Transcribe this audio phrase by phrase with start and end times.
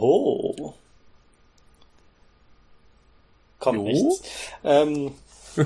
[0.00, 0.74] Johoho.
[3.58, 3.84] Kommt Jo?
[3.84, 4.22] nichts.
[4.64, 5.12] Ähm,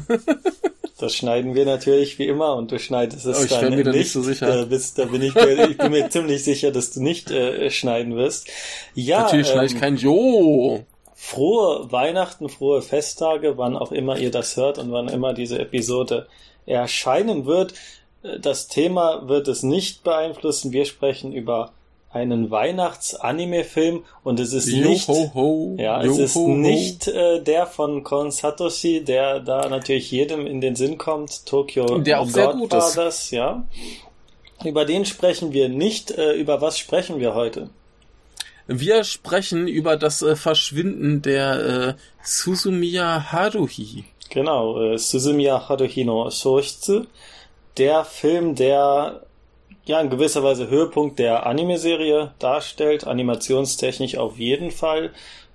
[0.98, 3.94] das schneiden wir natürlich wie immer und du schneidest es Oh, ich dann mir nicht.
[3.96, 4.46] nicht so sicher.
[4.46, 7.70] Da, bist, da bin ich, mir, ich bin mir ziemlich sicher, dass du nicht äh,
[7.70, 8.48] schneiden wirst.
[8.94, 10.84] Ja, Natürlich schneide ich ähm, kein Jo.
[11.14, 16.28] frohe Weihnachten, frohe Festtage, wann auch immer ihr das hört und wann immer diese Episode
[16.66, 17.72] erscheinen wird.
[18.22, 20.70] Äh, Das Thema wird es nicht beeinflussen.
[20.72, 21.72] Wir sprechen über
[22.10, 25.76] einen Weihnachts-Anime-Film und es ist nicht, ho, ho.
[25.78, 30.60] ja, es ist ho, nicht äh, der von Kon Satoshi, der da natürlich jedem in
[30.60, 31.44] den Sinn kommt.
[31.44, 32.94] Tokyo Der auch sehr gut ist.
[32.94, 33.64] Godfathers, ja.
[34.64, 36.10] Über den sprechen wir nicht.
[36.10, 37.68] Äh, über was sprechen wir heute?
[38.66, 44.04] Wir sprechen über das äh, Verschwinden der äh, Susumiya Haruhi.
[44.30, 47.04] Genau, äh, Suzumiya Haruhino Shoushitsu.
[47.78, 49.22] Der Film, der
[49.88, 55.10] ja in gewisser Weise Höhepunkt der Anime-Serie darstellt, animationstechnisch auf jeden Fall.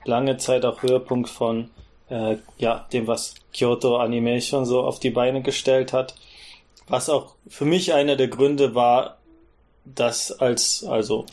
[0.05, 1.69] Lange Zeit auch Höhepunkt von
[2.09, 6.15] äh, ja, dem, was Kyoto Animation so auf die Beine gestellt hat.
[6.87, 9.17] Was auch für mich einer der Gründe war,
[9.85, 11.25] das als, also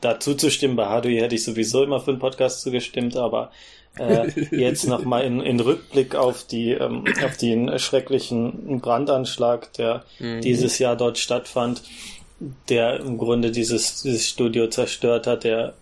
[0.00, 3.50] dazu zu stimmen, bei Haruhi hätte ich sowieso immer für den Podcast zugestimmt, aber
[3.98, 10.40] äh, jetzt nochmal in, in Rückblick auf die ähm, auf den schrecklichen Brandanschlag, der Mhm.
[10.42, 11.82] dieses Jahr dort stattfand,
[12.68, 15.74] der im Grunde dieses, dieses Studio zerstört hat, der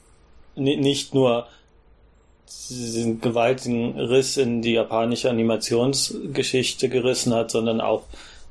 [0.57, 1.47] ni- nicht nur
[2.69, 8.03] diesen gewaltigen Riss in die japanische Animationsgeschichte gerissen hat, sondern auch,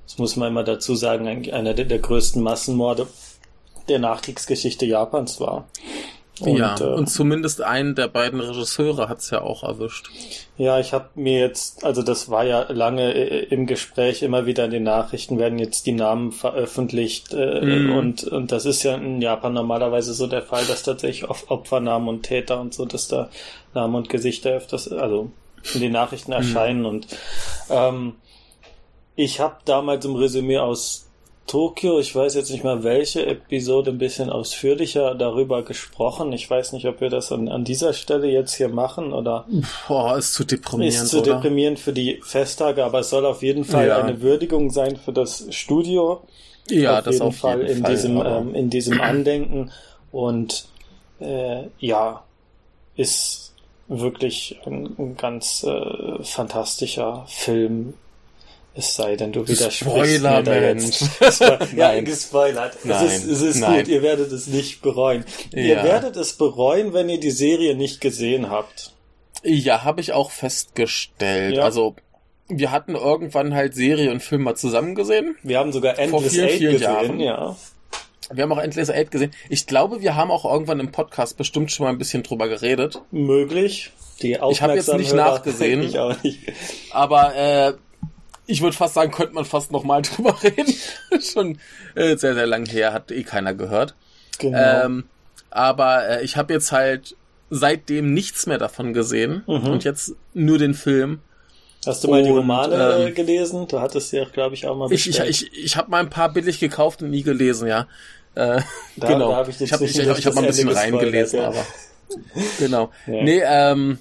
[0.06, 3.08] das muss man immer dazu sagen, ein- einer der, der größten Massenmorde
[3.88, 5.68] der Nachkriegsgeschichte Japans war.
[6.46, 10.10] Ja, äh, und zumindest einen der beiden Regisseure hat's ja auch erwischt.
[10.58, 14.66] Ja, ich habe mir jetzt, also das war ja lange äh, im Gespräch, immer wieder
[14.66, 17.96] in den Nachrichten werden jetzt die Namen veröffentlicht äh, Mhm.
[17.98, 22.08] und und das ist ja in Japan normalerweise so der Fall, dass tatsächlich Op- Opfernamen
[22.10, 23.30] und Täter und so, dass da
[23.74, 25.32] Namen und Gesichter öfters, also
[25.74, 27.08] in den Nachrichten erscheinen und
[27.70, 28.14] ähm,
[29.16, 31.11] ich habe damals im Resümee aus
[31.52, 36.32] Tokio, ich weiß jetzt nicht mal welche Episode, ein bisschen ausführlicher darüber gesprochen.
[36.32, 39.46] Ich weiß nicht, ob wir das an, an dieser Stelle jetzt hier machen oder
[39.86, 41.34] Boah, ist zu deprimierend, ist zu oder?
[41.36, 43.98] deprimierend für die Festtage, aber es soll auf jeden Fall Ja.
[44.02, 46.22] eine Würdigung sein für das Studio.
[46.70, 47.92] ja, auf das jeden auf Fall jeden in Fall.
[47.96, 49.72] diesem ähm, in diesem Andenken
[50.14, 50.66] und
[51.20, 52.24] äh, ja
[52.96, 53.54] ist
[53.90, 57.96] wirklich ein, ein ganz äh, fantastischer Film.
[58.74, 61.02] Es sei denn, du widersprichst Spoiler, mir da Mensch.
[61.20, 61.42] jetzt.
[61.76, 62.78] ja, gespoilert.
[62.86, 63.06] Nein.
[63.06, 63.80] Es ist, es ist Nein.
[63.80, 65.26] gut, ihr werdet es nicht bereuen.
[65.54, 65.84] Ihr Ja.
[65.84, 68.94] werdet es bereuen, wenn ihr die Serie nicht gesehen habt.
[69.44, 71.56] Ja, habe ich auch festgestellt.
[71.58, 71.64] Ja.
[71.64, 71.96] Also,
[72.48, 75.36] wir hatten irgendwann halt Serie und Film mal zusammen gesehen.
[75.44, 77.20] Wir haben sogar Endless vielen, Eight vielen gesehen, Jahren.
[77.20, 77.56] ja.
[78.34, 79.32] Wir haben auch Endless Eight gesehen.
[79.50, 83.02] Ich glaube, wir haben auch irgendwann im Podcast bestimmt schon mal ein bisschen drüber geredet.
[83.12, 83.92] Möglich.
[84.22, 85.82] Die Ich hab jetzt nicht Aufmerksamhörer- nachgesehen.
[85.90, 86.40] Ich auch nicht.
[86.92, 87.74] Aber äh,
[88.48, 90.74] ich würde fast sagen, könnte man fast noch mal drüber reden.
[91.22, 91.58] schon
[91.96, 93.96] äh, sehr, sehr lang her, hat eh keiner gehört.
[94.40, 94.86] Genau.
[94.86, 95.04] Ähm,
[95.50, 97.16] aber äh, ich habe jetzt halt
[97.50, 99.68] seitdem nichts mehr davon gesehen Mhm.
[99.68, 101.20] und jetzt nur den Film.
[101.86, 103.68] Hast du mal die und, Romane ähm, äh, gelesen?
[103.68, 105.30] Du hattest auch, glaube ich, auch mal Ich, ich, bestellt.
[105.30, 107.88] ich, ich habe mal ein paar billig gekauft und nie gelesen, ja.
[108.36, 108.62] Äh,
[108.98, 109.32] Da- genau.
[109.32, 111.48] da hab ich ich habe nicht ich, durch ich hab mal ein bisschen reingelesen, ja.
[111.48, 111.66] aber
[112.60, 112.92] genau.
[113.08, 113.24] Ja.
[113.24, 113.98] Nee, ähm,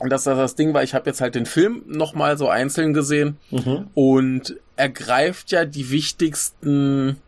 [0.00, 3.36] das, das, das Ding war, ich habe jetzt halt den Film nochmal so einzeln gesehen
[3.50, 3.88] Mhm.
[3.94, 7.18] und er greift ja die wichtigsten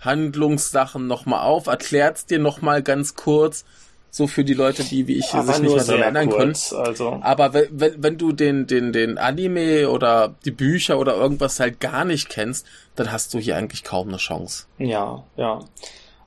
[0.00, 3.64] Handlungssachen nochmal auf, erklärt's dir nochmal ganz kurz,
[4.10, 6.52] so für die Leute, die wie ich Aber sich nicht mehr daran erinnern können.
[6.52, 6.72] kurz.
[6.74, 11.58] Also, Aber wenn, wenn, wenn du den, den, den Anime oder die Bücher oder irgendwas
[11.60, 14.66] halt gar nicht kennst, dann hast du hier eigentlich kaum eine Chance.
[14.78, 15.60] ja, ja.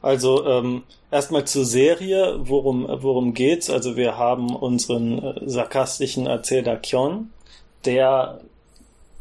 [0.06, 3.72] Also ähm, erstmal zur Serie, worum worum geht's?
[3.72, 7.32] Also wir haben unseren äh, sarkastischen Erzähler Kyon,
[7.85, 8.40] der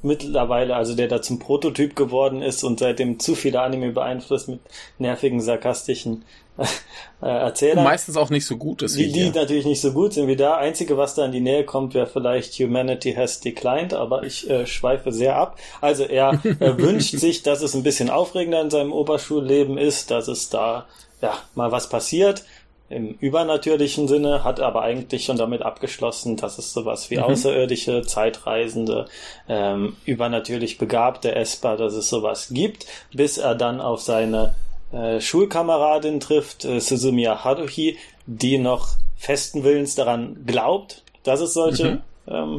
[0.02, 4.60] mittlerweile, also der da zum Prototyp geworden ist und seitdem zu viele Anime beeinflusst mit
[4.98, 6.26] nervigen sarkastischen
[7.22, 7.84] äh, Erzählern.
[7.84, 10.36] Meistens auch nicht so gut ist Die, wie die natürlich nicht so gut sind wie
[10.36, 10.56] da.
[10.56, 14.66] Einzige, was da in die Nähe kommt, wäre vielleicht Humanity has declined, aber ich äh,
[14.66, 15.58] schweife sehr ab.
[15.80, 20.28] Also er äh, wünscht sich, dass es ein bisschen aufregender in seinem Oberschulleben ist, dass
[20.28, 20.86] es da
[21.20, 22.44] ja mal was passiert.
[22.90, 29.06] Im übernatürlichen Sinne, hat aber eigentlich schon damit abgeschlossen, dass es sowas wie außerirdische, Zeitreisende,
[29.48, 34.54] ähm, übernatürlich begabte Esper, dass es sowas gibt, bis er dann auf seine
[34.94, 42.02] äh, Schulkameradin trifft, äh, Suzumiya Haruhi, die noch festen Willens daran glaubt, dass es solche
[42.28, 42.58] ähm,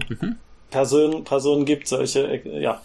[0.69, 2.81] Personen, Personen gibt, solche äh, ja,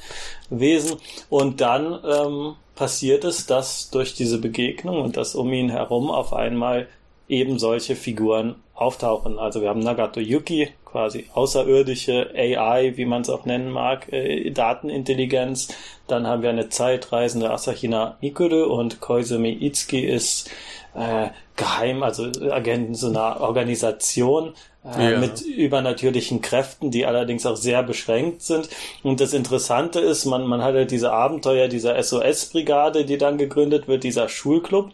[0.50, 0.96] Wesen.
[1.28, 6.32] Und dann ähm, passiert es, dass durch diese Begegnung und das um ihn herum auf
[6.32, 6.88] einmal
[7.28, 9.38] eben solche Figuren auftauchen.
[9.38, 14.50] Also wir haben Nagato Yuki, quasi außerirdische AI, wie man es auch nennen mag, äh,
[14.50, 15.68] Datenintelligenz.
[16.06, 20.50] Dann haben wir eine zeitreisende Asahina Mikuru und Koizumi Itsuki ist
[20.94, 24.54] äh, geheim, also Agenten so einer Organisation
[24.84, 25.18] äh, ja.
[25.18, 28.68] mit übernatürlichen Kräften, die allerdings auch sehr beschränkt sind.
[29.02, 33.38] Und das Interessante ist, man, man hat ja halt diese Abenteuer dieser SOS-Brigade, die dann
[33.38, 34.90] gegründet wird, dieser Schulclub.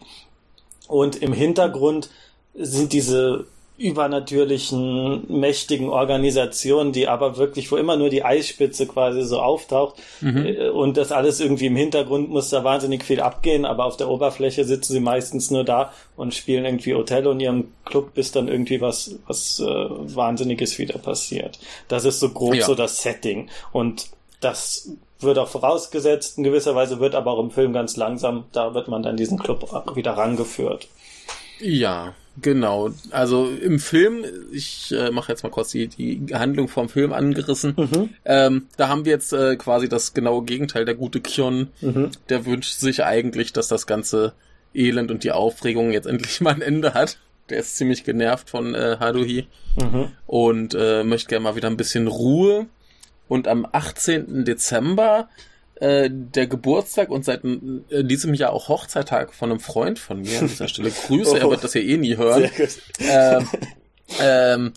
[0.87, 2.09] Und im Hintergrund
[2.53, 3.45] sind diese
[3.77, 10.45] übernatürlichen, mächtigen Organisationen, die aber wirklich, wo immer nur die Eisspitze quasi so auftaucht mhm.
[10.45, 14.09] Äh, und das alles irgendwie im Hintergrund muss da wahnsinnig viel abgehen, aber auf der
[14.09, 18.47] Oberfläche sitzen sie meistens nur da und spielen irgendwie Othello in ihrem Club, bis dann
[18.47, 21.59] irgendwie was, was äh, Wahnsinniges wieder passiert.
[21.87, 22.65] Das ist so grob ja.
[22.65, 24.07] so das Setting und
[24.41, 24.89] das
[25.19, 28.87] wird auch vorausgesetzt, in gewisser Weise wird aber auch im Film ganz langsam, da wird
[28.87, 30.87] man dann diesen Club wieder rangeführt.
[31.59, 36.87] Ja, Genau, also im Film, ich äh, mache jetzt mal kurz die, die Handlung vom
[36.87, 37.73] Film angerissen.
[37.75, 38.09] Mhm.
[38.25, 40.85] Ähm, da haben wir jetzt äh, quasi das genaue Gegenteil.
[40.85, 42.11] Der gute Kion, mhm.
[42.29, 44.33] der wünscht sich eigentlich, dass das ganze
[44.75, 47.17] Elend und die Aufregung jetzt endlich mal ein Ende hat.
[47.49, 49.47] Der ist ziemlich genervt von äh, Haruhi
[49.81, 50.11] mhm.
[50.27, 52.67] und äh, möchte gerne mal wieder ein bisschen Ruhe.
[53.27, 54.45] Und am 18.
[54.45, 55.27] Dezember
[55.79, 60.39] äh, der Geburtstag und seit äh, diesem Jahr auch Hochzeittag von einem Freund von mir.
[60.39, 61.37] An dieser Stelle Grüße, oh.
[61.37, 62.49] er wird das ja eh nie hören.
[62.99, 63.47] Ähm,
[64.19, 64.73] ähm,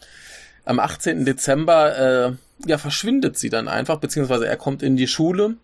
[0.65, 1.25] am 18.
[1.25, 5.57] Dezember äh, ja, verschwindet sie dann einfach, beziehungsweise er kommt in die Schule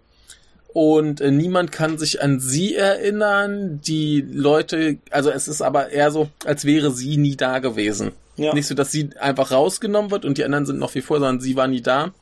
[0.77, 3.81] und äh, niemand kann sich an sie erinnern.
[3.81, 8.13] Die Leute, also es ist aber eher so, als wäre sie nie da gewesen.
[8.37, 8.53] Ja.
[8.53, 11.41] Nicht so, dass sie einfach rausgenommen wird und die anderen sind noch wie vor, sondern
[11.41, 12.13] sie war nie da.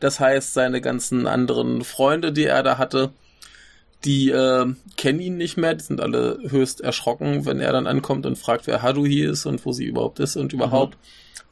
[0.00, 3.10] Das heißt, seine ganzen anderen Freunde, die er da hatte,
[4.04, 4.66] die äh,
[4.96, 8.66] kennen ihn nicht mehr, die sind alle höchst erschrocken, wenn er dann ankommt und fragt,
[8.66, 10.94] wer Haruhi ist und wo sie überhaupt ist und überhaupt.
[10.94, 11.00] Mhm.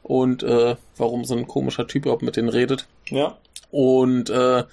[0.02, 2.86] Und äh, warum so ein komischer Typ überhaupt mit denen redet.
[3.08, 3.38] Ja.
[3.70, 4.64] Und äh,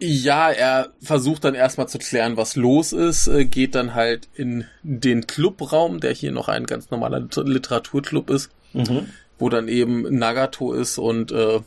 [0.00, 4.64] ja, er versucht dann erstmal zu klären, was los ist, äh, geht dann halt in
[4.82, 9.08] den Clubraum, der hier noch ein ganz normaler Literaturclub ist, mhm.
[9.38, 11.60] wo dann eben Nagato ist und äh,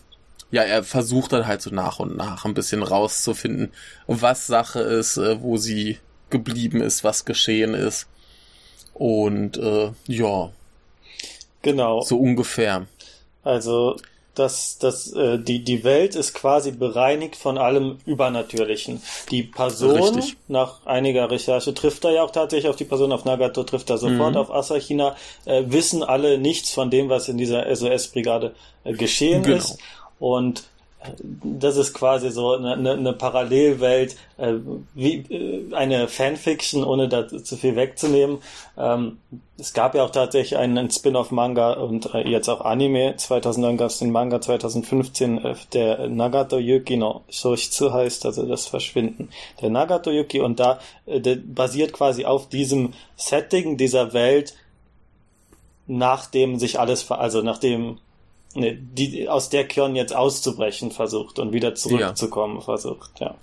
[0.51, 3.71] ja, er versucht dann halt so nach und nach ein bisschen rauszufinden,
[4.07, 5.97] was Sache ist, äh, wo sie
[6.29, 8.07] geblieben ist, was geschehen ist.
[8.93, 10.49] Und äh, ja.
[11.61, 12.01] Genau.
[12.01, 12.87] So ungefähr.
[13.43, 13.97] Also
[14.37, 19.01] dass das, äh, die, die Welt ist quasi bereinigt von allem Übernatürlichen.
[19.31, 20.37] Die Person, Richtig.
[20.47, 23.97] nach einiger Recherche, trifft er ja auch tatsächlich auf die Person, auf Nagato trifft er
[23.97, 24.37] sofort mhm.
[24.37, 25.15] auf Asahina,
[25.45, 28.53] äh, wissen alle nichts von dem, was in dieser SOS-Brigade
[28.83, 29.57] äh, geschehen genau.
[29.57, 29.79] ist.
[30.19, 30.63] Und
[31.01, 31.11] äh,
[31.43, 34.53] das ist quasi so eine, eine Parallelwelt, äh,
[34.93, 38.39] wie äh, eine Fanfiction, ohne da zu viel wegzunehmen.
[38.77, 39.19] Ähm,
[39.59, 43.15] es gab ja auch tatsächlich einen Spin-off-Manga und äh, jetzt auch Anime.
[43.17, 48.67] 2009 gab es den Manga, 2015 äh, der Nagato Yuki no Shoshitsu heißt, also das
[48.67, 49.29] Verschwinden
[49.61, 54.55] der Nagato Yuki und da äh, basiert quasi auf diesem Setting dieser Welt,
[55.87, 57.99] nachdem sich alles, also nachdem
[58.55, 62.61] ne, die, aus der Kern jetzt auszubrechen versucht und wieder zurückzukommen ja.
[62.61, 63.35] versucht, ja.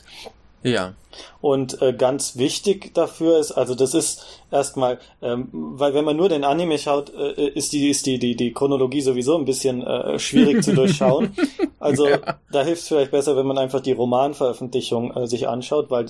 [0.64, 0.94] Ja.
[1.42, 6.30] Und äh, ganz wichtig dafür ist, also das ist erstmal, ähm, weil wenn man nur
[6.30, 10.18] den Anime schaut, äh, ist die ist die die die Chronologie sowieso ein bisschen äh,
[10.18, 11.36] schwierig zu durchschauen.
[11.80, 12.18] Also ja.
[12.50, 16.06] da hilft es vielleicht besser, wenn man einfach die Romanveröffentlichung äh, sich anschaut, weil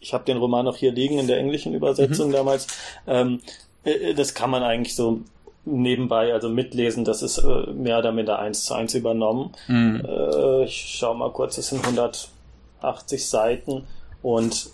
[0.00, 2.32] ich habe den Roman noch hier liegen in der englischen Übersetzung mhm.
[2.32, 2.66] damals.
[3.06, 3.40] Ähm,
[3.84, 5.20] äh, das kann man eigentlich so
[5.64, 9.52] nebenbei, also mitlesen, das ist äh, mehr oder minder eins zu eins übernommen.
[9.68, 10.04] Mhm.
[10.06, 13.84] Äh, ich schau mal kurz, das sind 180 Seiten
[14.22, 14.70] und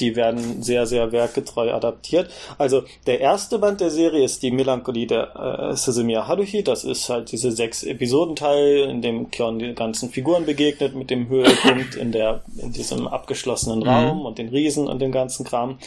[0.00, 2.30] die werden sehr, sehr werkgetreu adaptiert.
[2.58, 6.62] Also der erste Band der Serie ist die Melancholie der äh, Suzumiya Haruhi.
[6.62, 11.28] Das ist halt diese sechs Episodenteil, in dem Kion die ganzen Figuren begegnet, mit dem
[11.28, 13.88] Höhepunkt in der in diesem abgeschlossenen mhm.
[13.88, 14.26] Raum mhm.
[14.26, 15.78] und den Riesen und dem ganzen Kram.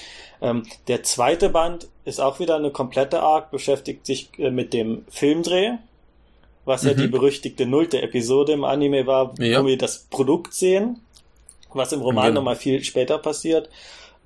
[0.41, 5.03] Ähm, der zweite Band ist auch wieder eine komplette Arc, beschäftigt sich äh, mit dem
[5.09, 5.71] Filmdreh,
[6.65, 6.89] was mhm.
[6.89, 9.61] ja die berüchtigte nullte Episode im Anime war, ja.
[9.61, 11.01] wo wir das Produkt sehen,
[11.77, 12.39] was im Roman genau.
[12.41, 13.69] nochmal viel später passiert.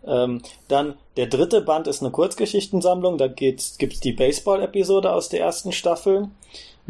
[0.05, 5.71] Ähm, dann der dritte Band ist eine Kurzgeschichtensammlung, da gibt's die Baseball-Episode aus der ersten
[5.71, 6.29] Staffel.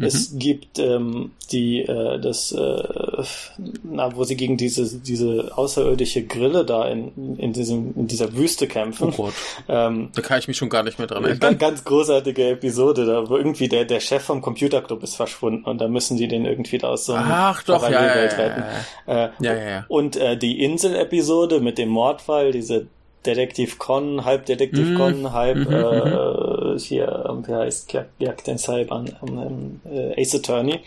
[0.02, 0.08] Mhm.
[0.08, 3.22] Es gibt ähm, die äh, das äh,
[3.84, 8.66] na, wo sie gegen diese diese außerirdische Grille da in, in diesem in dieser Wüste
[8.66, 9.10] kämpfen.
[9.12, 9.34] Oh Gott.
[9.68, 11.56] Ähm, da kann ich mich schon gar nicht mehr dran erinnern.
[11.56, 15.86] Ganz großartige Episode, da wo irgendwie der der Chef vom Computerclub ist verschwunden und da
[15.86, 18.62] müssen die den irgendwie da aus so einem Ach, doch, ja, ja, retten.
[19.06, 19.84] Äh, ja, ja, ja.
[19.88, 22.88] Und äh, die Insel-Episode mit dem Mordfall, diese
[23.26, 24.96] Detektiv Con, halb Detektiv mm.
[24.96, 30.80] Con, halb mm äh, hier, wie heißt, Jagd den Cyber, ähm, äh, Ace Attorney.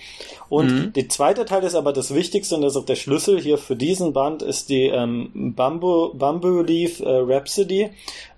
[0.49, 0.93] Und mm.
[0.93, 3.75] der zweite Teil ist aber das Wichtigste und das ist auch der Schlüssel hier für
[3.75, 7.89] diesen Band, ist die ähm, Bamboo, Bamboo Leaf äh, Rhapsody,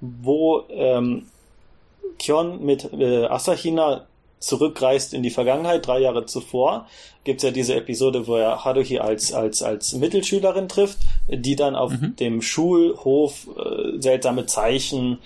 [0.01, 1.25] wo ähm,
[2.19, 4.05] Kyon mit äh, Asahina
[4.39, 6.87] zurückreist in die Vergangenheit, drei Jahre zuvor,
[7.23, 11.91] gibt's ja diese Episode, wo er Haruhi als, als, als Mittelschülerin trifft, die dann auf
[11.91, 12.15] mhm.
[12.15, 15.19] dem Schulhof äh, seltsame Zeichen,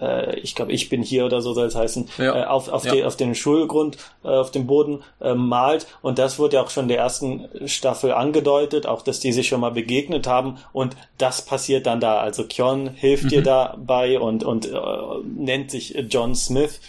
[0.00, 2.42] äh, ich glaube, ich bin hier oder so soll es heißen, ja.
[2.42, 2.92] äh, auf, auf, ja.
[2.92, 5.86] die, auf den Schulgrund, äh, auf dem Boden äh, malt.
[6.02, 9.48] Und das wurde ja auch schon in der ersten Staffel angedeutet, auch dass die sich
[9.48, 10.58] schon mal begegnet haben.
[10.72, 12.18] Und das passiert dann da.
[12.18, 13.30] Also Kyon hilft mhm.
[13.32, 14.78] ihr dabei und, und äh,
[15.24, 16.80] nennt sich John Smith.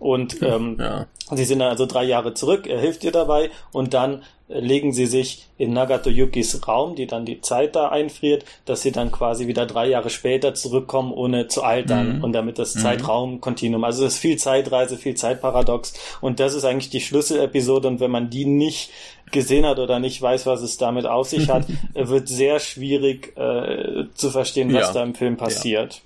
[0.00, 1.06] Und ähm, ja.
[1.30, 5.06] sie sind dann also drei Jahre zurück, er hilft ihr dabei und dann legen sie
[5.06, 9.64] sich in Nagatoyukis Raum, die dann die Zeit da einfriert, dass sie dann quasi wieder
[9.64, 12.24] drei Jahre später zurückkommen, ohne zu altern mhm.
[12.24, 12.80] und damit das mhm.
[12.80, 13.84] Zeitraumkontinuum.
[13.84, 18.10] Also es ist viel Zeitreise, viel Zeitparadox und das ist eigentlich die Schlüsselepisode und wenn
[18.10, 18.90] man die nicht
[19.30, 24.06] gesehen hat oder nicht weiß, was es damit auf sich hat, wird sehr schwierig äh,
[24.14, 24.92] zu verstehen, was ja.
[24.94, 26.02] da im Film passiert.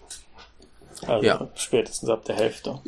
[1.02, 1.08] Ja.
[1.08, 1.48] Also ja.
[1.54, 2.78] spätestens ab der Hälfte.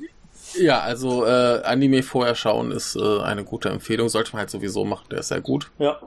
[0.58, 4.08] Ja, also äh, Anime vorher schauen ist äh, eine gute Empfehlung.
[4.08, 5.70] Sollte man halt sowieso machen, der ist sehr gut.
[5.78, 6.00] Ja.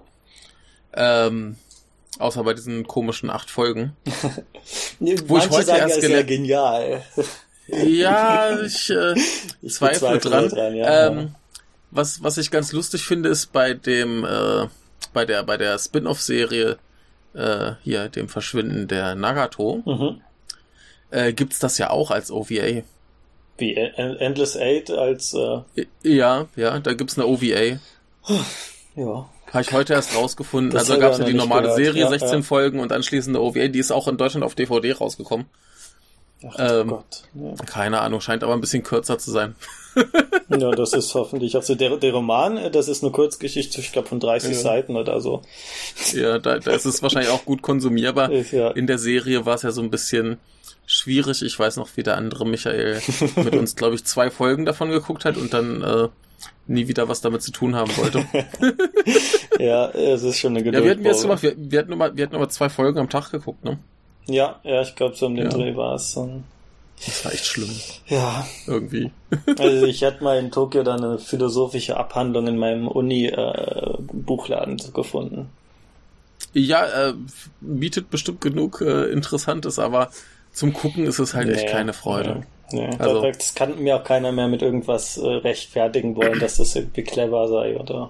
[0.93, 1.57] Ähm,
[2.17, 3.95] außer bei diesen komischen acht Folgen.
[4.99, 7.01] wo ich heute sagen, erst gelernt genial.
[7.67, 9.13] ja, ich, äh,
[9.61, 10.49] ich zweifle dran.
[10.49, 11.07] dran ja.
[11.07, 11.35] ähm,
[11.91, 14.67] was, was ich ganz lustig finde, ist bei dem, äh,
[15.13, 16.77] bei der, bei der Spin-off-Serie
[17.33, 20.21] äh, hier, dem Verschwinden der Nagato, mhm.
[21.11, 22.83] äh, gibt's das ja auch als OVA.
[23.59, 25.33] Wie Endless Eight als.
[25.33, 27.79] Äh ja, ja, da gibt's eine OVA.
[28.95, 29.29] Ja.
[29.51, 30.71] Habe ich heute erst rausgefunden.
[30.71, 31.77] Das also gab's ja die normale gehört.
[31.77, 32.41] Serie, ja, 16 ja.
[32.41, 35.47] Folgen und anschließend eine OVA, die ist auch in Deutschland auf DVD rausgekommen.
[36.47, 37.23] Ach ähm, Gott.
[37.33, 37.65] Ja.
[37.65, 39.55] Keine Ahnung, scheint aber ein bisschen kürzer zu sein.
[40.49, 41.75] ja, das ist hoffentlich auch so.
[41.75, 44.57] Der, der Roman, das ist eine Kurzgeschichte, ich glaube von 30 ja.
[44.57, 45.41] Seiten oder so.
[46.13, 48.31] Ja, da, da ist es wahrscheinlich auch gut konsumierbar.
[48.31, 50.37] In der Serie war es ja so ein bisschen
[50.89, 51.41] schwierig.
[51.43, 53.01] Ich weiß noch, wie der andere Michael
[53.35, 56.09] mit uns, glaube ich, zwei Folgen davon geguckt hat und dann äh,
[56.67, 58.25] nie wieder was damit zu tun haben wollte.
[59.59, 60.83] ja, es ist schon eine Geduld.
[60.83, 63.09] Ja, wir hatten jetzt gemacht, wir, wir hatten immer, wir hatten immer zwei Folgen am
[63.09, 63.77] Tag geguckt, ne?
[64.25, 65.51] Ja, ja, ich glaube, so um den ja.
[65.51, 66.15] Dreh war es.
[66.15, 66.43] Und
[67.05, 67.73] das war echt schlimm.
[68.07, 68.47] Ja.
[68.67, 69.11] Irgendwie.
[69.59, 75.49] Also ich hatte mal in Tokio dann eine philosophische Abhandlung in meinem Uni-Buchladen äh, gefunden.
[76.53, 77.13] Ja, äh,
[77.61, 80.09] bietet bestimmt genug äh, Interessantes, aber
[80.59, 82.43] zum Gucken ist es halt nee, echt keine Freude.
[82.73, 82.95] Nee, nee.
[82.99, 87.03] Also, das kann mir auch keiner mehr mit irgendwas äh, rechtfertigen wollen, dass das irgendwie
[87.03, 88.09] clever sei oder.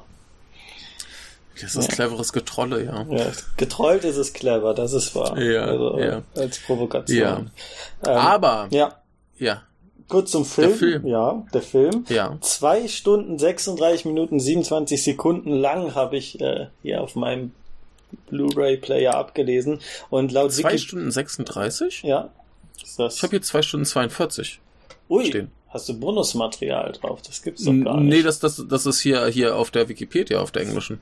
[1.61, 1.95] Das ist ja.
[1.95, 3.05] cleveres Getrolle, ja.
[3.07, 3.27] ja.
[3.57, 5.39] Getrollt ist es clever, das ist wahr.
[5.39, 6.23] Ja, also, ja.
[6.35, 7.19] Als Provokation.
[7.19, 7.37] Ja.
[8.07, 8.67] Ähm, Aber.
[8.71, 8.95] Ja.
[9.37, 9.61] Ja.
[10.07, 10.69] Gut zum Film.
[10.69, 11.05] Der Film.
[11.05, 12.05] Ja, der Film.
[12.09, 12.35] Ja.
[12.41, 17.51] Zwei Stunden, 36 Minuten, 27 Sekunden lang habe ich äh, hier auf meinem
[18.31, 19.81] Blu-ray-Player abgelesen.
[20.09, 22.01] Und laut Zwei Wiki Stunden 36?
[22.01, 22.29] Ja.
[22.83, 23.17] Ist das?
[23.17, 24.59] Ich habe hier zwei Stunden 42.
[25.09, 25.25] Ui.
[25.25, 25.51] Stehen.
[25.69, 27.21] Hast du Bonusmaterial drauf?
[27.21, 28.09] Das gibt's doch gar nicht.
[28.09, 30.99] Nee, das, das, das ist hier, hier auf der Wikipedia, auf der englischen.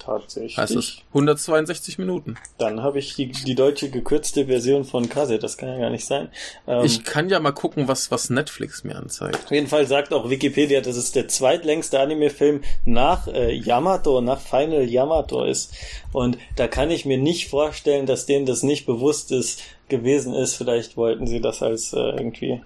[0.00, 0.56] Tatsächlich.
[0.56, 2.36] Heißt es 162 Minuten.
[2.56, 6.06] Dann habe ich die, die deutsche gekürzte Version von Kase, das kann ja gar nicht
[6.06, 6.30] sein.
[6.66, 9.44] Ähm, ich kann ja mal gucken, was, was Netflix mir anzeigt.
[9.44, 14.40] Auf jeden Fall sagt auch Wikipedia, dass es der zweitlängste Anime-Film nach äh, Yamato, nach
[14.40, 15.74] Final Yamato ist.
[16.12, 20.54] Und da kann ich mir nicht vorstellen, dass denen das nicht bewusst ist, gewesen ist.
[20.54, 22.62] Vielleicht wollten sie das als äh, irgendwie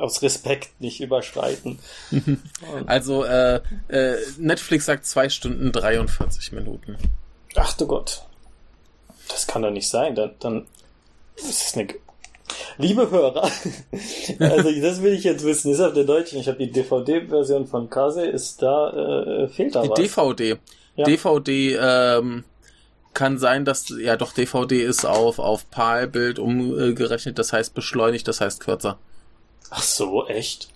[0.00, 1.78] aus Respekt nicht überschreiten.
[2.86, 6.96] also äh, äh, Netflix sagt zwei Stunden 43 Minuten.
[7.54, 8.22] Ach du Gott.
[9.28, 10.14] Das kann doch nicht sein.
[10.14, 10.66] Dann, dann
[11.36, 11.88] ist es eine.
[12.76, 13.44] Liebe Hörer,
[14.38, 15.72] also das will ich jetzt wissen.
[15.72, 16.38] Ist auf der deutschen.
[16.38, 18.26] Ich habe die DVD-Version von Kase.
[18.26, 19.98] Ist da äh, fehlt da die was?
[19.98, 20.56] DVD.
[20.96, 21.04] Ja.
[21.04, 21.78] DVD.
[21.80, 22.44] Ähm,
[23.14, 27.38] kann sein, dass ja doch DVD ist auf auf PAL-Bild umgerechnet.
[27.38, 28.28] Das heißt beschleunigt.
[28.28, 28.98] Das heißt kürzer.
[29.70, 30.68] Ach so, echt?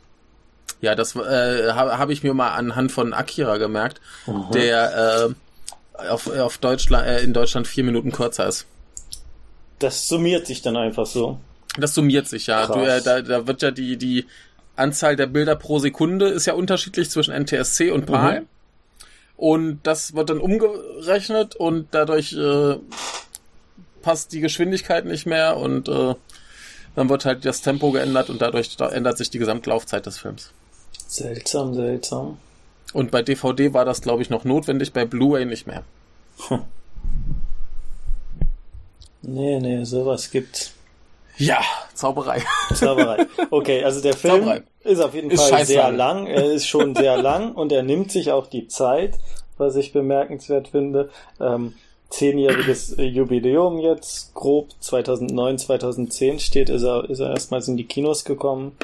[0.80, 4.46] Ja, das äh, habe hab ich mir mal anhand von Akira gemerkt, mhm.
[4.52, 5.34] der
[5.98, 8.66] äh, auf, auf Deutschland, äh, in Deutschland vier Minuten kürzer ist.
[9.80, 11.38] Das summiert sich dann einfach so.
[11.78, 12.66] Das summiert sich, ja.
[12.66, 14.26] Du, äh, da, da wird ja die, die
[14.76, 18.40] Anzahl der Bilder pro Sekunde ist ja unterschiedlich zwischen NTSC und PAL.
[18.42, 18.46] Mhm.
[19.38, 22.74] Und das wird dann umgerechnet und dadurch äh,
[24.02, 26.14] passt die Geschwindigkeit nicht mehr und äh,
[26.96, 30.50] dann wird halt das Tempo geändert und dadurch ändert sich die Gesamtlaufzeit des Films.
[31.06, 32.38] Seltsam, seltsam.
[32.92, 35.84] Und bei DVD war das, glaube ich, noch notwendig, bei Blu-ray nicht mehr.
[36.48, 36.64] Hm.
[39.22, 40.72] Nee, nee, sowas gibt's.
[41.38, 41.60] Ja,
[41.94, 42.42] Zauberei.
[42.74, 43.26] Zauberei.
[43.50, 44.62] Okay, also der Film Zauberei.
[44.84, 46.26] ist auf jeden ist Fall sehr lang.
[46.26, 49.18] Er ist schon sehr lang und er nimmt sich auch die Zeit,
[49.56, 51.10] was ich bemerkenswert finde.
[51.40, 51.74] Ähm,
[52.10, 58.24] zehnjähriges Jubiläum jetzt, grob 2009, 2010 steht, ist er, ist er erstmals in die Kinos
[58.24, 58.76] gekommen.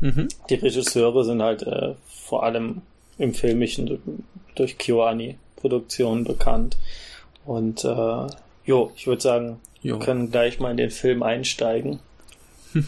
[0.00, 0.28] Mhm.
[0.50, 2.82] Die Regisseure sind halt äh, vor allem
[3.16, 6.76] im Filmischen durch KyoAni-Produktionen bekannt.
[7.46, 8.26] Und äh,
[8.64, 9.98] jo, ich würde sagen, jo.
[9.98, 12.00] wir können gleich mal in den Film einsteigen.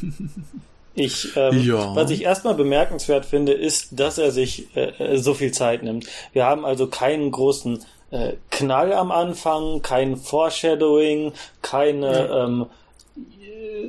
[0.98, 1.94] Ich, ähm, ja.
[1.94, 6.06] was ich erstmal bemerkenswert finde, ist, dass er sich äh, äh, so viel Zeit nimmt.
[6.32, 12.44] Wir haben also keinen großen äh, Knall am Anfang, kein Foreshadowing, keine ja.
[12.46, 12.66] ähm,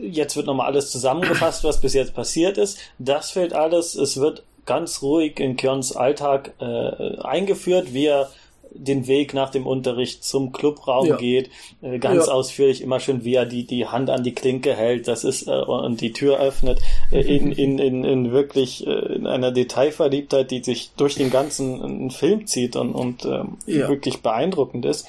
[0.01, 2.77] jetzt wird nochmal alles zusammengefasst, was bis jetzt passiert ist.
[2.99, 3.95] Das fehlt alles.
[3.95, 8.29] Es wird ganz ruhig in Kyons Alltag äh, eingeführt, wie er
[8.77, 11.15] den Weg nach dem Unterricht zum Clubraum ja.
[11.17, 11.49] geht,
[11.81, 12.33] äh, ganz ja.
[12.33, 15.51] ausführlich immer schön, wie er die, die Hand an die Klinke hält, das ist, äh,
[15.51, 16.79] und die Tür öffnet,
[17.11, 22.11] äh, in, in, in, in wirklich, äh, in einer Detailverliebtheit, die sich durch den ganzen
[22.11, 23.87] Film zieht und, und ähm, ja.
[23.89, 25.07] wirklich beeindruckend ist.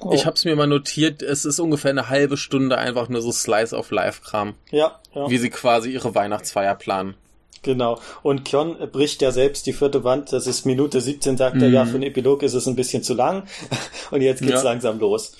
[0.00, 0.12] Oh.
[0.12, 3.32] Ich habe es mir mal notiert, es ist ungefähr eine halbe Stunde einfach nur so
[3.32, 4.54] Slice of Life Kram.
[4.70, 5.28] Ja, ja.
[5.28, 7.14] Wie sie quasi ihre Weihnachtsfeier planen.
[7.62, 7.98] Genau.
[8.22, 10.32] Und Kyon bricht ja selbst die vierte Wand.
[10.32, 11.62] Das ist Minute 17, sagt mhm.
[11.62, 13.44] er, ja, für einen Epilog ist es ein bisschen zu lang.
[14.10, 14.62] Und jetzt geht's ja.
[14.62, 15.32] langsam los.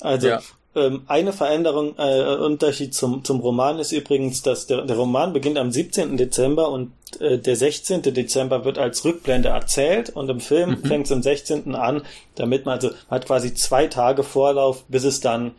[0.00, 0.40] Also, ja.
[0.74, 5.58] ähm, eine Veränderung, äh, Unterschied zum, zum Roman ist übrigens, dass der, der Roman beginnt
[5.58, 6.16] am 17.
[6.16, 8.02] Dezember und äh, der 16.
[8.02, 10.84] Dezember wird als Rückblende erzählt und im Film mhm.
[10.84, 11.74] fängt es am 16.
[11.74, 12.02] an,
[12.34, 15.52] damit man also, man hat quasi zwei Tage Vorlauf, bis es dann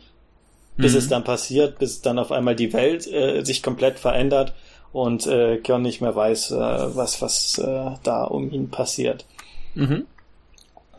[0.76, 0.98] bis mhm.
[0.98, 4.54] es dann passiert, bis dann auf einmal die Welt äh, sich komplett verändert
[4.92, 9.26] und äh, Kyon nicht mehr weiß, äh, was, was äh, da um ihn passiert.
[9.74, 10.06] Mhm.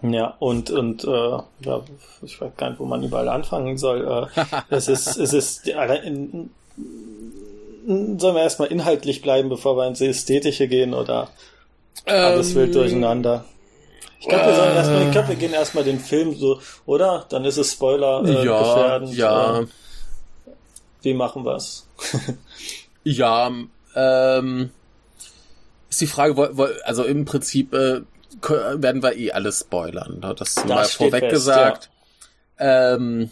[0.02, 1.82] Ja, und, und äh, ja,
[2.22, 4.30] ich weiß gar nicht, wo man überall anfangen soll.
[4.36, 6.50] Äh, es ist, es ist, in,
[7.86, 11.30] sollen wir erstmal inhaltlich bleiben, bevor wir ins Ästhetische gehen oder
[12.06, 13.46] alles ähm, wild durcheinander?
[14.22, 17.26] Ich glaube, wir sollen erstmal, ich glaube, wir gehen erstmal den Film so, oder?
[17.30, 19.13] Dann ist es Spoiler äh, ja, gefährdend.
[19.16, 19.60] Ja.
[19.60, 19.66] Äh,
[21.02, 21.88] wie machen wir's?
[23.04, 23.50] ja,
[23.95, 24.71] ähm,
[25.89, 28.02] ist die Frage, also im Prinzip äh,
[28.41, 30.19] werden wir eh alles spoilern.
[30.19, 30.36] Ne?
[30.38, 31.89] Das, das mal vorweg fest, gesagt.
[32.60, 32.93] Ja.
[32.93, 33.32] Ähm,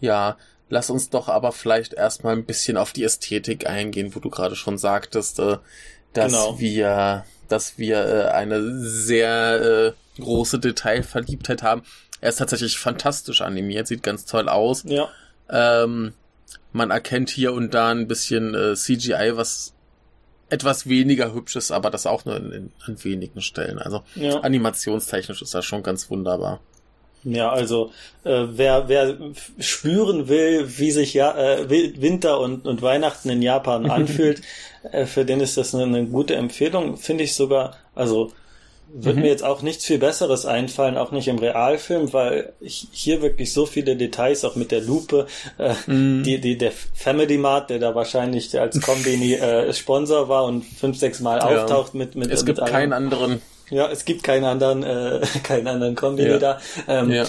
[0.00, 0.36] ja,
[0.68, 4.56] lass uns doch aber vielleicht erstmal ein bisschen auf die Ästhetik eingehen, wo du gerade
[4.56, 5.58] schon sagtest, äh,
[6.12, 6.58] dass genau.
[6.58, 11.82] wir, dass wir äh, eine sehr äh, große Detailverliebtheit haben.
[12.20, 14.84] Er ist tatsächlich fantastisch animiert, sieht ganz toll aus.
[14.86, 15.08] Ja.
[15.50, 16.12] Ähm,
[16.72, 19.74] man erkennt hier und da ein bisschen äh, CGI, was
[20.48, 23.78] etwas weniger hübsch ist, aber das auch nur in, in, an wenigen Stellen.
[23.78, 24.40] Also ja.
[24.40, 26.60] animationstechnisch ist das schon ganz wunderbar.
[27.24, 27.90] Ja, also
[28.22, 29.16] äh, wer, wer
[29.58, 34.42] spüren will, wie sich ja, äh, Winter und, und Weihnachten in Japan anfühlt,
[34.92, 37.76] äh, für den ist das eine, eine gute Empfehlung, finde ich sogar.
[37.96, 38.30] Also
[38.92, 39.22] wird mhm.
[39.22, 43.52] mir jetzt auch nichts viel Besseres einfallen, auch nicht im Realfilm, weil ich hier wirklich
[43.52, 45.26] so viele Details, auch mit der Lupe,
[45.58, 46.22] äh, mhm.
[46.22, 50.98] die, die, der Family Mart, der da wahrscheinlich als Kombini äh, Sponsor war und fünf,
[50.98, 51.62] sechs Mal ja.
[51.62, 55.66] auftaucht mit, mit Es gibt mit keinen anderen ja, es gibt keinen anderen, äh, keinen
[55.66, 56.38] anderen Kombini ja.
[56.38, 57.24] da, ähm, ja.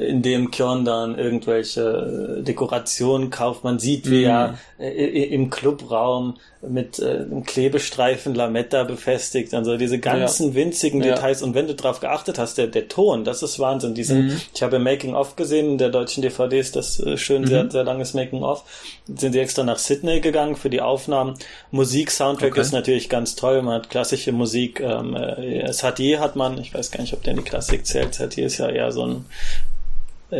[0.00, 3.64] in dem Kyon dann irgendwelche Dekorationen kauft.
[3.64, 4.30] Man sieht, wie mhm.
[4.30, 10.54] er äh, im Clubraum mit äh, einem Klebestreifen Lametta befestigt, also diese ganzen ja.
[10.54, 11.14] winzigen ja.
[11.14, 11.42] Details.
[11.42, 13.94] Und wenn du drauf geachtet hast, der, der Ton, das ist Wahnsinn.
[13.94, 14.40] Diesen, mhm.
[14.54, 17.46] Ich habe Making-of gesehen, in der deutschen DVD ist das äh, schön, mhm.
[17.46, 18.64] sehr, sehr langes Making-of.
[19.06, 21.34] Sind sie extra nach Sydney gegangen für die Aufnahmen.
[21.70, 22.60] Musik, Soundtrack okay.
[22.60, 23.62] ist natürlich ganz toll.
[23.62, 24.80] Man hat klassische Musik.
[24.80, 28.14] Ähm, äh, SHD hat man, ich weiß gar nicht, ob der in die Klassik zählt.
[28.14, 29.24] SHD ist ja eher so ein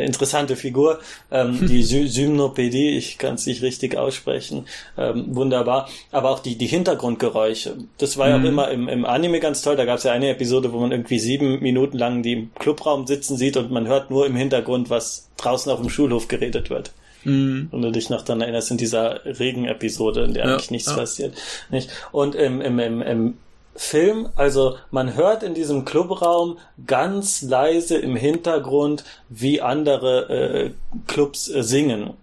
[0.02, 1.00] interessante Figur.
[1.30, 4.66] Ähm, die Sy Symnopädie, ich kann es nicht richtig aussprechen,
[4.98, 5.88] ähm, wunderbar.
[6.11, 7.76] Aber auch die, die Hintergrundgeräusche.
[7.98, 8.44] Das war ja mhm.
[8.44, 9.76] auch immer im, im Anime ganz toll.
[9.76, 13.07] Da gab es ja eine Episode, wo man irgendwie sieben Minuten lang die im Clubraum
[13.07, 16.92] sitzen sieht und man hört nur im Hintergrund, was draußen auf dem Schulhof geredet wird.
[17.24, 17.68] Mhm.
[17.70, 20.96] Und du dich noch dann erinnerst in dieser Regen-Episode, in der ja, eigentlich nichts ja.
[20.96, 21.35] passiert.
[21.70, 21.90] Nicht?
[22.12, 23.35] Und im, im, im, im
[23.76, 30.70] Film, also man hört in diesem Clubraum ganz leise im Hintergrund, wie andere äh,
[31.06, 32.14] Clubs äh, singen.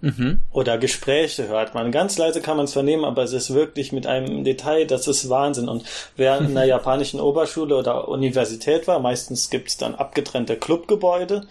[0.00, 0.40] Mhm.
[0.52, 1.92] Oder Gespräche hört man.
[1.92, 5.28] Ganz leise kann man es vernehmen, aber es ist wirklich mit einem Detail, das ist
[5.28, 5.68] Wahnsinn.
[5.68, 5.84] Und
[6.16, 11.46] wer in einer japanischen Oberschule oder Universität war, meistens gibt's dann abgetrennte Clubgebäude,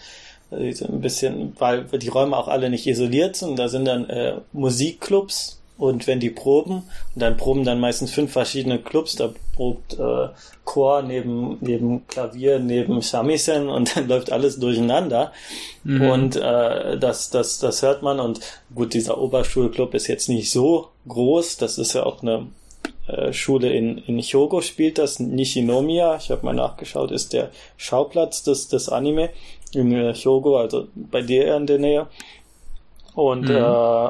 [0.52, 3.60] ein bisschen, weil die Räume auch alle nicht isoliert sind.
[3.60, 6.84] Da sind dann äh, Musikclubs und wenn die proben,
[7.16, 10.28] und dann proben dann meistens fünf verschiedene Clubs, da probt äh,
[10.66, 15.32] Chor neben, neben Klavier, neben Shamisen und dann läuft alles durcheinander.
[15.86, 16.02] Mhm.
[16.02, 18.20] Und äh, das, das, das hört man.
[18.20, 18.42] Und
[18.76, 22.48] gut, dieser Oberschulclub ist jetzt nicht so groß, das ist ja auch eine
[23.08, 28.44] äh, Schule in, in Hyogo spielt das, Nishinomiya, ich habe mal nachgeschaut, ist der Schauplatz
[28.44, 29.30] des, des Anime
[29.74, 32.08] in äh, Hyogo, also bei dir in der Nähe.
[33.16, 33.56] Und mhm.
[33.56, 34.10] äh,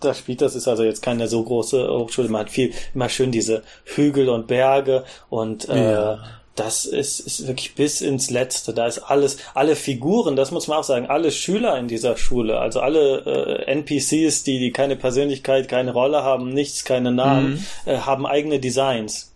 [0.00, 3.32] da spielt das, ist also jetzt keine so große Hochschule, man hat viel, immer schön
[3.32, 6.24] diese Hügel und Berge und äh, ja.
[6.54, 8.74] das ist, ist wirklich bis ins Letzte.
[8.74, 12.58] Da ist alles, alle Figuren, das muss man auch sagen, alle Schüler in dieser Schule,
[12.58, 17.90] also alle äh, NPCs, die, die keine Persönlichkeit, keine Rolle haben, nichts, keine Namen, mhm.
[17.90, 19.34] äh, haben eigene Designs.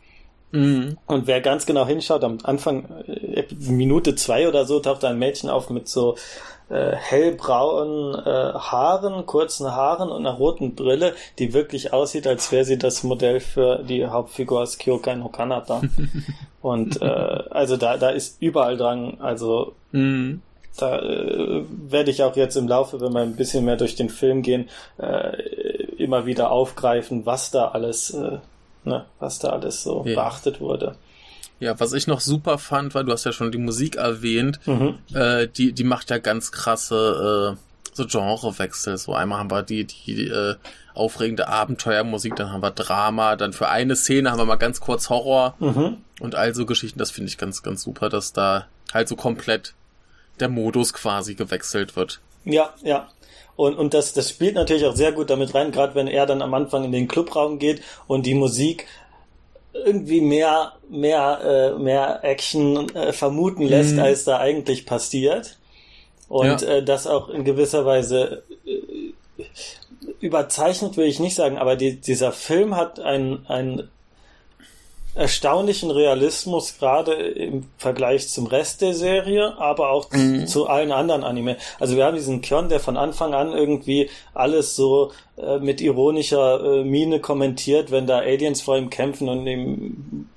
[0.50, 0.96] Mhm.
[1.06, 5.50] Und wer ganz genau hinschaut, am Anfang, äh, Minute zwei oder so, taucht ein Mädchen
[5.50, 6.16] auf mit so
[6.70, 12.64] äh, hellbraunen äh, Haaren, kurzen Haaren und einer roten Brille, die wirklich aussieht, als wäre
[12.64, 15.80] sie das Modell für die Hauptfigur aus Kyokai no Kanata.
[16.62, 20.42] und äh, also da, da ist überall dran, also mhm.
[20.76, 24.10] da äh, werde ich auch jetzt im Laufe, wenn wir ein bisschen mehr durch den
[24.10, 25.42] Film gehen, äh,
[25.96, 28.38] immer wieder aufgreifen, was da alles, äh,
[28.84, 30.14] ne, was da alles so ja.
[30.14, 30.96] beachtet wurde.
[31.60, 34.98] Ja, was ich noch super fand, war, du hast ja schon die Musik erwähnt, mhm.
[35.12, 38.96] äh, die, die macht ja ganz krasse äh, so Genrewechsel.
[38.96, 40.54] So einmal haben wir die, die äh,
[40.94, 45.10] aufregende Abenteuermusik, dann haben wir Drama, dann für eine Szene haben wir mal ganz kurz
[45.10, 45.98] Horror mhm.
[46.20, 46.98] und all so Geschichten.
[46.98, 49.74] Das finde ich ganz, ganz super, dass da halt so komplett
[50.40, 52.20] der Modus quasi gewechselt wird.
[52.44, 53.08] Ja, ja.
[53.56, 56.42] Und, und das, das spielt natürlich auch sehr gut damit rein, gerade wenn er dann
[56.42, 58.86] am Anfang in den Clubraum geht und die Musik
[59.72, 61.40] irgendwie mehr, mehr,
[61.76, 64.00] äh, mehr Action äh, vermuten lässt, mhm.
[64.00, 65.58] als da eigentlich passiert.
[66.28, 66.68] Und ja.
[66.68, 69.42] äh, das auch in gewisser Weise äh,
[70.20, 73.88] überzeichnet will ich nicht sagen, aber die, dieser Film hat ein, ein
[75.18, 80.46] erstaunlichen Realismus, gerade im Vergleich zum Rest der Serie, aber auch mhm.
[80.46, 81.56] zu allen anderen Anime.
[81.80, 86.62] Also wir haben diesen Kyon, der von Anfang an irgendwie alles so äh, mit ironischer
[86.62, 90.28] äh, Miene kommentiert, wenn da Aliens vor ihm kämpfen und ihm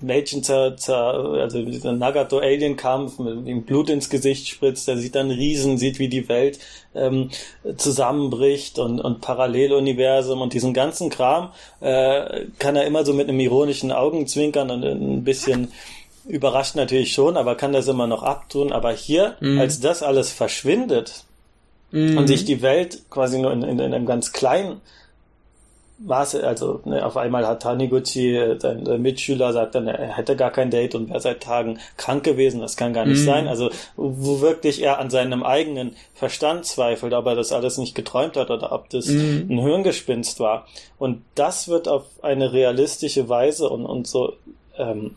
[0.00, 0.96] Mädchen zer, zer,
[1.40, 6.08] also dieser Nagato-Alien-Kampf mit ihm Blut ins Gesicht spritzt, der sieht dann Riesen, sieht, wie
[6.08, 6.58] die Welt
[6.94, 7.30] ähm,
[7.76, 13.40] zusammenbricht und, und Paralleluniversum und diesen ganzen Kram äh, kann er immer so mit einem
[13.40, 15.68] ironischen Augenzwinkern und ein bisschen
[16.26, 18.72] überrascht natürlich schon, aber kann das immer noch abtun.
[18.72, 19.60] Aber hier, mhm.
[19.60, 21.24] als das alles verschwindet
[21.90, 22.18] mhm.
[22.18, 24.80] und sich die Welt quasi nur in, in, in einem ganz kleinen
[26.02, 30.50] Maße, also ne, auf einmal hat Taniguchi, sein, sein Mitschüler, sagt dann, er hätte gar
[30.50, 33.26] kein Date und wäre seit Tagen krank gewesen, das kann gar nicht mm.
[33.26, 33.48] sein.
[33.48, 38.36] Also wo wirklich er an seinem eigenen Verstand zweifelt, ob er das alles nicht geträumt
[38.36, 39.50] hat oder ob das mm.
[39.50, 40.66] ein Hirngespinst war.
[40.98, 44.32] Und das wird auf eine realistische Weise und, und so
[44.78, 45.16] ähm,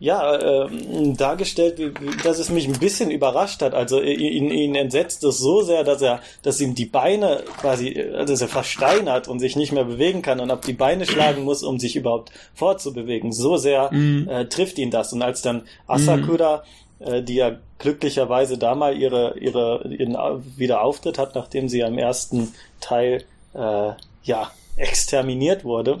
[0.00, 0.68] ja, äh,
[1.12, 1.92] dargestellt, wie,
[2.24, 3.74] dass es mich ein bisschen überrascht hat.
[3.74, 8.40] Also ihn, ihn entsetzt es so sehr, dass er, dass ihm die Beine quasi, dass
[8.40, 11.78] er versteinert und sich nicht mehr bewegen kann und auf die Beine schlagen muss, um
[11.78, 13.30] sich überhaupt fortzubewegen.
[13.30, 14.26] So sehr mhm.
[14.26, 15.12] äh, trifft ihn das.
[15.12, 16.64] Und als dann Asakura,
[16.98, 17.06] mhm.
[17.06, 20.16] äh, die ja glücklicherweise da mal ihre, ihre, ihren
[20.56, 23.90] Wiederauftritt hat, nachdem sie im ersten Teil äh,
[24.22, 25.98] ja exterminiert wurde,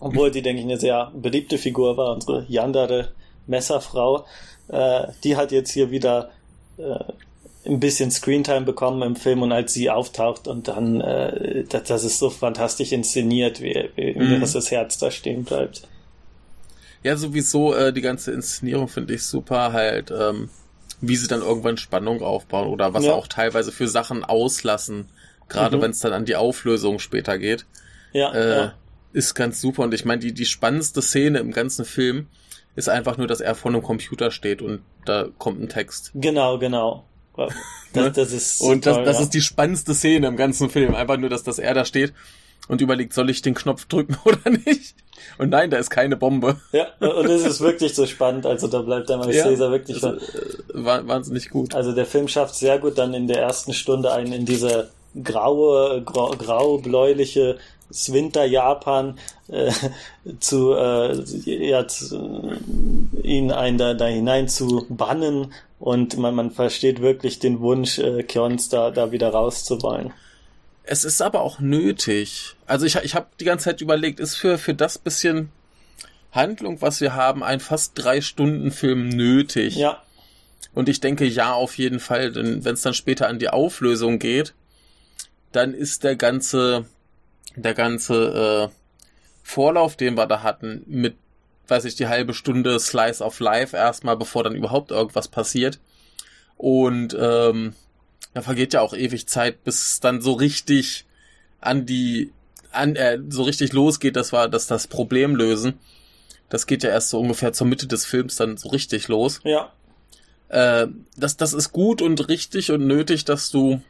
[0.00, 3.12] obwohl sie, denke ich, eine sehr beliebte Figur war, unsere Yandere
[3.46, 4.24] Messerfrau.
[4.68, 6.30] Äh, die hat jetzt hier wieder
[6.78, 7.04] äh,
[7.66, 12.04] ein bisschen Screentime bekommen im Film und als sie auftaucht und dann, äh, das, das
[12.04, 14.40] ist so fantastisch inszeniert, wie, wie mhm.
[14.40, 15.82] dass das Herz da stehen bleibt.
[17.02, 20.48] Ja, sowieso äh, die ganze Inszenierung finde ich super, halt, ähm,
[21.00, 23.12] wie sie dann irgendwann Spannung aufbauen oder was ja.
[23.12, 25.08] auch teilweise für Sachen auslassen,
[25.48, 25.82] gerade mhm.
[25.82, 27.66] wenn es dann an die Auflösung später geht.
[28.12, 28.74] Ja, äh, ja
[29.12, 29.82] ist ganz super.
[29.82, 32.26] Und ich meine, die, die spannendste Szene im ganzen Film
[32.76, 36.12] ist einfach nur, dass er vor einem Computer steht und da kommt ein Text.
[36.14, 37.04] Genau, genau.
[37.92, 39.22] Das, das ist und das, toll, das ja.
[39.22, 40.94] ist die spannendste Szene im ganzen Film.
[40.94, 42.12] Einfach nur, dass, dass er da steht
[42.68, 44.94] und überlegt, soll ich den Knopf drücken oder nicht?
[45.38, 46.60] Und nein, da ist keine Bombe.
[46.72, 48.46] Ja, und es ist wirklich so spannend.
[48.46, 51.74] Also da bleibt der Caesar ja, wirklich also, äh, wahnsinnig gut.
[51.74, 54.90] Also der Film schafft sehr gut dann in der ersten Stunde einen in diese
[55.22, 57.58] graue, grau, grau-bläuliche
[57.90, 59.72] Winter Japan äh,
[60.40, 62.52] zu, äh, ja, zu,
[63.22, 68.22] ihn ein da, da hinein zu bannen und man, man versteht wirklich den Wunsch, äh,
[68.22, 70.12] Kyons da, da wieder rauszuwollen.
[70.84, 72.56] Es ist aber auch nötig.
[72.66, 75.50] Also ich, ich habe die ganze Zeit überlegt, ist für, für das bisschen
[76.32, 79.76] Handlung, was wir haben, ein fast drei Stunden Film nötig?
[79.76, 80.02] Ja.
[80.74, 84.18] Und ich denke ja, auf jeden Fall, denn wenn es dann später an die Auflösung
[84.18, 84.54] geht,
[85.52, 86.86] dann ist der ganze
[87.56, 88.74] der ganze äh,
[89.42, 91.16] Vorlauf, den wir da hatten, mit,
[91.68, 95.80] weiß ich, die halbe Stunde Slice of Life erstmal, bevor dann überhaupt irgendwas passiert.
[96.56, 97.74] Und ähm,
[98.34, 101.06] da vergeht ja auch ewig Zeit, bis es dann so richtig
[101.60, 102.32] an die,
[102.70, 105.78] an, äh, so richtig losgeht, dass wir, dass das Problem lösen.
[106.48, 109.40] Das geht ja erst so ungefähr zur Mitte des Films dann so richtig los.
[109.44, 109.72] Ja.
[110.48, 113.80] Äh, das, das ist gut und richtig und nötig, dass du,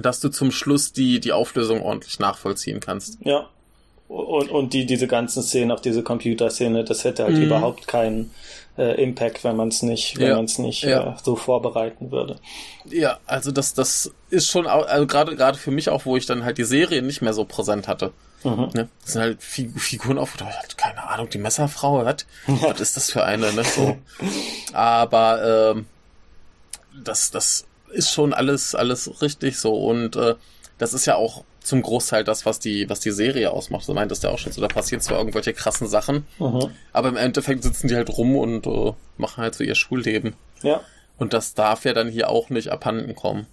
[0.00, 3.18] dass du zum Schluss die, die Auflösung ordentlich nachvollziehen kannst.
[3.24, 3.48] Ja.
[4.08, 7.42] Und, und die, diese ganzen Szenen, auch diese Computerszene, das hätte halt mhm.
[7.42, 8.30] überhaupt keinen
[8.78, 10.36] äh, Impact, wenn man es nicht, wenn ja.
[10.36, 11.12] man es nicht ja.
[11.12, 12.36] äh, so vorbereiten würde.
[12.86, 16.44] Ja, also das, das ist schon, also gerade gerade für mich auch, wo ich dann
[16.44, 18.12] halt die Serie nicht mehr so präsent hatte.
[18.44, 18.70] Mhm.
[18.72, 18.88] Ne?
[19.02, 20.36] Das sind halt Fig Figuren auf,
[20.76, 22.24] keine Ahnung, die Messerfrau hat.
[22.46, 23.64] Was ist das für eine, ne?
[23.64, 23.98] So.
[24.72, 25.86] Aber ähm,
[27.04, 29.74] das, das ist schon alles, alles richtig so.
[29.74, 30.34] Und äh,
[30.78, 33.84] das ist ja auch zum Großteil das, was die, was die Serie ausmacht.
[33.84, 36.70] So meintest du ja auch schon so, da passieren zwar irgendwelche krassen Sachen, mhm.
[36.92, 40.34] aber im Endeffekt sitzen die halt rum und äh, machen halt so ihr Schulleben.
[40.62, 40.80] Ja.
[41.18, 43.46] Und das darf ja dann hier auch nicht abhanden kommen.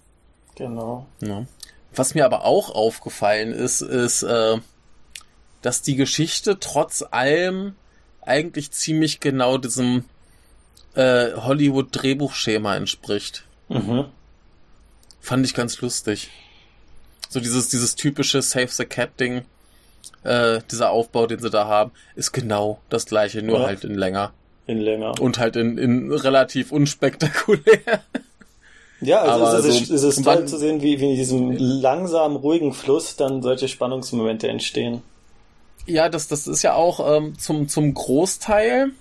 [0.54, 1.06] Genau.
[1.20, 1.46] Ja.
[1.94, 4.56] Was mir aber auch aufgefallen ist, ist, äh,
[5.62, 7.74] dass die Geschichte trotz allem
[8.22, 10.04] eigentlich ziemlich genau diesem
[10.94, 13.44] äh, Hollywood-Drehbuchschema entspricht.
[13.68, 14.06] Mhm.
[15.26, 16.30] Fand ich ganz lustig.
[17.28, 19.42] So dieses, dieses typische Save the Cat-Ding,
[20.22, 23.66] äh, dieser Aufbau, den sie da haben, ist genau das gleiche, nur ja.
[23.66, 24.32] halt in länger.
[24.68, 25.20] In länger.
[25.20, 28.04] Und halt in, in relativ unspektakulär.
[29.00, 31.56] Ja, also Aber es, ist, so, es ist toll zu sehen, wie, wie in diesem
[31.56, 35.02] langsamen, ruhigen Fluss dann solche Spannungsmomente entstehen.
[35.86, 38.92] Ja, das, das ist ja auch ähm, zum, zum Großteil,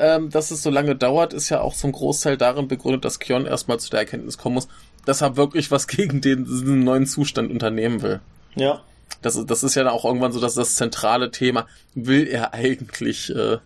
[0.00, 3.46] ähm, dass es so lange dauert, ist ja auch zum Großteil darin begründet, dass Kion
[3.46, 4.68] erstmal zu der Erkenntnis kommen muss,
[5.08, 8.20] dass er wirklich was gegen den, diesen neuen Zustand unternehmen will.
[8.56, 8.82] Ja.
[9.22, 13.34] Das, das ist ja dann auch irgendwann so, dass das zentrale Thema, will er eigentlich
[13.34, 13.56] äh,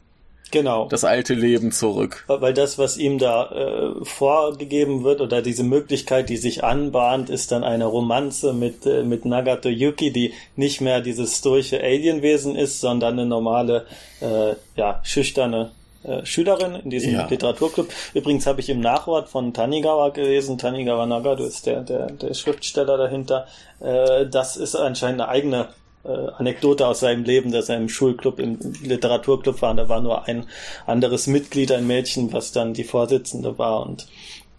[0.53, 0.87] genau.
[0.89, 2.25] das alte Leben zurück?
[2.29, 7.51] Weil das, was ihm da äh, vorgegeben wird oder diese Möglichkeit, die sich anbahnt, ist
[7.51, 12.81] dann eine Romanze mit, äh, mit Nagato Yuki, die nicht mehr dieses stoische Alienwesen ist,
[12.81, 13.85] sondern eine normale,
[14.21, 15.73] äh, ja, schüchterne
[16.05, 17.27] äh, Schülerin in diesem ja.
[17.27, 17.89] Literaturclub.
[18.15, 22.97] Übrigens habe ich im Nachwort von Tanigawa gelesen, Tanigawa Nagado ist der, der, der Schriftsteller
[22.97, 23.47] dahinter.
[23.81, 25.69] Äh, das ist anscheinend eine eigene
[26.05, 29.71] äh, Anekdote aus seinem Leben, dass er im Schulclub, im Literaturclub war.
[29.71, 30.47] Und da war nur ein
[30.87, 33.87] anderes Mitglied, ein Mädchen, was dann die Vorsitzende war.
[33.87, 34.09] Und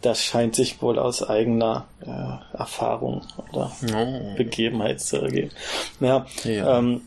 [0.02, 4.36] das scheint sich wohl aus eigener äh, Erfahrung oder oh.
[4.38, 5.52] Begebenheit zu ergeben.
[6.00, 6.80] Ja, ja.
[6.80, 7.02] Ähm,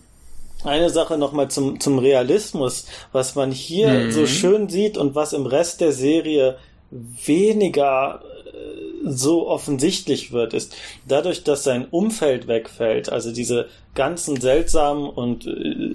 [0.64, 4.12] eine Sache nochmal zum, zum Realismus, was man hier mhm.
[4.12, 6.59] so schön sieht und was im Rest der Serie
[6.90, 10.75] weniger äh, so offensichtlich wird, ist
[11.07, 15.95] dadurch, dass sein Umfeld wegfällt, also diese ganzen seltsamen und äh,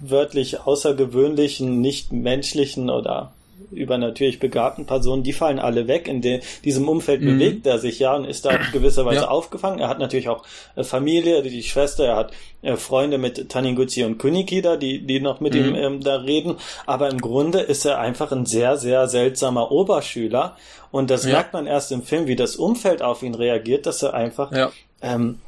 [0.00, 3.32] wörtlich außergewöhnlichen, nicht menschlichen oder
[3.70, 6.08] übernatürlich begabten Personen, die fallen alle weg.
[6.08, 7.38] In de, diesem Umfeld mhm.
[7.38, 9.28] bewegt er sich ja und ist da gewisserweise ja.
[9.28, 9.78] aufgefangen.
[9.78, 10.44] Er hat natürlich auch
[10.76, 15.20] äh, Familie, die Schwester, er hat äh, Freunde mit Taniguchi und Kuniki da, die, die
[15.20, 15.60] noch mit mhm.
[15.60, 16.56] ihm ähm, da reden.
[16.86, 20.56] Aber im Grunde ist er einfach ein sehr, sehr seltsamer Oberschüler.
[20.90, 21.32] Und das ja.
[21.32, 24.72] merkt man erst im Film, wie das Umfeld auf ihn reagiert, dass er einfach, ja.
[25.02, 25.38] ähm,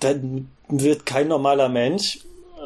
[0.00, 2.20] dann wird kein normaler Mensch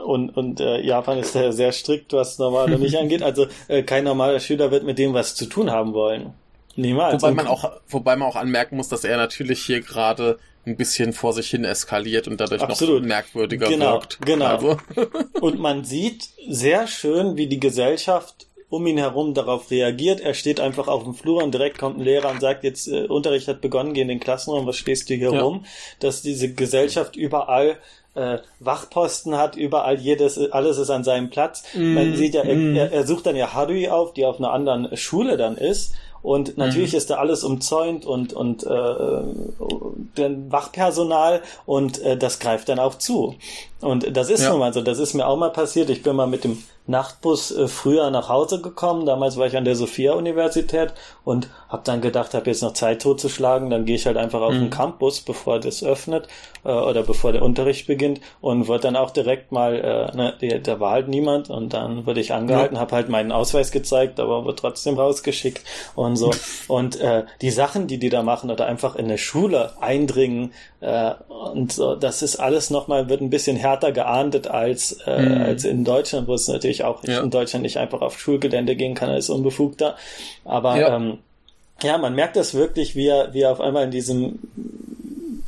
[0.07, 3.23] und, und äh, Japan ist ja sehr strikt, was normale nicht angeht.
[3.23, 6.33] Also äh, kein normaler Schüler wird mit dem was zu tun haben wollen.
[6.77, 7.23] Niemals.
[7.23, 11.13] Wobei man auch, wobei man auch anmerken muss, dass er natürlich hier gerade ein bisschen
[11.13, 13.03] vor sich hin eskaliert und dadurch Absolut.
[13.03, 14.19] noch merkwürdiger genau, wirkt.
[14.25, 14.47] Genau.
[14.47, 14.77] Also.
[15.41, 20.21] und man sieht sehr schön, wie die Gesellschaft um ihn herum darauf reagiert.
[20.21, 23.07] Er steht einfach auf dem Flur und direkt kommt ein Lehrer und sagt, jetzt äh,
[23.07, 25.41] Unterricht hat begonnen, geh in den Klassenraum, was stehst du hier ja.
[25.41, 25.65] rum?
[26.01, 27.79] Dass diese Gesellschaft überall
[28.17, 31.63] äh, Wachposten hat, überall jedes, alles ist an seinem Platz.
[31.75, 32.77] Mm, Man sieht ja, mm.
[32.77, 35.95] er, er, sucht dann ja Harui auf, die auf einer anderen Schule dann ist.
[36.23, 36.99] Und natürlich mhm.
[36.99, 38.95] ist da alles umzäunt und, und äh,
[40.19, 43.37] den Wachpersonal und äh, das greift dann auch zu.
[43.81, 44.51] Und das ist ja.
[44.51, 45.89] nun mal so, das ist mir auch mal passiert.
[45.89, 49.07] Ich bin mal mit dem Nachtbus äh, früher nach Hause gekommen.
[49.07, 50.95] Damals war ich an der Sophia-Universität
[51.25, 53.71] und habe dann gedacht, habe jetzt noch Zeit totzuschlagen.
[53.71, 54.61] Dann gehe ich halt einfach auf mhm.
[54.61, 56.29] den Campus, bevor das öffnet
[56.65, 60.81] äh, oder bevor der Unterricht beginnt und wurde dann auch direkt mal, äh, ne, da
[60.81, 62.81] war halt niemand und dann wurde ich angehalten, ja.
[62.81, 65.63] habe halt meinen Ausweis gezeigt, aber wurde trotzdem rausgeschickt
[65.95, 66.31] und so.
[66.69, 71.13] und äh, die Sachen, die die da machen oder einfach in eine Schule eindringen äh,
[71.29, 75.43] und so, das ist alles nochmal, wird ein bisschen härter geahndet als, äh, mhm.
[75.43, 77.23] als in Deutschland, wo es natürlich auch ja.
[77.23, 79.97] in Deutschland nicht einfach auf Schulgelände gehen kann als Unbefugter.
[80.45, 80.97] Aber ja.
[80.97, 81.19] Ähm,
[81.83, 84.39] ja, man merkt das wirklich, wie er, wie er auf einmal in diesem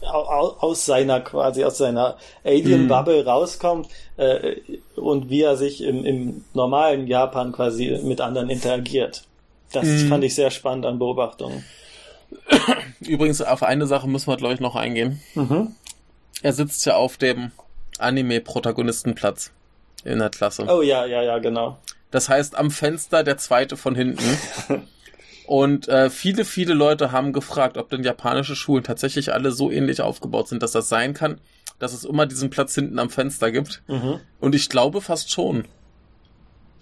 [0.03, 3.29] aus seiner quasi aus seiner Alien Bubble mhm.
[3.29, 4.57] rauskommt äh,
[4.97, 9.25] und wie er sich im, im normalen Japan quasi mit anderen interagiert.
[9.73, 10.09] Das mhm.
[10.09, 11.65] fand ich sehr spannend an Beobachtungen.
[13.01, 15.21] Übrigens, auf eine Sache müssen wir, glaube ich, noch eingehen.
[15.35, 15.75] Mhm.
[16.43, 17.51] Er sitzt ja auf dem
[17.99, 19.53] Anime-Protagonistenplatz
[20.05, 20.67] in der Klasse.
[20.69, 21.79] Oh ja, ja, ja, genau.
[22.11, 24.25] Das heißt, am Fenster der zweite von hinten.
[25.47, 30.03] Und äh, viele, viele Leute haben gefragt, ob denn japanische Schulen tatsächlich alle so ähnlich
[30.03, 31.41] aufgebaut sind, dass das sein kann,
[31.79, 33.83] dass es immer diesen Platz hinten am Fenster gibt.
[33.87, 34.21] Mhm.
[34.41, 35.65] Und ich glaube fast schon.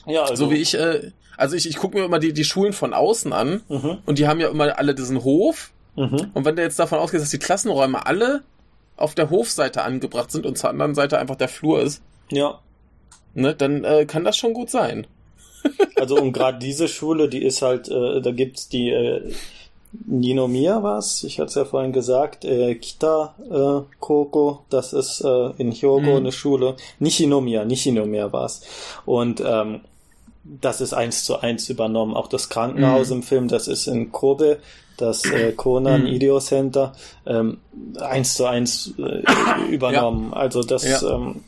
[0.05, 2.73] Ja, also so wie ich, äh, also ich, ich gucke mir immer die, die Schulen
[2.73, 3.99] von außen an mhm.
[4.05, 5.71] und die haben ja immer alle diesen Hof.
[5.95, 6.33] Mhm.
[6.35, 8.43] Und wenn du jetzt davon ausgehst, dass die Klassenräume alle
[8.97, 12.59] auf der Hofseite angebracht sind und zur anderen Seite einfach der Flur ist, ja.
[13.37, 15.07] Ne, dann äh, kann das schon gut sein.
[15.97, 19.33] Also und gerade diese Schule, die ist halt, äh, da gibt's die äh,
[20.05, 25.51] Ninomiya was, ich hatte es ja vorhin gesagt, äh, Kita äh, Koko, das ist äh,
[25.59, 26.17] in Hyogo mhm.
[26.17, 28.63] eine Schule, Nishinomiya, Nishinomiya war's.
[29.07, 29.81] Und ähm,
[30.45, 32.15] das ist eins zu eins übernommen.
[32.15, 33.17] Auch das Krankenhaus mhm.
[33.17, 34.59] im Film, das ist in Kobe,
[34.97, 36.09] das äh, Konan mhm.
[36.09, 36.93] Idio Center,
[37.27, 37.59] ähm,
[37.99, 39.23] eins zu eins äh,
[39.71, 40.31] übernommen.
[40.31, 40.37] Ja.
[40.37, 41.15] Also das ja.
[41.15, 41.43] ähm,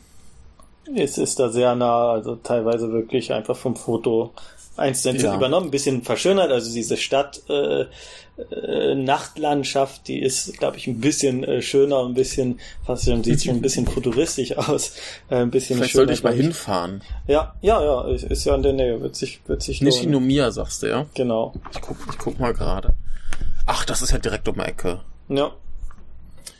[0.95, 4.31] es ist da sehr nah, also teilweise wirklich einfach vom Foto
[4.77, 5.35] eins zu ja.
[5.35, 6.51] übernommen, ein bisschen verschönert.
[6.51, 7.85] Also diese Stadt äh,
[8.51, 13.43] äh, Nachtlandschaft, die ist, glaube ich, ein bisschen äh, schöner, ein bisschen, fast schon, sieht
[13.43, 14.95] schon ein bisschen futuristisch aus,
[15.29, 16.07] äh, ein bisschen Vielleicht schöner.
[16.07, 17.01] sollte ich mal hinfahren.
[17.27, 20.83] Ja, ja, ja, ist, ist ja in der Nähe, wird sich, wird sich Nishinomiya, sagst
[20.83, 21.05] du, ja?
[21.13, 21.53] Genau.
[21.73, 22.93] Ich guck, ich guck mal gerade.
[23.65, 25.01] Ach, das ist ja direkt um die Ecke.
[25.27, 25.51] Ja.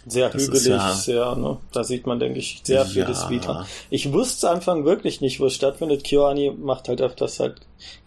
[0.08, 1.58] Sehr das hügelig, ja, sehr, ne?
[1.72, 3.30] Da sieht man, denke ich, sehr vieles ja.
[3.30, 3.68] wieder.
[3.90, 6.04] Ich wusste Anfang wirklich nicht, wo es stattfindet.
[6.04, 7.58] KyoAni macht halt öfters halt,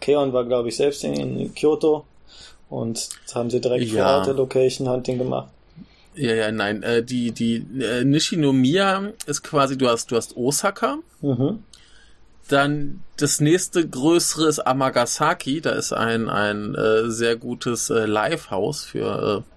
[0.01, 2.05] Keon war, glaube ich, selbst in, in Kyoto
[2.69, 4.03] und haben sie direkt ja.
[4.03, 5.49] vor Ort der Location Hunting gemacht.
[6.15, 10.97] Ja, ja, nein, äh, die, die äh, Nishinomiya ist quasi, du hast, du hast Osaka,
[11.21, 11.63] mhm.
[12.49, 15.61] Dann das nächste größere ist Amagasaki.
[15.61, 19.52] Da ist ein, ein äh, sehr gutes äh, Live-Haus für äh,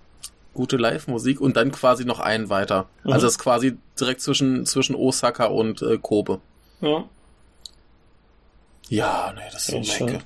[0.57, 2.87] gute Live-Musik und dann quasi noch einen weiter.
[3.05, 3.13] Mhm.
[3.13, 6.41] Also das ist quasi direkt zwischen, zwischen Osaka und äh, Kobe.
[6.81, 7.05] Ja.
[8.89, 10.23] Ja, nee, das ist so eine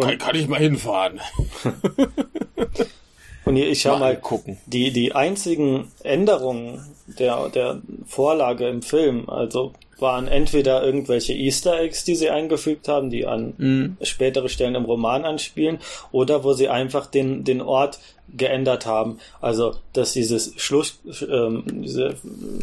[0.00, 1.20] Kann, kann ich mal hinfahren.
[3.44, 4.58] und hier, ich schau mal, gucken.
[4.66, 12.04] Die, die einzigen Änderungen der, der Vorlage im Film, also waren entweder irgendwelche Easter Eggs,
[12.04, 13.96] die sie eingefügt haben, die an mhm.
[14.02, 15.78] spätere Stellen im Roman anspielen,
[16.12, 17.98] oder wo sie einfach den, den Ort
[18.34, 19.18] geändert haben.
[19.40, 22.16] Also, dass dieses Schluss, ähm, diese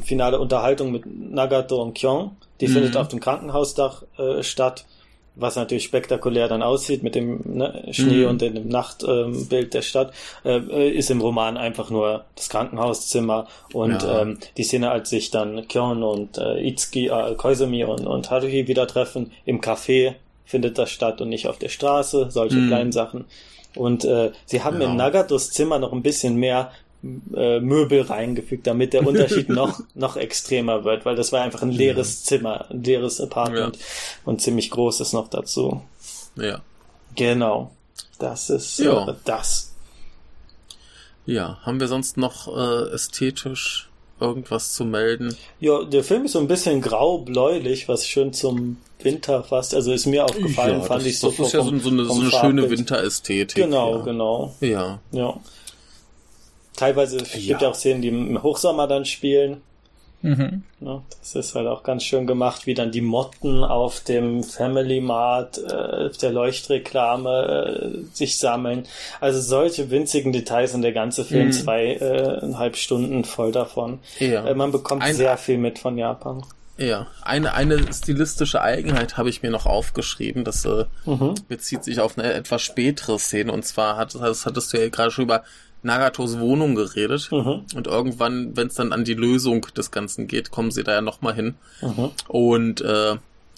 [0.03, 2.73] finale Unterhaltung mit Nagato und Kyong, die mhm.
[2.73, 4.85] findet auf dem Krankenhausdach äh, statt
[5.35, 8.29] was natürlich spektakulär dann aussieht mit dem ne, Schnee mhm.
[8.29, 10.13] und dem Nachtbild ähm, der Stadt,
[10.45, 14.21] äh, ist im Roman einfach nur das Krankenhauszimmer und ja.
[14.21, 18.67] ähm, die Szene, als sich dann Kyon und äh, Itsuki, äh, Koizumi und, und Haruhi
[18.67, 20.15] wieder treffen im Café,
[20.45, 22.67] findet das statt und nicht auf der Straße, solche mhm.
[22.67, 23.25] kleinen Sachen.
[23.75, 24.87] Und äh, sie haben ja.
[24.87, 26.71] in Nagatos Zimmer noch ein bisschen mehr
[27.35, 31.71] äh, Möbel reingefügt, damit der Unterschied noch, noch extremer wird, weil das war einfach ein
[31.71, 32.27] leeres ja.
[32.37, 33.83] Zimmer, ein leeres Apartment ja.
[34.25, 35.81] und ziemlich großes noch dazu.
[36.35, 36.61] Ja.
[37.15, 37.71] Genau.
[38.19, 39.09] Das ist ja.
[39.09, 39.73] Äh, das.
[41.25, 43.89] Ja, haben wir sonst noch äh, ästhetisch
[44.19, 45.35] irgendwas zu melden?
[45.59, 50.05] Ja, der Film ist so ein bisschen grau-bläulich, was schön zum Winter fast, also ist
[50.05, 51.29] mir aufgefallen, ja, fand das, ich so.
[51.29, 53.61] Das ist ja so, so eine, so eine schöne Winterästhetik.
[53.61, 54.03] Genau, ja.
[54.03, 54.55] genau.
[54.61, 54.99] Ja.
[55.11, 55.37] Ja.
[56.83, 57.47] Teilweise ja.
[57.47, 59.61] gibt ja auch Szenen, die im Hochsommer dann spielen.
[60.21, 60.63] Mhm.
[60.79, 65.01] Ja, das ist halt auch ganz schön gemacht, wie dann die Motten auf dem Family
[65.01, 68.85] Mart äh, der Leuchtreklame äh, sich sammeln.
[69.19, 71.51] Also solche winzigen Details und der ganze Film mhm.
[71.51, 73.99] zweieinhalb Stunden voll davon.
[74.19, 74.45] Ja.
[74.45, 76.43] Äh, man bekommt Ein, sehr viel mit von Japan.
[76.77, 80.43] Ja, eine, eine stilistische Eigenheit habe ich mir noch aufgeschrieben.
[80.45, 81.35] Das äh, mhm.
[81.47, 83.51] bezieht sich auf eine etwas spätere Szene.
[83.51, 85.43] Und zwar hat, das hattest du ja gerade schon über
[85.83, 87.29] Nagatos Wohnung geredet.
[87.31, 87.65] Mhm.
[87.75, 91.01] Und irgendwann, wenn es dann an die Lösung des Ganzen geht, kommen sie da ja
[91.01, 91.55] nochmal hin.
[91.81, 92.11] Mhm.
[92.27, 93.17] Und äh,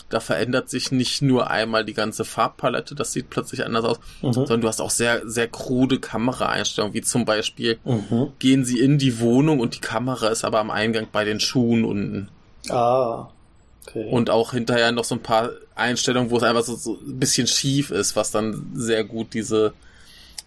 [0.10, 4.34] da verändert sich nicht nur einmal die ganze Farbpalette, das sieht plötzlich anders aus, mhm.
[4.34, 8.32] sondern du hast auch sehr, sehr krude Kameraeinstellungen, wie zum Beispiel mhm.
[8.40, 11.86] gehen sie in die Wohnung und die Kamera ist aber am Eingang bei den Schuhen
[11.86, 12.30] unten.
[12.70, 13.30] Ah.
[13.88, 14.08] Okay.
[14.10, 17.48] Und auch hinterher noch so ein paar Einstellungen, wo es einfach so, so ein bisschen
[17.48, 19.74] schief ist, was dann sehr gut diese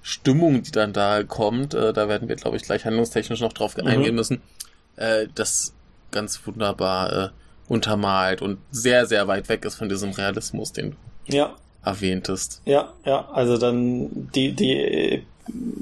[0.02, 3.76] Stimmung, die dann da kommt, äh, da werden wir, glaube ich, gleich handlungstechnisch noch drauf
[3.76, 3.86] mhm.
[3.86, 4.40] eingehen müssen,
[4.96, 5.74] äh, das
[6.10, 7.28] ganz wunderbar äh,
[7.68, 10.96] untermalt und sehr, sehr weit weg ist von diesem Realismus, den
[11.26, 11.54] ja.
[11.84, 12.62] erwähntest.
[12.64, 15.24] Ja, ja, also dann die, die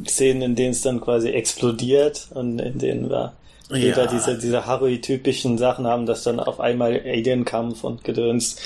[0.06, 3.34] Szenen, in denen es dann quasi explodiert und in denen wir
[3.70, 3.76] ja.
[3.76, 8.56] wieder diese, diese Harui-typischen Sachen haben, dass dann auf einmal Alien-Kampf und Gedöns,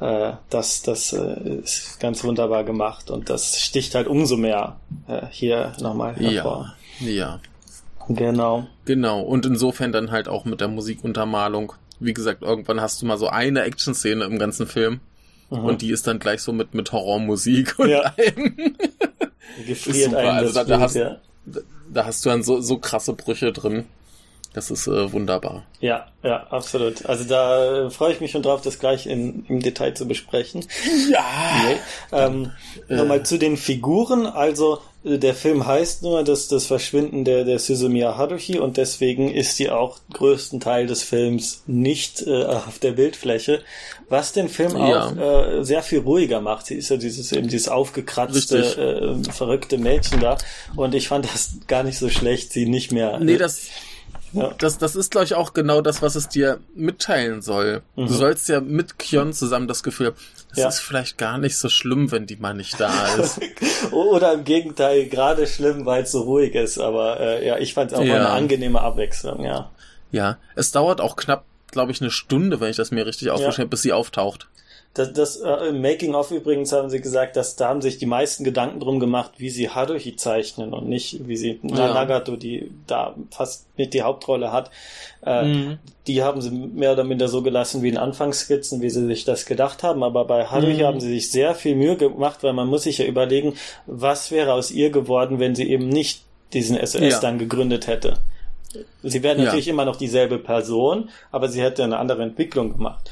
[0.00, 4.76] äh, das, das äh, ist ganz wunderbar gemacht und das sticht halt umso mehr
[5.08, 6.74] äh, hier nochmal hervor.
[7.00, 7.40] Ja, ja.
[8.08, 8.66] Genau.
[8.84, 11.72] Genau, und insofern dann halt auch mit der Musikuntermalung.
[12.00, 15.00] Wie gesagt, irgendwann hast du mal so eine Action-Szene im ganzen Film.
[15.50, 15.64] Mhm.
[15.64, 18.00] Und die ist dann gleich so mit, mit Horrormusik und ja.
[18.00, 18.56] allem.
[19.66, 21.16] Gefriert einen also da, da, hast, ja.
[21.92, 23.84] da hast du dann so, so krasse Brüche drin.
[24.54, 25.64] Das ist äh, wunderbar.
[25.80, 27.06] Ja, ja, absolut.
[27.06, 30.64] Also da äh, freue ich mich schon drauf, das gleich in, im Detail zu besprechen.
[31.10, 31.24] Ja.
[31.64, 31.76] Nee.
[32.12, 32.50] Ähm,
[32.88, 32.96] äh.
[32.96, 34.26] Nochmal zu den Figuren.
[34.26, 39.32] Also äh, der Film heißt nur das, das Verschwinden der, der Suzumiya Haruhi und deswegen
[39.32, 43.62] ist die auch größten Teil des Films nicht äh, auf der Bildfläche,
[44.08, 45.08] was den Film ja.
[45.08, 46.66] auch äh, sehr viel ruhiger macht.
[46.66, 48.58] Sie ist ja dieses eben dieses aufgekratzte,
[49.24, 50.36] äh, verrückte Mädchen da
[50.76, 53.18] und ich fand das gar nicht so schlecht, sie nicht mehr.
[53.18, 53.68] Nee, das
[54.32, 54.54] ja.
[54.58, 57.82] Das, das ist, glaube ich, auch genau das, was es dir mitteilen soll.
[57.96, 58.06] Mhm.
[58.06, 60.14] Du sollst ja mit Kion zusammen das Gefühl,
[60.52, 60.68] es ja.
[60.68, 63.40] ist vielleicht gar nicht so schlimm, wenn die mal nicht da ist.
[63.90, 66.78] Oder im Gegenteil, gerade schlimm, weil es so ruhig ist.
[66.78, 68.16] Aber äh, ja, ich fand es auch ja.
[68.16, 69.70] eine angenehme Abwechslung, ja.
[70.10, 73.64] Ja, es dauert auch knapp, glaube ich, eine Stunde, wenn ich das mir richtig aufgeschrieben
[73.64, 74.48] habe, bis sie auftaucht.
[74.94, 78.44] Das, das äh, Making of übrigens haben sie gesagt, dass da haben sich die meisten
[78.44, 81.94] Gedanken drum gemacht, wie sie Haruhi zeichnen und nicht wie sie ja.
[81.94, 84.70] Nagato, die da fast mit die Hauptrolle hat.
[85.24, 85.78] Äh, mhm.
[86.06, 89.46] Die haben sie mehr oder minder so gelassen wie in Anfangsskizzen, wie sie sich das
[89.46, 90.02] gedacht haben.
[90.02, 90.82] Aber bei Haruhi mhm.
[90.82, 93.54] haben sie sich sehr viel Mühe gemacht, weil man muss sich ja überlegen,
[93.86, 96.22] was wäre aus ihr geworden, wenn sie eben nicht
[96.52, 97.20] diesen SOS ja.
[97.20, 98.18] dann gegründet hätte.
[99.02, 99.72] Sie wäre natürlich ja.
[99.72, 103.10] immer noch dieselbe Person, aber sie hätte eine andere Entwicklung gemacht.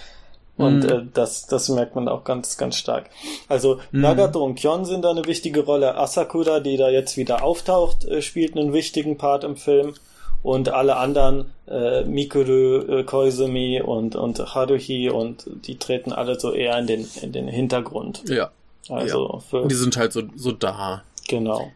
[0.57, 0.91] Und mhm.
[0.91, 3.11] äh, das, das merkt man auch ganz, ganz stark.
[3.49, 4.03] Also mhm.
[4.03, 5.97] Nagato und Kyon sind da eine wichtige Rolle.
[5.97, 9.95] Asakura, die da jetzt wieder auftaucht, äh, spielt einen wichtigen Part im Film.
[10.43, 16.53] Und alle anderen, äh, Mikuru, äh, Koizumi und, und Haruhi, und die treten alle so
[16.53, 18.23] eher in den, in den Hintergrund.
[18.27, 18.51] Ja.
[18.89, 19.39] Also ja.
[19.41, 21.03] Für, die sind halt so, so da.
[21.29, 21.71] Genau.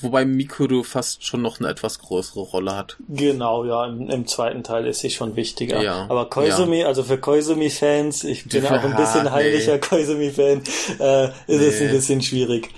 [0.00, 2.96] Wobei Mikuru fast schon noch eine etwas größere Rolle hat.
[3.08, 5.82] Genau, ja, im, im zweiten Teil ist sie schon wichtiger.
[5.82, 6.86] Ja, Aber Koizumi, ja.
[6.86, 9.78] also für Koizumi-Fans, ich bin auch ein bisschen heiliger nee.
[9.80, 10.62] Koizumi-Fan,
[11.00, 11.66] äh, ist nee.
[11.66, 12.70] es ein bisschen schwierig.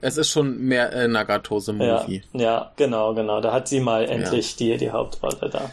[0.00, 2.22] Es ist schon mehr äh, Nagatose-Movie.
[2.32, 3.40] Ja, ja, genau, genau.
[3.40, 4.56] Da hat sie mal endlich ja.
[4.58, 5.70] die, die Hauptrolle da.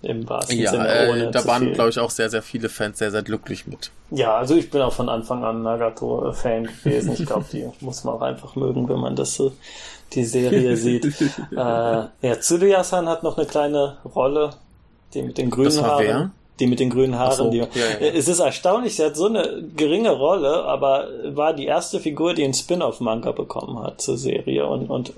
[0.00, 1.08] Im wahrsten ja, Sinne.
[1.10, 3.90] Ohne äh, da waren, glaube ich, auch sehr, sehr viele Fans sehr, sehr glücklich mit.
[4.10, 7.14] Ja, also ich bin auch von Anfang an Nagato-Fan gewesen.
[7.14, 9.52] Ich glaube, die muss man auch einfach mögen, wenn man das so
[10.12, 11.04] die Serie sieht.
[11.04, 14.50] äh, ja, Tsuruya-san hat noch eine kleine Rolle,
[15.14, 16.06] die mit den grünen Haaren.
[16.06, 16.30] Wer?
[16.60, 17.36] Die mit den grünen Haaren.
[17.36, 18.08] So, die, ja, ja.
[18.08, 22.42] Es ist erstaunlich, sie hat so eine geringe Rolle, aber war die erste Figur, die
[22.42, 25.12] einen Spin-off-Manga bekommen hat zur Serie und, und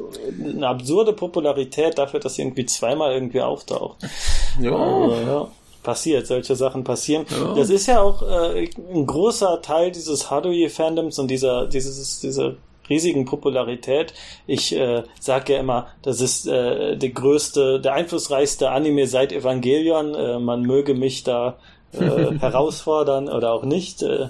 [0.44, 3.96] eine absurde Popularität dafür, dass sie irgendwie zweimal irgendwie auftaucht.
[4.60, 4.76] Ja.
[4.76, 5.48] Also, ja
[5.82, 7.26] passiert, solche Sachen passieren.
[7.30, 7.54] Ja.
[7.54, 12.54] Das ist ja auch äh, ein großer Teil dieses Haruhi-Fandoms und dieser, dieses, dieser
[12.90, 14.12] riesigen Popularität.
[14.46, 20.14] Ich äh, sage ja immer, das ist äh, der größte, der einflussreichste Anime seit Evangelion.
[20.14, 21.56] Äh, man möge mich da
[21.92, 21.98] äh,
[22.40, 24.02] herausfordern oder auch nicht.
[24.02, 24.28] Äh,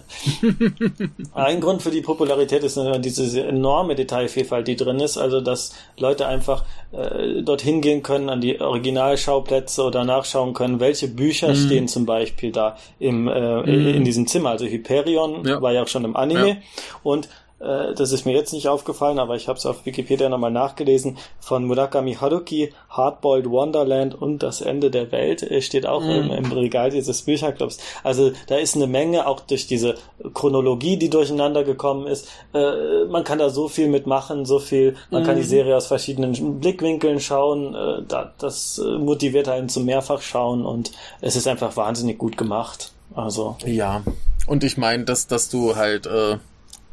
[1.35, 6.27] ein Grund für die Popularität ist diese enorme Detailvielfalt, die drin ist, also dass Leute
[6.27, 11.57] einfach äh, dorthin gehen können an die Originalschauplätze oder nachschauen können, welche Bücher mhm.
[11.57, 13.89] stehen zum Beispiel da im äh, mhm.
[13.89, 14.51] in diesem Zimmer.
[14.51, 15.61] Also Hyperion ja.
[15.61, 16.57] war ja auch schon im Anime ja.
[17.03, 17.29] und
[17.61, 21.65] das ist mir jetzt nicht aufgefallen, aber ich habe es auf Wikipedia nochmal nachgelesen, von
[21.65, 26.11] Murakami Haruki, Hardboiled Wonderland und das Ende der Welt äh, steht auch mm.
[26.11, 27.79] im, im, Regal dieses Bücherclubs.
[28.03, 29.97] Also da ist eine Menge, auch durch diese
[30.35, 32.29] Chronologie, die durcheinander gekommen ist.
[32.55, 35.27] Äh, man kann da so viel mitmachen, so viel, man mm.
[35.27, 35.49] kann die mhm.
[35.49, 41.37] Serie aus verschiedenen Blickwinkeln schauen, äh, da, das äh, motiviert einen zum Mehrfachschauen und es
[41.37, 42.93] ist einfach wahnsinnig gut gemacht.
[43.15, 43.57] Also.
[43.67, 44.03] Ja.
[44.47, 46.39] Und ich meine, dass, dass du halt äh,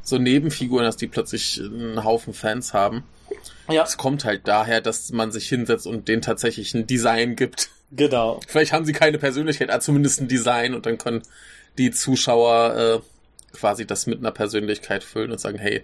[0.08, 3.04] so Nebenfiguren hast, die plötzlich einen Haufen Fans haben.
[3.70, 3.84] Ja.
[3.84, 7.70] Es kommt halt daher, dass man sich hinsetzt und denen tatsächlich ein Design gibt.
[7.92, 8.40] Genau.
[8.48, 11.24] Vielleicht haben sie keine Persönlichkeit, aber zumindest ein Design und dann können
[11.78, 15.84] die Zuschauer äh, quasi das mit einer Persönlichkeit füllen und sagen, hey,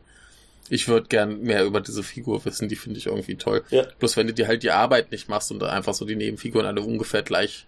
[0.69, 3.63] ich würde gern mehr über diese Figur wissen, die finde ich irgendwie toll.
[3.69, 3.85] Ja.
[3.99, 6.81] Bloß wenn du dir halt die Arbeit nicht machst und einfach so die Nebenfiguren alle
[6.81, 7.65] ungefähr gleich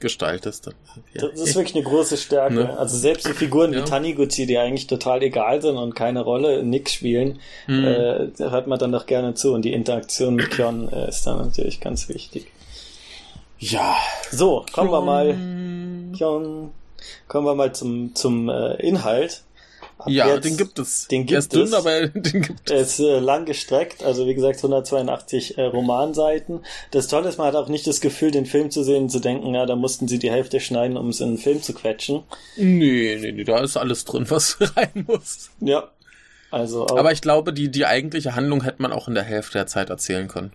[0.00, 0.66] gestaltest.
[0.66, 0.74] Dann,
[1.14, 1.28] ja.
[1.28, 2.54] Das ist wirklich eine große Stärke.
[2.54, 2.78] Ne?
[2.78, 3.80] Also selbst die Figuren ja.
[3.80, 7.84] wie Taniguchi, die eigentlich total egal sind und keine Rolle, nix spielen, mhm.
[7.84, 9.52] äh, hört man dann doch gerne zu.
[9.52, 12.46] Und die Interaktion mit Kyon äh, ist dann natürlich ganz wichtig.
[13.58, 13.96] Ja.
[14.30, 14.92] So, kommen Kyon.
[14.92, 16.70] wir mal, Kyon,
[17.28, 19.42] kommen wir mal zum, zum äh, Inhalt.
[20.06, 21.08] Ja, jetzt, den gibt es.
[21.08, 21.72] Den gibt er ist dünn, es.
[21.72, 22.70] aber den gibt es.
[22.70, 26.60] Er ist äh, lang gestreckt, also wie gesagt 182 äh, Romanseiten.
[26.90, 29.20] Das Tolle ist, man hat auch nicht das Gefühl, den Film zu sehen und zu
[29.20, 32.22] denken, ja, da mussten sie die Hälfte schneiden, um es in einen Film zu quetschen.
[32.56, 35.50] Nee, nee, nee, da ist alles drin, was rein muss.
[35.60, 35.90] Ja.
[36.50, 39.66] Also aber ich glaube, die, die eigentliche Handlung hätte man auch in der Hälfte der
[39.66, 40.52] Zeit erzählen können.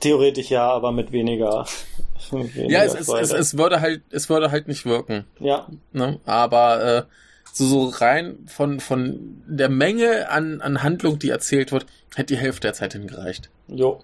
[0.00, 1.66] Theoretisch ja, aber mit weniger.
[2.30, 5.24] mit weniger ja, es, es, es, es, würde halt, es würde halt nicht wirken.
[5.38, 5.66] Ja.
[5.92, 6.20] Ne?
[6.26, 7.02] Aber äh,
[7.52, 12.40] so, so rein von, von der Menge an, an Handlung, die erzählt wird, hätte die
[12.40, 13.50] Hälfte der Zeit hingereicht.
[13.68, 14.00] Jo.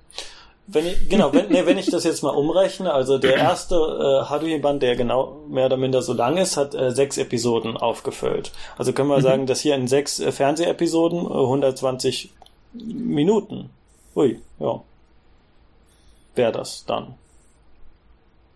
[0.69, 4.29] Wenn ich, genau, wenn, nee, wenn ich das jetzt mal umrechne, also der erste äh,
[4.29, 8.51] Haruhi-Band, der genau mehr oder minder so lang ist, hat äh, sechs Episoden aufgefüllt.
[8.77, 9.23] Also können wir mhm.
[9.23, 12.33] sagen, dass hier in sechs äh, Fernsehepisoden äh, 120
[12.75, 13.71] Minuten.
[14.17, 14.83] Ui, ja.
[16.35, 17.15] Wäre das dann.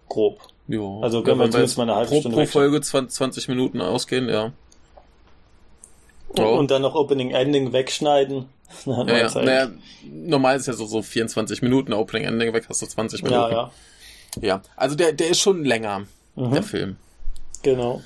[0.08, 0.40] Grob.
[0.66, 1.00] Jo.
[1.02, 4.52] Also können wir zumindest mal eine halbe pro, Stunde Pro Folge 20 Minuten ausgehen, ja.
[6.38, 6.58] Oh.
[6.58, 8.46] Und dann noch Opening Ending wegschneiden.
[8.86, 9.42] ja, ja.
[9.42, 9.70] Naja,
[10.04, 13.40] normal ist ja so, so 24 Minuten Opening Ending weg, hast du 20 Minuten.
[13.40, 13.70] Ja, ja.
[14.40, 16.06] Ja, also der, der ist schon länger,
[16.36, 16.52] mhm.
[16.52, 16.96] der Film.
[17.62, 18.02] Genau.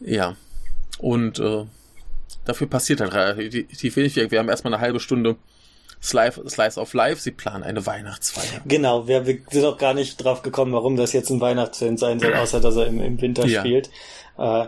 [0.00, 0.36] Ja.
[0.98, 1.64] Und äh,
[2.44, 4.16] dafür passiert halt relativ wenig.
[4.16, 5.36] Wir haben erstmal eine halbe Stunde
[6.02, 7.20] Slice, Slice of Life.
[7.20, 8.62] Sie planen eine Weihnachtsfeier.
[8.64, 12.20] Genau, wir, wir sind auch gar nicht drauf gekommen, warum das jetzt ein Weihnachtsfilm sein
[12.20, 13.60] soll, außer dass er im, im Winter ja.
[13.60, 13.90] spielt.
[14.38, 14.66] Äh,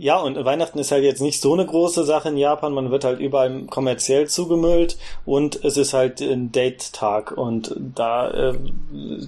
[0.00, 2.72] ja, und Weihnachten ist halt jetzt nicht so eine große Sache in Japan.
[2.72, 4.96] Man wird halt überall kommerziell zugemüllt
[5.26, 7.32] und es ist halt ein Date-Tag.
[7.32, 8.54] Und da äh,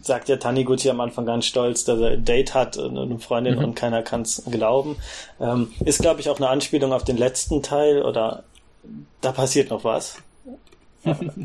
[0.00, 3.58] sagt ja Taniguchi am Anfang ganz stolz, dass er ein Date hat und eine Freundin
[3.58, 3.64] mhm.
[3.64, 4.96] und keiner kann es glauben.
[5.40, 8.42] Ähm, ist, glaube ich, auch eine Anspielung auf den letzten Teil oder
[9.20, 10.16] da passiert noch was.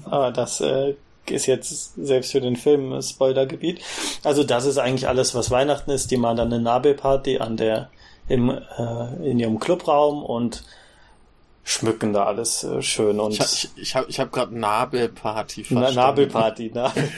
[0.05, 0.93] Aber das äh,
[1.29, 3.81] ist jetzt selbst für den Film Spoilergebiet.
[4.23, 6.11] Also das ist eigentlich alles, was Weihnachten ist.
[6.11, 7.89] Die machen dann eine Nabelparty an der
[8.27, 10.63] im, äh, in ihrem Clubraum und
[11.63, 15.95] schmücken da alles äh, schön und ich, ich, ich habe ich hab gerade Nabelparty verstanden.
[15.95, 17.09] Na, Nabelparty, Nabel.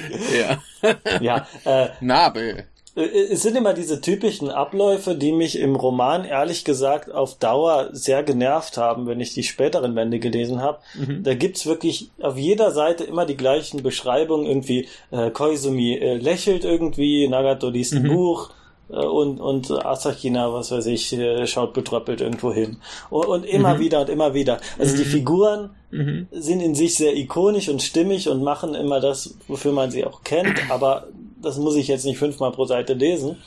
[0.81, 1.19] ja.
[1.21, 2.65] ja, äh, Nabel.
[2.95, 3.01] Äh,
[3.31, 8.23] es sind immer diese typischen Abläufe, die mich im Roman ehrlich gesagt auf Dauer sehr
[8.23, 10.79] genervt haben, wenn ich die späteren Bände gelesen habe.
[10.95, 11.23] Mhm.
[11.23, 14.45] Da gibt's wirklich auf jeder Seite immer die gleichen Beschreibungen.
[14.45, 18.13] Irgendwie äh, Koizumi äh, lächelt irgendwie, Nagato liest ein mhm.
[18.13, 18.53] Buch, äh,
[18.89, 22.77] und, und Asakina, was weiß ich, äh, schaut betröppelt irgendwo hin.
[23.09, 23.79] Und, und immer mhm.
[23.79, 24.59] wieder und immer wieder.
[24.77, 24.97] Also mhm.
[24.97, 26.27] die Figuren mhm.
[26.31, 30.23] sind in sich sehr ikonisch und stimmig und machen immer das, wofür man sie auch
[30.23, 31.07] kennt, aber
[31.41, 33.37] das muss ich jetzt nicht fünfmal pro Seite lesen.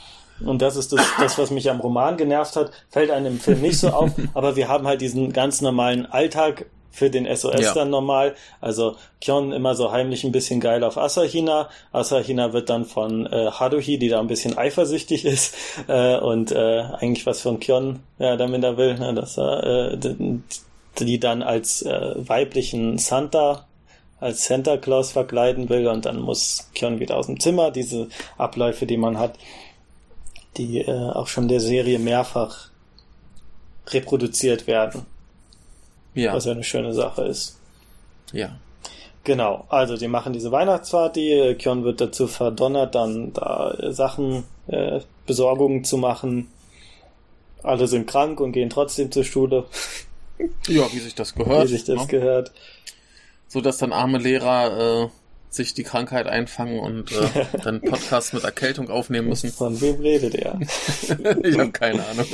[0.45, 2.70] Und das ist das, das, was mich am Roman genervt hat.
[2.88, 6.66] Fällt einem im Film nicht so auf, aber wir haben halt diesen ganz normalen Alltag
[6.93, 7.74] für den SOS ja.
[7.74, 8.34] dann normal.
[8.61, 11.68] Also Kyon immer so heimlich ein bisschen geil auf Asahina.
[11.90, 15.57] Asahina wird dann von äh, Haruhi, die da ein bisschen eifersüchtig ist
[15.88, 19.99] äh, und äh, eigentlich was von Kyon ja, damit er will, ne, dass er äh,
[20.99, 23.66] die dann als äh, weiblichen Santa
[24.20, 27.72] als Santa Claus verkleiden will und dann muss Kyon wieder aus dem Zimmer.
[27.72, 28.07] Diese
[28.38, 29.36] Abläufe, die man hat,
[30.57, 32.68] die äh, auch schon der Serie mehrfach
[33.88, 35.07] reproduziert werden.
[36.15, 36.35] Ja.
[36.35, 37.59] Was ja eine schöne Sache ist.
[38.33, 38.57] Ja.
[39.25, 45.85] Genau, also die machen diese Weihnachtsparty, Kyon wird dazu verdonnert, dann da Sachen, äh, Besorgungen
[45.85, 46.49] zu machen.
[47.63, 49.65] Alle sind krank und gehen trotzdem zur Schule.
[50.67, 51.65] Ja, wie sich das gehört.
[51.65, 52.07] Wie sich das ne?
[52.09, 52.51] gehört.
[53.47, 55.09] So dass dann arme Lehrer äh,
[55.51, 59.53] sich die Krankheit einfangen und äh, dann Podcast mit Erkältung aufnehmen müssen.
[59.53, 60.59] Von wem redet er?
[61.45, 62.27] ich habe keine Ahnung.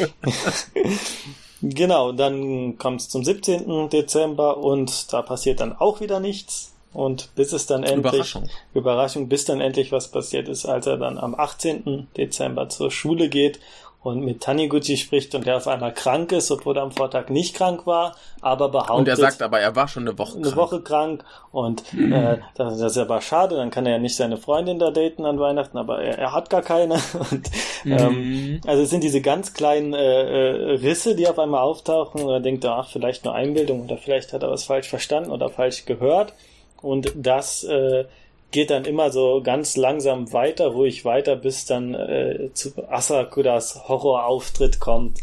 [1.61, 3.89] Genau, dann kommt es zum 17.
[3.91, 6.75] Dezember und da passiert dann auch wieder nichts.
[6.93, 8.49] Und bis es dann endlich, Überraschung.
[8.75, 12.09] Überraschung, bis dann endlich was passiert ist, als er dann am 18.
[12.17, 13.61] Dezember zur Schule geht
[14.03, 17.57] und mit Taniguchi spricht und der auf einmal krank ist, obwohl er am Vortag nicht
[17.57, 18.97] krank war, aber behauptet.
[18.97, 20.47] Und er sagt aber, er war schon eine Woche krank.
[20.47, 24.15] Eine Woche krank und äh, das, das ist aber schade, dann kann er ja nicht
[24.15, 26.95] seine Freundin da daten an Weihnachten, aber er, er hat gar keine.
[27.31, 27.51] Und,
[27.85, 28.61] ähm, mhm.
[28.67, 32.41] Also es sind diese ganz kleinen äh, äh, Risse, die auf einmal auftauchen und er
[32.41, 36.33] denkt, ach, vielleicht nur Einbildung oder vielleicht hat er was falsch verstanden oder falsch gehört.
[36.81, 38.05] Und das äh,
[38.51, 44.81] geht dann immer so ganz langsam weiter, ruhig weiter, bis dann äh, zu Asakuras Horrorauftritt
[44.81, 45.19] kommt.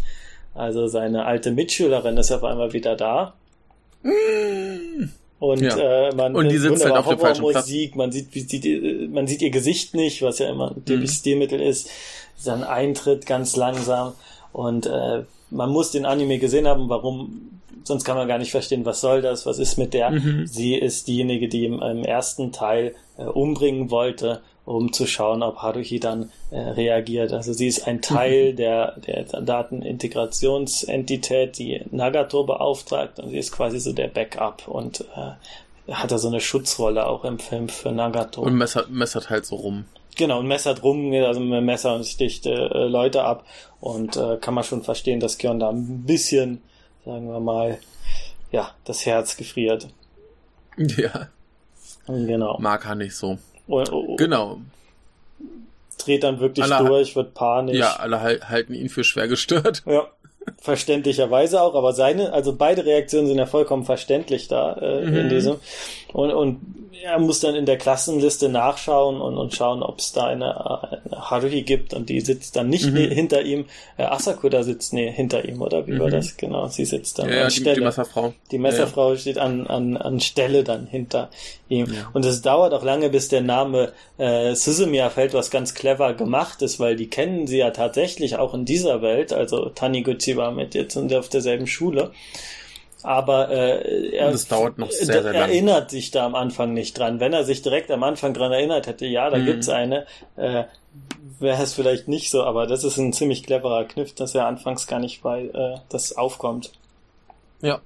[0.53, 3.33] Also seine alte Mitschülerin ist auf einmal wieder da.
[5.39, 5.75] Und ja.
[5.77, 7.69] äh, man und die sitzt halt auf dem falschen Platz.
[7.95, 11.07] man sieht, wie sie, man sieht ihr Gesicht nicht, was ja immer ein mhm.
[11.07, 11.89] Stilmittel ist.
[12.37, 14.13] Sein Eintritt ganz langsam
[14.53, 18.85] und äh, man muss den Anime gesehen haben, warum sonst kann man gar nicht verstehen,
[18.85, 20.11] was soll das, was ist mit der.
[20.11, 20.45] Mhm.
[20.45, 25.57] Sie ist diejenige, die im, im ersten Teil äh, umbringen wollte um zu schauen, ob
[25.57, 27.31] Haruhi dann äh, reagiert.
[27.31, 33.79] Also sie ist ein Teil der, der Datenintegrationsentität, die Nagato beauftragt und sie ist quasi
[33.79, 35.33] so der Backup und äh,
[35.93, 38.41] hat da so eine Schutzrolle auch im Film für Nagato.
[38.41, 39.85] Und messert, messert halt so rum.
[40.17, 43.45] Genau, und messert rum, also mit Messer und sticht äh, Leute ab
[43.81, 46.63] und äh, kann man schon verstehen, dass Kyon da ein bisschen,
[47.05, 47.77] sagen wir mal,
[48.51, 49.87] ja, das Herz gefriert.
[50.77, 51.29] Ja.
[52.07, 52.57] Genau.
[52.59, 53.37] Mag er nicht so.
[53.67, 54.57] Und, und, Genau.
[55.97, 57.77] Dreht dann wirklich Alle- durch, wird panisch.
[57.77, 59.81] Ja, alle hal- halten ihn für schwer gestört.
[59.85, 60.07] Ja,
[60.61, 65.29] verständlicherweise auch, aber seine, also beide Reaktionen sind ja vollkommen verständlich da äh, in Mhm.
[65.29, 65.55] diesem.
[66.15, 66.59] Und, und
[67.03, 71.01] er muss dann in der Klassenliste nachschauen und, und schauen, ob es da eine, eine
[71.29, 72.95] Haruhi gibt und die sitzt dann nicht Mhm.
[73.11, 73.65] hinter ihm.
[73.97, 76.37] Äh, Asakura sitzt nee, hinter ihm, oder wie war das?
[76.37, 77.75] Genau, sie sitzt dann Ja, an ja, Stelle.
[77.75, 78.33] die Messerfrau.
[78.49, 81.29] Die Messerfrau steht an, an, an Stelle dann hinter
[81.67, 81.87] ihm.
[81.93, 82.09] Ja.
[82.13, 86.61] Und es dauert auch lange, bis der Name äh, Suzumiya fällt, was ganz clever gemacht
[86.61, 89.33] ist, weil die kennen sie ja tatsächlich auch in dieser Welt.
[89.33, 92.11] Also Taniguchi war mit jetzt und auf derselben Schule.
[93.05, 95.35] Aber äh, er Das dauert noch sehr, sehr lang.
[95.35, 97.19] erinnert sich da am Anfang nicht dran.
[97.19, 99.45] Wenn er sich direkt am Anfang dran erinnert hätte, ja, da Mhm.
[99.45, 100.63] gibt's eine, äh,
[101.39, 102.43] wäre es vielleicht nicht so.
[102.43, 106.17] Aber das ist ein ziemlich cleverer Kniff, dass er anfangs gar nicht bei äh, das
[106.17, 106.71] aufkommt.
[107.61, 107.79] Ja.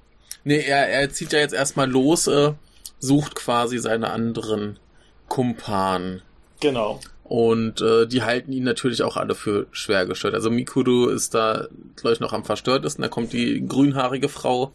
[0.46, 2.54] Nee, er, er zieht ja jetzt erstmal los, äh,
[3.00, 4.80] sucht quasi seine anderen
[5.28, 6.22] Kumpanen.
[6.60, 7.00] Genau.
[7.24, 10.34] Und äh, die halten ihn natürlich auch alle für schwer gestört.
[10.34, 13.04] Also Mikuru ist da, glaube ich, noch am verstörtesten.
[13.04, 14.72] Da kommt die grünhaarige Frau,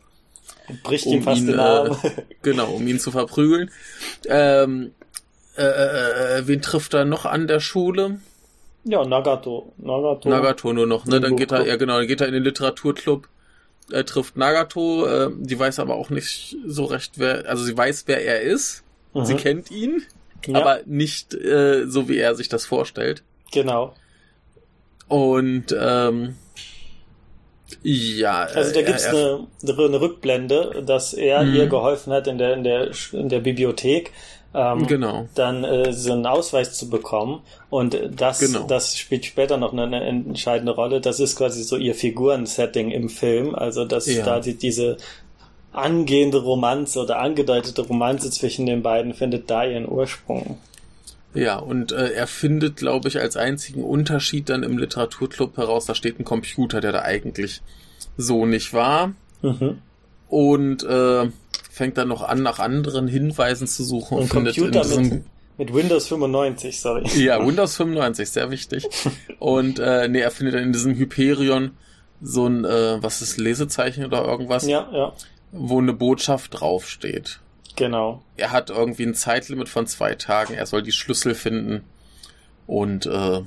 [0.83, 1.97] Bricht ihm um fast ihn, den Arm.
[2.03, 2.11] äh,
[2.43, 3.71] genau, um ihn zu verprügeln.
[4.27, 4.93] Ähm,
[5.57, 8.21] äh, äh, äh, wen trifft er noch an der Schule?
[8.85, 9.73] Ja, Nagato.
[9.79, 10.29] Nagato.
[10.29, 11.21] Nagato nur noch, ne?
[11.21, 13.29] Dann geht er, ja genau, dann geht er in den Literaturclub,
[13.91, 18.05] er trifft Nagato, äh, die weiß aber auch nicht so recht, wer, also sie weiß,
[18.07, 18.83] wer er ist,
[19.15, 19.25] Mhm.
[19.27, 20.03] sie kennt ihn,
[20.47, 23.23] ja, aber nicht äh, so, wie er sich das vorstellt.
[23.53, 23.95] Genau.
[25.09, 26.35] Und ähm,
[27.83, 31.55] ja, Also da äh, gibt's eine, eine Rückblende, dass er Mhm.
[31.55, 34.13] ihr geholfen hat in der, in der, in der Bibliothek.
[34.57, 35.27] Ähm, Genau.
[35.35, 37.41] dann äh, so einen Ausweis zu bekommen.
[37.71, 38.67] Und das, Genau.
[38.69, 41.01] das spielt später noch eine, eine entscheidende Rolle.
[41.01, 43.55] Das ist quasi so ihr Figurensetting im Film.
[43.57, 44.25] Also, dass Ja.
[44.25, 44.97] da die, diese
[45.73, 50.59] angehende Romanze oder angedeutete Romanze zwischen den beiden findet da ihren Ursprung.
[51.35, 55.95] Ja, und äh, er findet, glaube ich, als einzigen Unterschied dann im Literaturclub heraus, da
[55.95, 57.61] steht ein Computer, der da eigentlich
[58.17, 59.13] so nicht war.
[59.43, 59.79] Mhm.
[60.29, 61.29] Und äh,
[61.71, 65.25] fängt dann noch an, nach anderen Hinweisen zu suchen und, findet in Computer diesem mit,
[65.59, 67.05] mit Windows 95, sorry.
[67.17, 68.87] Ja, Windows 95, sehr wichtig.
[69.39, 71.73] Und äh, nee, er findet dann in diesem Hyperion
[72.23, 75.13] so ein, äh, was ist, Lesezeichen oder irgendwas, Ja, ja,
[75.53, 77.41] wo eine Botschaft draufsteht.
[77.77, 78.23] Genau.
[78.37, 81.85] Er hat irgendwie ein Zeitlimit von zwei Tagen, er soll die Schlüssel finden
[82.67, 83.43] und äh,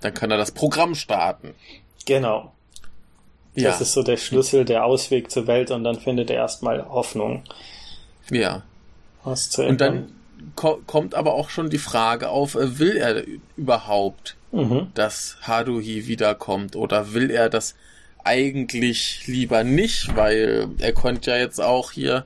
[0.00, 1.54] dann kann er das Programm starten.
[2.06, 2.52] Genau.
[3.54, 6.88] Ja, Das ist so der Schlüssel, der Ausweg zur Welt und dann findet er erstmal
[6.88, 7.44] Hoffnung,
[8.30, 8.62] ja.
[9.22, 10.12] was zu Und dann
[10.56, 13.24] ko kommt aber auch schon die Frage auf, äh, will er
[13.56, 14.88] überhaupt Mhm.
[14.94, 17.74] dass Haruhi wiederkommt oder will er das
[18.22, 22.24] eigentlich lieber nicht, weil er konnte ja jetzt auch hier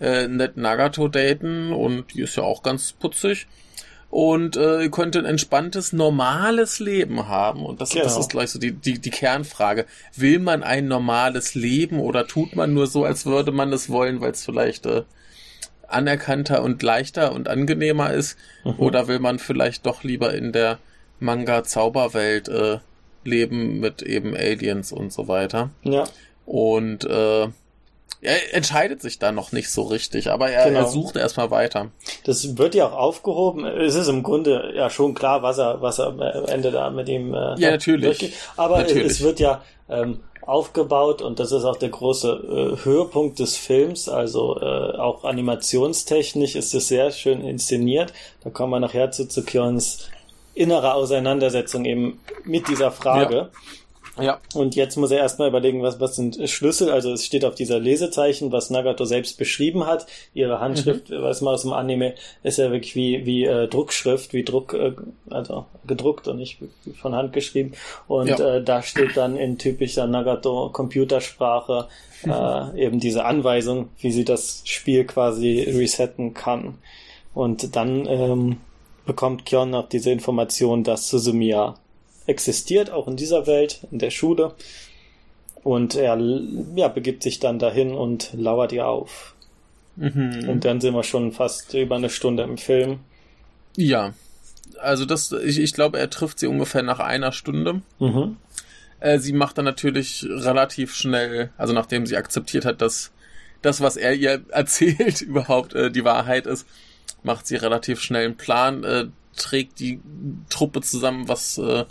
[0.00, 3.46] äh, nett Nagato daten und die ist ja auch ganz putzig
[4.10, 7.64] und äh, könnte ein entspanntes, normales Leben haben.
[7.64, 8.18] Und das, das Genau.
[8.20, 9.86] ist gleich so die, die, die Kernfrage.
[10.16, 14.20] Will man ein normales Leben oder tut man nur so, als würde man es wollen,
[14.20, 15.02] weil es vielleicht äh,
[15.86, 18.36] anerkannter und leichter und angenehmer ist?
[18.64, 18.74] Mhm.
[18.78, 20.78] Oder will man vielleicht doch lieber in der
[21.20, 22.78] Manga-Zauberwelt äh,
[23.24, 25.70] leben mit eben Aliens und so weiter?
[25.82, 26.04] Ja,
[26.46, 27.48] Und äh,
[28.22, 30.80] er entscheidet sich da noch nicht so richtig, aber er, Genau.
[30.80, 31.90] er sucht erstmal weiter.
[32.24, 33.64] das wird ja auch aufgehoben.
[33.64, 37.08] Es ist im Grunde ja schon klar, was er, was er am Ende da mit
[37.08, 37.32] ihm.
[37.34, 38.04] Äh, Ja, natürlich.
[38.18, 38.34] durchgeht.
[38.56, 39.06] Aber Natürlich.
[39.12, 44.08] es wird ja ähm, aufgebaut und das ist auch der große äh, Höhepunkt des Films.
[44.08, 48.12] Also äh, auch animationstechnisch ist es sehr schön inszeniert.
[48.42, 50.08] Da kommen wir nachher zu, zu Kyons
[50.54, 53.34] innere Auseinandersetzung eben mit dieser Frage.
[53.36, 53.48] Ja.
[54.54, 56.90] Und jetzt muss er erstmal überlegen, was, was sind Schlüssel.
[56.90, 60.06] Also es steht auf dieser Lesezeichen, was Nagato selbst beschrieben hat.
[60.34, 61.22] Ihre Handschrift, Mhm.
[61.22, 64.92] weiß man aus dem Anime, ist ja wirklich wie, wie äh, Druckschrift, wie Druck, äh,
[65.30, 66.58] also gedruckt und nicht
[67.00, 67.72] von Hand geschrieben.
[68.08, 68.56] Und Ja.
[68.56, 71.88] äh, da steht dann in typischer Nagato Computersprache
[72.26, 76.78] äh, eben diese Anweisung, wie sie das Spiel quasi resetten kann.
[77.32, 78.56] Und dann ähm,
[79.06, 81.76] bekommt Kyon noch diese Information, dass Suzumiya
[82.26, 84.54] existiert, auch in dieser Welt, in der Schule.
[85.62, 86.18] Und er
[86.74, 89.34] ja, begibt sich dann dahin und lauert ihr auf.
[89.96, 90.48] Mhm.
[90.48, 93.00] Und dann sind wir schon fast über eine Stunde im Film.
[93.76, 94.14] Ja.
[94.80, 97.82] also das, ich, ich glaube, er trifft sie ungefähr nach einer Stunde.
[97.98, 98.36] Mhm.
[99.00, 103.12] Äh, sie macht dann natürlich relativ schnell, also nachdem sie akzeptiert hat, dass
[103.62, 106.66] das, was er ihr erzählt, überhaupt äh, die Wahrheit ist,
[107.22, 109.06] macht sie relativ schnell einen Plan, äh,
[109.40, 110.00] trägt die
[110.48, 111.84] Truppe zusammen, was äh,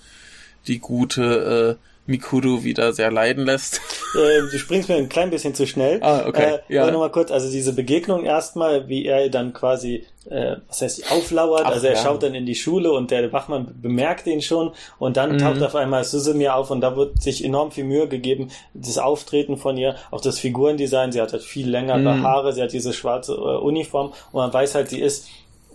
[0.67, 3.81] die gute äh, Mikuru wieder sehr leiden lässt.
[4.15, 5.99] Äh, du springst mir ein klein bisschen zu schnell.
[6.01, 6.61] Ah, okay.
[6.67, 6.89] Äh, ja.
[6.89, 11.61] nochmal kurz, also diese Begegnung erstmal, wie er dann quasi, äh, was heißt, auflauert.
[11.65, 12.01] Ach, also er ja.
[12.01, 15.37] schaut dann in die Schule und der Wachmann bemerkt ihn schon und dann mhm.
[15.37, 18.49] taucht auf einmal Suzumiya auf und da wird sich enorm viel Mühe gegeben.
[18.73, 22.23] Das Auftreten von ihr, auch das Figurendesign, sie hat halt viel längere mhm.
[22.23, 25.27] Haare, sie hat diese schwarze äh, Uniform und man weiß halt, sie ist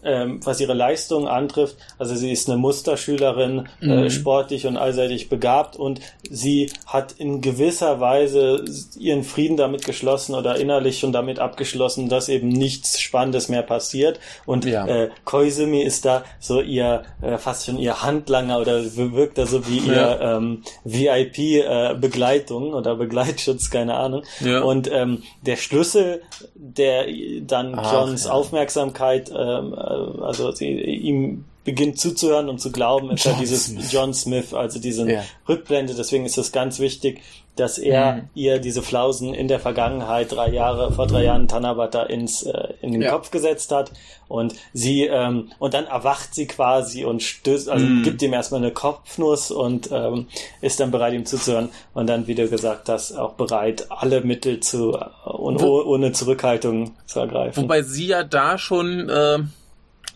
[0.05, 1.77] ähm, was ihre Leistung antrifft.
[1.99, 3.93] Also sie ist eine Musterschülerin, äh, mhm.
[3.93, 6.01] äh, sportlich und allseitig begabt und
[6.31, 8.65] sie hat in gewisser Weise
[8.99, 14.21] ihren Frieden damit geschlossen oder innerlich schon damit abgeschlossen, dass eben nichts Spannendes mehr passiert.
[14.47, 14.87] Und ja.
[14.87, 19.67] äh, Koizumi ist da so ihr äh, fast schon ihr Handlanger oder wirkt da so
[19.69, 20.37] wie ihr ja.
[20.37, 24.23] ähm, VIP-Begleitung äh, oder Begleitschutz, keine Ahnung.
[24.41, 24.63] Ja.
[24.63, 26.23] Und ähm, der Schlüssel,
[26.55, 27.07] der
[27.43, 33.25] dann Ach, Johns Aufmerksamkeit ähm, äh, also sie, ihm beginnt zuzuhören und zu glauben, ist
[33.25, 33.91] ja dieses Smith.
[33.91, 35.25] John Smith, also diese ja.
[35.49, 35.95] Rückblende.
[35.95, 37.23] Deswegen ist es ganz wichtig,
[37.57, 38.29] dass er mhm.
[38.35, 42.93] ihr diese Flausen in der Vergangenheit drei Jahre vor drei Jahren Tanabata ins äh, in
[42.93, 43.13] den ja.
[43.13, 43.93] Kopf gesetzt hat
[44.27, 48.03] und sie ähm, und dann erwacht sie quasi und stößt also mhm.
[48.03, 50.27] gibt ihm erstmal eine Kopfnuss und ähm,
[50.63, 54.59] ist dann bereit ihm zuzuhören und dann wie du gesagt hast auch bereit alle Mittel
[54.59, 59.39] zu äh, und ohne Zurückhaltung zu ergreifen wobei sie ja da schon äh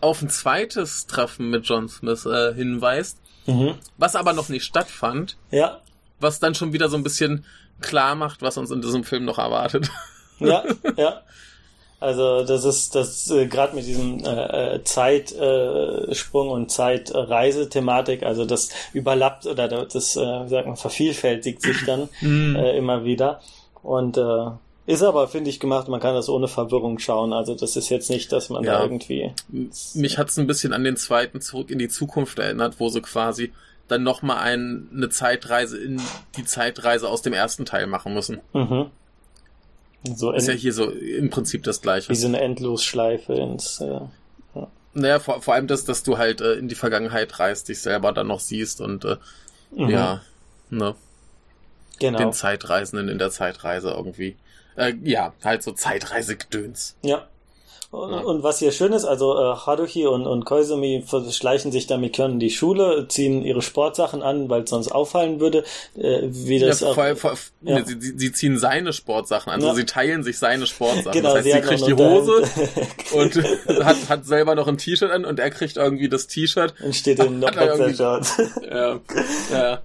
[0.01, 3.75] auf ein zweites Treffen mit John Smith äh, hinweist, mhm.
[3.97, 5.37] was aber noch nicht stattfand.
[5.51, 5.81] Ja.
[6.19, 7.45] Was dann schon wieder so ein bisschen
[7.81, 9.89] klar macht, was uns in diesem Film noch erwartet.
[10.41, 10.63] Ja,
[10.95, 11.21] ja.
[11.99, 18.45] Also das ist das äh, gerade mit diesem äh, äh Zeitsprung äh, und Zeitreisethematik, also
[18.45, 22.55] das überlappt oder das, äh, wie sagt man, vervielfältigt sich dann mhm.
[22.55, 23.41] äh, immer wieder.
[23.83, 24.45] Und äh,
[24.89, 27.31] ist aber, finde ich, gemacht, man kann das ohne Verwirrung schauen.
[27.31, 28.73] Also das ist jetzt nicht, dass man ja.
[28.73, 29.31] da irgendwie.
[29.93, 33.01] Mich hat es ein bisschen an den zweiten zurück in die Zukunft erinnert, wo sie
[33.01, 33.53] quasi
[33.87, 36.01] dann nochmal ein, eine Zeitreise in
[36.37, 38.41] die Zeitreise aus dem ersten Teil machen müssen.
[38.53, 38.87] Mhm.
[40.15, 42.09] So ist ja hier so im Prinzip das gleiche.
[42.09, 43.81] Wie so eine Endlosschleife ins.
[43.81, 43.99] Äh,
[44.55, 44.67] ja.
[44.95, 48.11] Naja, vor, vor allem das, dass du halt äh, in die Vergangenheit reist, dich selber
[48.11, 49.17] dann noch siehst und äh,
[49.69, 49.89] mhm.
[49.89, 50.21] ja,
[50.71, 50.95] ne?
[51.99, 52.17] Genau.
[52.17, 54.35] Den Zeitreisenden in der Zeitreise irgendwie.
[54.75, 56.95] Äh, ja, halt so Zeitreisegedöns.
[57.01, 57.27] Ja.
[57.91, 58.19] Und, ja.
[58.19, 62.13] und was hier schön ist, also äh, Haruhi und, und Koizumi schleichen sich dann mit
[62.13, 65.63] Kyon in die Schule, ziehen ihre Sportsachen an, weil es sonst auffallen würde,
[65.97, 67.83] äh, wie das ja, auch, vor, vor, ja.
[67.83, 71.13] sie, sie, ziehen seine Sportsachen an, also sie teilen sich seine Sportsachen.
[71.13, 72.43] genau, das heißt, sie, kriegt die Hose
[73.13, 76.75] und hat, hat selber noch ein T-Shirt an und er kriegt irgendwie das T-Shirt.
[76.83, 78.37] Und steht in der Boxershorts.
[78.69, 78.99] ja,
[79.51, 79.81] ja.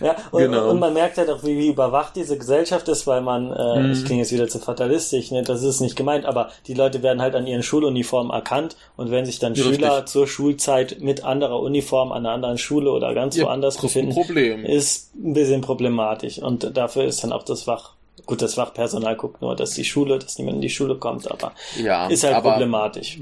[0.00, 0.70] Ja, und, genau.
[0.70, 3.92] und man merkt halt auch, wie, wie überwacht diese Gesellschaft ist, weil man, äh, mhm.
[3.92, 7.20] ich klinge jetzt wieder zu fatalistisch, ne, das ist nicht gemeint, aber die Leute werden
[7.20, 9.76] halt an ihren Schuluniformen erkannt und wenn sich dann Richtig.
[9.76, 14.14] Schüler zur Schulzeit mit anderer Uniform an einer anderen Schule oder ganz ja, woanders befinden,
[14.14, 14.64] Problem.
[14.64, 17.94] ist ein bisschen problematisch und dafür ist dann auch das Fach
[18.26, 21.52] Gut, das Fachpersonal guckt nur, dass die Schule, dass niemand in die Schule kommt, aber
[21.82, 23.18] ja, ist halt problematisch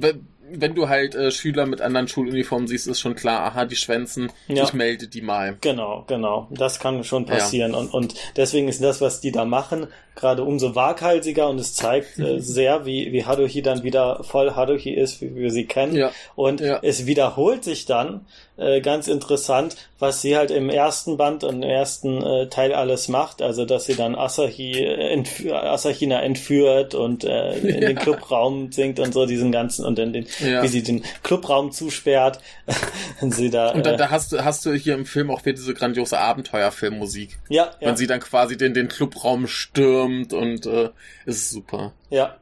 [0.53, 4.31] wenn du halt äh, Schüler mit anderen Schuluniformen siehst, ist schon klar, aha, die schwänzen,
[4.47, 4.65] ja.
[4.65, 5.57] ich melde die mal.
[5.61, 6.49] Genau, genau.
[6.51, 7.73] Das kann schon passieren.
[7.73, 7.79] Ja.
[7.79, 12.19] Und, und deswegen ist das, was die da machen, gerade umso waghalsiger und es zeigt
[12.19, 15.97] äh, sehr, wie, wie Haruhi dann wieder voll Haruhi ist, wie wir sie kennen.
[15.97, 16.11] Ja.
[16.35, 18.27] Und es wiederholt sich dann,
[18.59, 23.09] äh, ganz interessant, was sie halt im ersten Band und im ersten äh, Teil alles
[23.09, 23.41] macht.
[23.41, 27.89] Also, dass sie dann Asahi, äh, entf Asahina entführt und äh, in ja.
[27.89, 30.63] den Clubraum singt und so, diesen ganzen, und dann den, ja.
[30.63, 32.41] wie sie den Clubraum zusperrt.
[33.21, 35.45] und sie da, und dann, äh, da hast du, hast du hier im Film auch
[35.45, 37.39] wieder diese grandiose Abenteuerfilmmusik.
[37.49, 37.89] Ja, ja.
[37.89, 40.91] Wenn sie dann quasi den, den Clubraum stürmt und äh,
[41.27, 41.93] ist super.
[42.11, 42.37] Ja,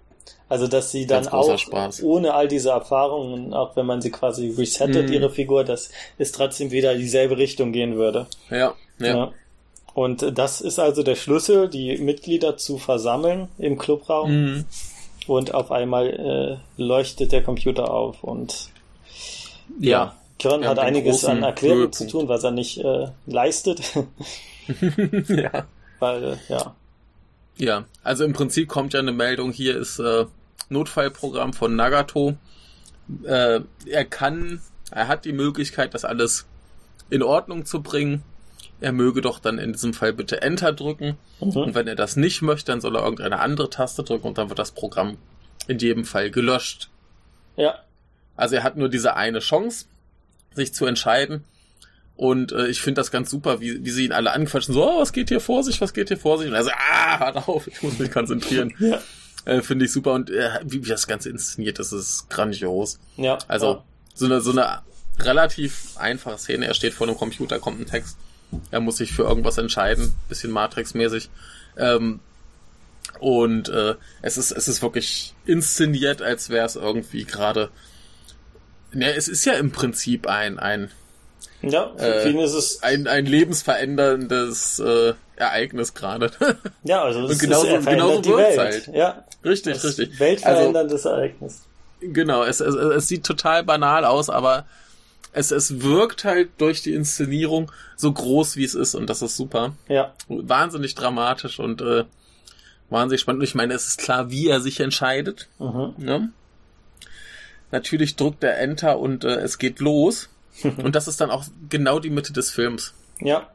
[0.49, 2.03] also, dass sie dann auch Spaß.
[2.03, 5.13] ohne all diese Erfahrungen, auch wenn man sie quasi resettet, mm.
[5.13, 8.27] ihre Figur, dass es trotzdem wieder dieselbe Richtung gehen würde.
[8.51, 9.33] Ja, ja, ja.
[9.95, 14.31] Und das ist also der Schlüssel, die Mitglieder zu versammeln im Clubraum.
[14.31, 14.65] Mm.
[15.27, 18.71] Und auf einmal äh, leuchtet der Computer auf und
[19.81, 23.81] ja, ja Kern hat einiges an Erklärung zu tun, was er nicht äh, leistet.
[25.29, 25.67] ja.
[25.99, 26.77] Weil, äh, ja.
[27.59, 30.27] Ja, also im Prinzip kommt ja eine Meldung, hier ist äh,
[30.69, 32.37] Notfallprogramm von Nagato.
[33.25, 34.61] Äh, er kann,
[34.91, 36.47] er hat die Möglichkeit, das alles
[37.11, 38.23] in Ordnung zu bringen.
[38.81, 41.17] Er möge doch dann in diesem Fall bitte Enter drücken.
[41.41, 41.51] Mhm.
[41.51, 44.49] Und wenn er das nicht möchte, dann soll er irgendeine andere Taste drücken und dann
[44.49, 45.17] wird das Programm
[45.67, 46.91] in jedem Fall gelöscht.
[47.57, 47.81] Ja.
[48.37, 49.87] Also er hat nur diese eine Chance.
[50.55, 51.45] sich zu entscheiden.
[52.17, 55.01] Und äh, ich finde das ganz super, wie, wie sie ihn alle anquatschen, so, oh,
[55.01, 56.49] was geht hier vor sich, was geht hier vor sich?
[56.49, 58.73] Und er so, ah, hört auf, ich muss mich konzentrieren.
[58.79, 59.01] ja.
[59.47, 60.13] Äh, finde ich super.
[60.13, 62.99] Und äh, wie, wie das Ganze inszeniert, das ist grandios.
[63.17, 63.39] Ja.
[63.49, 63.85] Also ja.
[64.13, 64.83] so eine, so eine
[65.21, 66.67] relativ einfache Szene.
[66.67, 68.19] Er steht vor einem Computer, kommt ein Text.
[68.71, 71.31] Er muss sich für irgendwas entscheiden, bisschen Matrix-mäßig.
[71.79, 72.21] Ähm,
[73.21, 77.71] und äh, es ist es ist wirklich inszeniert, als wäre es irgendwie gerade.
[78.93, 80.91] Ja, es ist ja im Prinzip ein ein
[81.63, 86.31] ja, für äh, ihn ist es ein ein lebensveränderndes äh, Ereignis gerade.
[86.83, 88.59] Ja, also und genauso, ist, genauso die Welt.
[88.59, 88.87] Halt.
[88.89, 90.19] Ja, richtig, das richtig.
[90.19, 91.63] Weltveränderndes also, Ereignis.
[92.01, 94.67] Genau, es, es, es sieht total banal aus, aber
[95.33, 99.37] es, es wirkt halt durch die Inszenierung so groß, wie es ist und das ist
[99.37, 99.75] super.
[99.89, 100.15] Ja.
[100.29, 102.05] Wahnsinnig dramatisch und äh,
[102.89, 103.43] wahnsinnig spannend.
[103.43, 105.49] Ich meine, es ist klar, wie er sich entscheidet.
[105.59, 105.95] Mhm.
[105.99, 106.31] Ne?
[107.71, 110.31] Natürlich drückt er Enter und äh, es geht los.
[110.63, 112.95] und das ist dann auch genau die Mitte des Films.
[113.21, 113.51] Ja.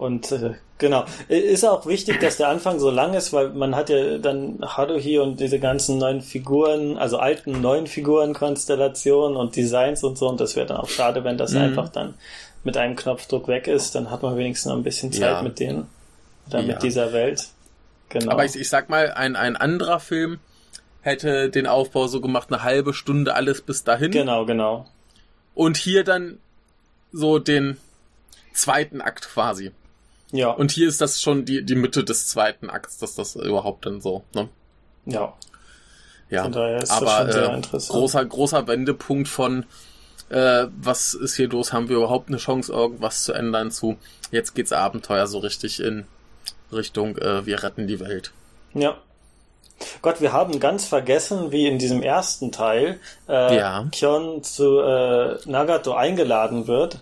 [0.00, 1.04] Und äh, genau.
[1.28, 5.18] Ist auch wichtig, dass der Anfang so lang ist, weil man hat ja dann Haruhi
[5.18, 10.26] und diese ganzen neuen Figuren, also alten neuen Figurenkonstellationen und Designs und so.
[10.26, 11.60] Und das wäre dann auch schade, wenn das mhm.
[11.60, 12.14] einfach dann
[12.64, 13.94] mit einem Knopfdruck weg ist.
[13.94, 15.42] Dann hat man wenigstens noch ein bisschen Zeit ja.
[15.42, 15.86] mit denen
[16.48, 16.66] oder ja.
[16.68, 17.48] mit dieser Welt.
[18.08, 18.32] Genau.
[18.32, 20.38] Aber ich, ich sag mal, ein, ein anderer Film
[21.02, 24.12] hätte den Aufbau so gemacht, eine halbe Stunde alles bis dahin.
[24.12, 24.86] Genau, genau.
[25.54, 26.38] Und hier dann
[27.12, 27.76] so den
[28.54, 29.72] zweiten Akt quasi.
[30.32, 30.50] Ja.
[30.50, 34.00] Und hier ist das schon die, die Mitte des zweiten Akts, dass das überhaupt dann
[34.00, 34.48] so, ne?
[35.06, 35.34] Ja.
[36.28, 39.66] Ja, aber äh, großer, großer Wendepunkt von
[40.28, 43.96] äh, was ist hier los, haben wir überhaupt eine Chance, irgendwas zu ändern zu
[44.30, 46.06] jetzt geht's Abenteuer so richtig in
[46.70, 48.32] Richtung äh, wir retten die Welt.
[48.74, 48.96] Ja.
[50.02, 53.88] Gott, wir haben ganz vergessen, wie in diesem ersten Teil äh, ja.
[53.90, 57.00] Kyon zu äh, Nagato eingeladen wird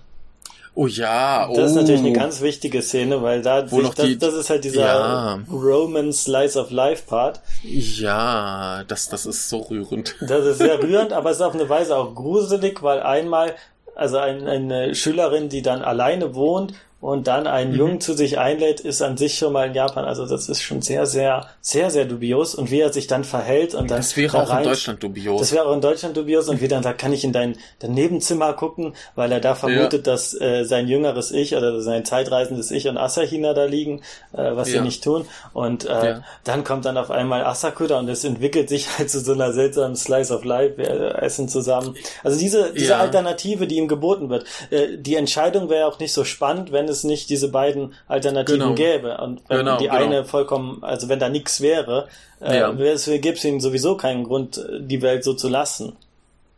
[0.80, 1.56] Oh ja, oh.
[1.56, 2.12] Das ist natürlich eine oh.
[2.12, 5.40] ganz wichtige Szene, weil da Wo sich, das, die, das ist halt dieser ja.
[5.50, 7.40] Roman Slice of Life Part.
[7.64, 10.14] Ja, das, das ist so rührend.
[10.20, 13.56] Das ist sehr rührend, aber es ist auf eine Weise auch gruselig, weil einmal,
[13.96, 17.78] also ein, eine Schülerin, die dann alleine wohnt und dann einen mhm.
[17.78, 20.82] Jungen zu sich einlädt, ist an sich schon mal in Japan, also das ist schon
[20.82, 23.98] sehr, sehr, sehr, sehr dubios und wie er sich dann verhält und dann.
[23.98, 25.40] Das wäre da auch rein, in Deutschland dubios.
[25.40, 27.92] Das wäre auch in Deutschland dubios und wie dann sagt, kann ich in dein, dein
[27.92, 30.12] Nebenzimmer gucken, weil er da vermutet, ja.
[30.12, 34.00] dass äh, sein jüngeres Ich oder sein zeitreisendes Ich und Asahina da liegen,
[34.32, 34.78] äh, was ja.
[34.78, 35.24] sie nicht tun.
[35.52, 36.24] Und äh, ja.
[36.42, 39.94] dann kommt dann auf einmal Asakura und es entwickelt sich halt zu so einer seltsamen
[39.94, 41.94] Slice of Life, wir essen zusammen.
[42.24, 44.46] Also diese, diese Alternative, die ihm geboten wird.
[44.70, 48.74] Äh, die Entscheidung wäre auch nicht so spannend, wenn es nicht diese beiden Alternativen genau.
[48.74, 49.18] gäbe.
[49.18, 49.96] Und wenn genau, die genau.
[49.96, 52.08] eine vollkommen, also wenn da nichts wäre,
[52.40, 52.72] äh, ja.
[52.72, 55.96] gäbe es ihnen sowieso keinen Grund, die Welt so zu lassen.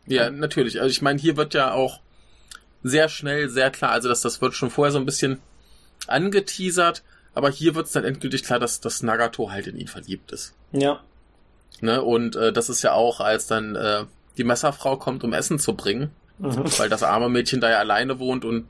[0.07, 0.81] Ja, natürlich.
[0.81, 1.99] Also ich meine, hier wird ja auch
[2.83, 5.39] sehr schnell, sehr klar, also dass das wird schon vorher so ein bisschen
[6.07, 7.03] angeteasert,
[7.33, 10.55] aber hier wird es dann endgültig klar, dass, dass Nagato halt in ihn verliebt ist.
[10.71, 10.99] Ja.
[11.79, 12.01] Ne?
[12.01, 14.05] Und äh, das ist ja auch, als dann äh,
[14.37, 16.63] die Messerfrau kommt, um Essen zu bringen, mhm.
[16.77, 18.67] weil das arme Mädchen da ja alleine wohnt und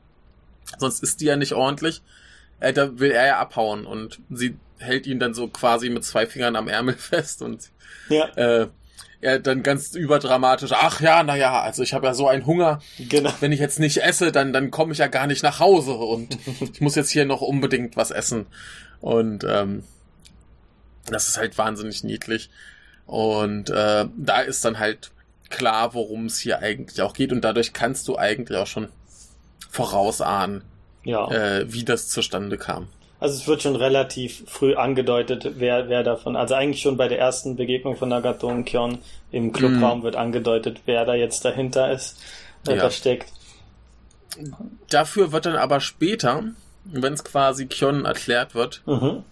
[0.77, 2.01] sonst ist die ja nicht ordentlich.
[2.59, 6.25] Äh, da will er ja abhauen und sie hält ihn dann so quasi mit zwei
[6.25, 7.69] Fingern am Ärmel fest und
[8.09, 8.25] ja.
[8.35, 8.67] äh,
[9.21, 12.81] er dann ganz überdramatisch, ach ja, naja, also ich habe ja so einen Hunger.
[12.97, 13.31] Genau.
[13.39, 16.37] Wenn ich jetzt nicht esse, dann, dann komme ich ja gar nicht nach Hause und
[16.73, 18.47] ich muss jetzt hier noch unbedingt was essen.
[18.99, 19.83] Und ähm,
[21.05, 22.49] das ist halt wahnsinnig niedlich.
[23.05, 25.11] Und äh, da ist dann halt
[25.49, 27.31] klar, worum es hier eigentlich auch geht.
[27.31, 28.87] Und dadurch kannst du eigentlich auch schon
[29.71, 30.63] vorausahnen,
[31.03, 31.31] ja.
[31.31, 32.87] äh, wie das zustande kam.
[33.19, 37.19] Also es wird schon relativ früh angedeutet, wer, wer davon, also eigentlich schon bei der
[37.19, 38.97] ersten Begegnung von Nagato und Kyon
[39.31, 40.03] im Clubraum mm.
[40.03, 42.19] wird angedeutet, wer da jetzt dahinter ist,
[42.65, 42.83] wer ja.
[42.83, 43.31] da steckt.
[44.89, 46.43] Dafür wird dann aber später,
[46.83, 49.23] wenn es quasi Kyon erklärt wird, mhm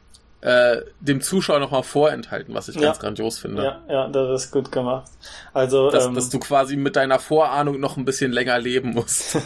[0.41, 2.81] äh, dem Zuschauer nochmal vorenthalten, was ich ja.
[2.81, 3.63] ganz grandios finde.
[3.63, 5.11] Ja, ja, das ist gut gemacht.
[5.53, 9.37] Also, dass, ähm, dass du quasi mit deiner Vorahnung noch ein bisschen länger leben musst.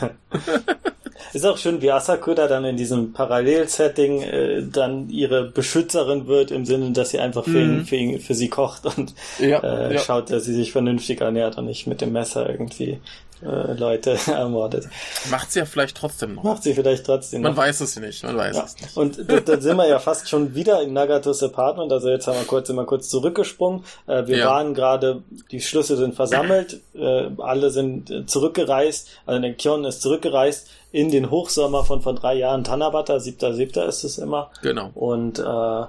[1.34, 6.66] ist auch schön, wie Asakura dann in diesem Parallelsetting äh, dann ihre Beschützerin wird, im
[6.66, 7.86] Sinne, dass sie einfach für, ihn, mhm.
[7.86, 10.00] für, ihn, für sie kocht und ja, äh, ja.
[10.00, 13.00] schaut, dass sie sich vernünftig ernährt und nicht mit dem Messer irgendwie
[13.44, 14.88] äh, Leute ermordet.
[15.30, 16.44] Macht sie ja vielleicht trotzdem noch.
[16.44, 17.50] Macht sie vielleicht trotzdem noch.
[17.50, 18.64] Man weiß es nicht, man weiß ja.
[18.64, 18.98] es nicht.
[18.98, 22.38] Und da, da sind wir ja fast schon wieder in Nagatos Apartment, also jetzt haben
[22.38, 23.84] wir kurz immer kurz zurückgesprungen.
[24.08, 24.48] Äh, wir ja.
[24.48, 30.02] waren gerade, die Schlüsse sind versammelt, äh, alle sind äh, zurückgereist, also der Kion ist
[30.02, 34.52] zurückgereist in den Hochsommer von vor drei Jahren, Tanabata, siebter, siebter ist es immer.
[34.62, 34.92] Genau.
[34.94, 35.84] Und äh,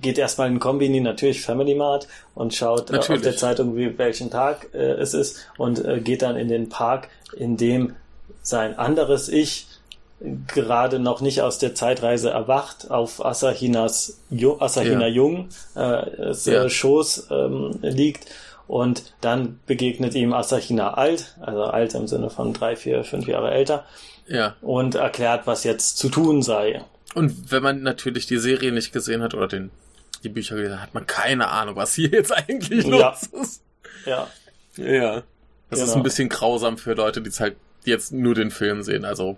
[0.00, 4.30] geht erstmal in Kombini, natürlich Family Mart und schaut äh, auf der Zeitung, wie welchen
[4.30, 7.94] Tag äh, es ist und äh, geht dann in den Park, in dem
[8.42, 9.66] sein anderes Ich
[10.46, 14.20] gerade noch nicht aus der Zeitreise erwacht, auf Asahinas
[14.58, 15.08] Asahina ja.
[15.08, 16.68] Jung äh, ja.
[16.68, 18.26] Schoß ähm, liegt
[18.66, 23.50] und dann begegnet ihm Asahina alt, also alt im Sinne von drei, vier, fünf Jahre
[23.50, 23.84] älter
[24.26, 24.54] ja.
[24.62, 26.82] und erklärt, was jetzt zu tun sei.
[27.14, 29.70] Und wenn man natürlich die Serie nicht gesehen hat oder den,
[30.22, 33.40] die Bücher gelesen hat, hat man keine Ahnung, was hier jetzt eigentlich los ja.
[33.40, 33.62] ist.
[34.06, 34.28] Ja.
[34.76, 35.22] Ja.
[35.70, 35.90] Das genau.
[35.90, 39.04] ist ein bisschen grausam für Leute, die halt jetzt nur den Film sehen.
[39.04, 39.36] Also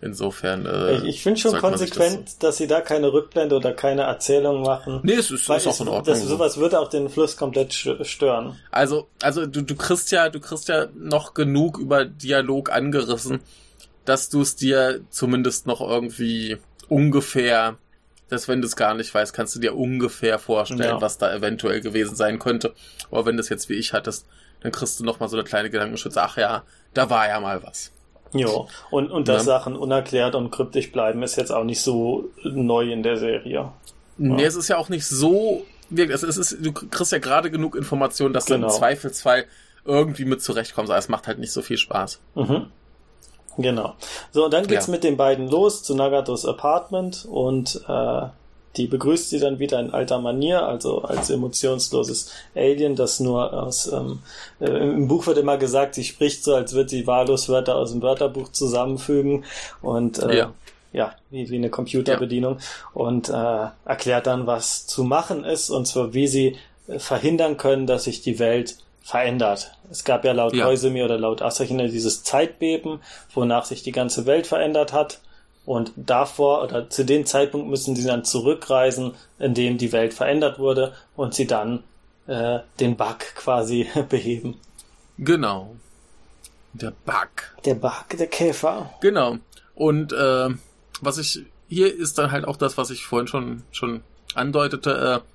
[0.00, 0.66] insofern.
[0.66, 4.62] Äh, ich, ich finde schon konsequent, das dass sie da keine Rückblende oder keine Erzählung
[4.62, 5.00] machen.
[5.02, 6.04] Nee, es ist, ist auch in Ordnung.
[6.04, 8.58] Das, sowas würde auch den Fluss komplett stören.
[8.70, 13.40] Also, also du, du kriegst ja, du kriegst ja noch genug über Dialog angerissen,
[14.04, 16.58] dass du es dir zumindest noch irgendwie
[16.90, 17.76] ungefähr,
[18.28, 21.00] dass wenn du es gar nicht weißt, kannst du dir ungefähr vorstellen, ja.
[21.00, 22.74] was da eventuell gewesen sein könnte.
[23.10, 24.26] Aber wenn du es jetzt wie ich hattest,
[24.60, 26.22] dann kriegst du noch mal so eine kleine Gedankenschütze.
[26.22, 26.62] Ach ja,
[26.94, 27.92] da war ja mal was.
[28.32, 29.58] Jo, und, und dass ja.
[29.58, 33.70] Sachen unerklärt und kryptisch bleiben, ist jetzt auch nicht so neu in der Serie.
[34.16, 34.48] Nee, ja.
[34.48, 35.64] es ist ja auch nicht so,
[35.96, 38.66] es ist, du kriegst ja gerade genug Informationen, dass genau.
[38.66, 38.78] du im.
[38.78, 39.44] Zweifelsfall
[39.84, 42.20] irgendwie mit zurechtkommst, aber es macht halt nicht so viel Spaß.
[42.34, 42.66] Mhm.
[43.58, 43.94] Genau.
[44.32, 44.92] So, und dann geht's ja.
[44.92, 48.26] mit den beiden los zu Nagatos Apartment und äh,
[48.76, 53.86] die begrüßt sie dann wieder in alter Manier, also als emotionsloses Alien, das nur aus
[53.86, 54.20] ähm,
[54.60, 57.92] äh, im Buch wird immer gesagt, sie spricht so, als würde sie wahllos Wörter aus
[57.92, 59.44] dem Wörterbuch zusammenfügen
[59.80, 60.52] und äh, ja.
[60.92, 62.64] ja, wie, wie eine Computerbedienung ja.
[62.94, 66.56] und äh, erklärt dann, was zu machen ist und zwar wie sie
[66.98, 69.72] verhindern können, dass sich die Welt verändert.
[69.90, 70.64] Es gab ja laut ja.
[70.64, 73.00] Koizumi oder laut Asahina dieses Zeitbeben,
[73.34, 75.20] wonach sich die ganze Welt verändert hat.
[75.66, 80.58] Und davor oder zu dem Zeitpunkt müssen sie dann zurückreisen, in dem die Welt verändert
[80.58, 81.84] wurde und sie dann
[82.26, 84.58] äh, den Bug quasi beheben.
[85.18, 85.76] Genau.
[86.72, 87.28] Der Bug.
[87.64, 88.90] Der Bug, der Käfer.
[89.00, 89.36] Genau.
[89.74, 90.48] Und äh,
[91.00, 94.02] was ich hier ist dann halt auch das, was ich vorhin schon schon
[94.34, 95.22] andeutete.
[95.22, 95.28] Äh,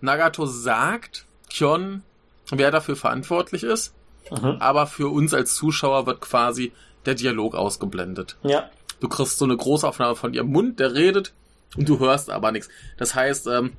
[0.00, 2.02] Nagato sagt, Kyon
[2.50, 3.94] wer dafür verantwortlich ist.
[4.30, 4.56] Mhm.
[4.60, 6.72] Aber für uns als Zuschauer wird quasi
[7.04, 8.36] der Dialog ausgeblendet.
[8.42, 8.70] Ja.
[9.00, 11.32] Du kriegst so eine Großaufnahme von ihrem Mund, der redet
[11.76, 12.68] und du hörst aber nichts.
[12.96, 13.74] Das heißt, ähm,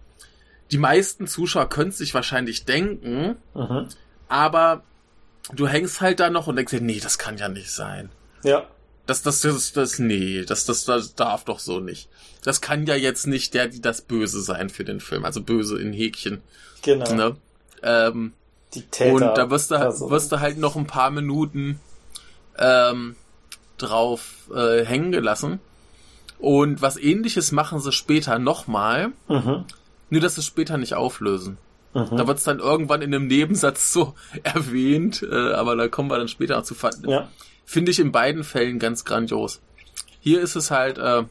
[0.71, 3.87] die meisten Zuschauer können sich wahrscheinlich denken, mhm.
[4.27, 4.83] aber
[5.53, 8.09] du hängst halt da noch und denkst dir, nee, das kann ja nicht sein.
[8.43, 8.67] Ja.
[9.05, 12.09] Das, das, das, das, nee, das, das, das darf doch so nicht.
[12.43, 15.23] Das kann ja jetzt nicht der, die das Böse sein für den Film.
[15.23, 16.41] Also böse in Häkchen.
[16.81, 17.13] Genau.
[17.13, 17.37] Ne?
[17.83, 18.33] Ähm,
[18.73, 19.13] die Täter.
[19.13, 19.75] Und da wirst du,
[20.09, 21.79] wirst du halt noch ein paar Minuten
[22.57, 23.15] ähm,
[23.77, 25.59] drauf äh, hängen gelassen.
[26.39, 29.09] Und was ähnliches machen sie später nochmal.
[29.27, 29.65] Mhm.
[30.09, 31.57] Nur, dass sie später nicht auflösen.
[31.93, 32.15] Mhm.
[32.15, 34.13] Da wird es dann irgendwann in einem Nebensatz so
[34.43, 36.75] erwähnt, äh, aber da kommen wir dann später zu.
[37.05, 37.29] Ja.
[37.65, 39.61] Finde ich in beiden Fällen ganz grandios.
[40.19, 40.97] Hier ist es halt.
[40.97, 41.23] Äh,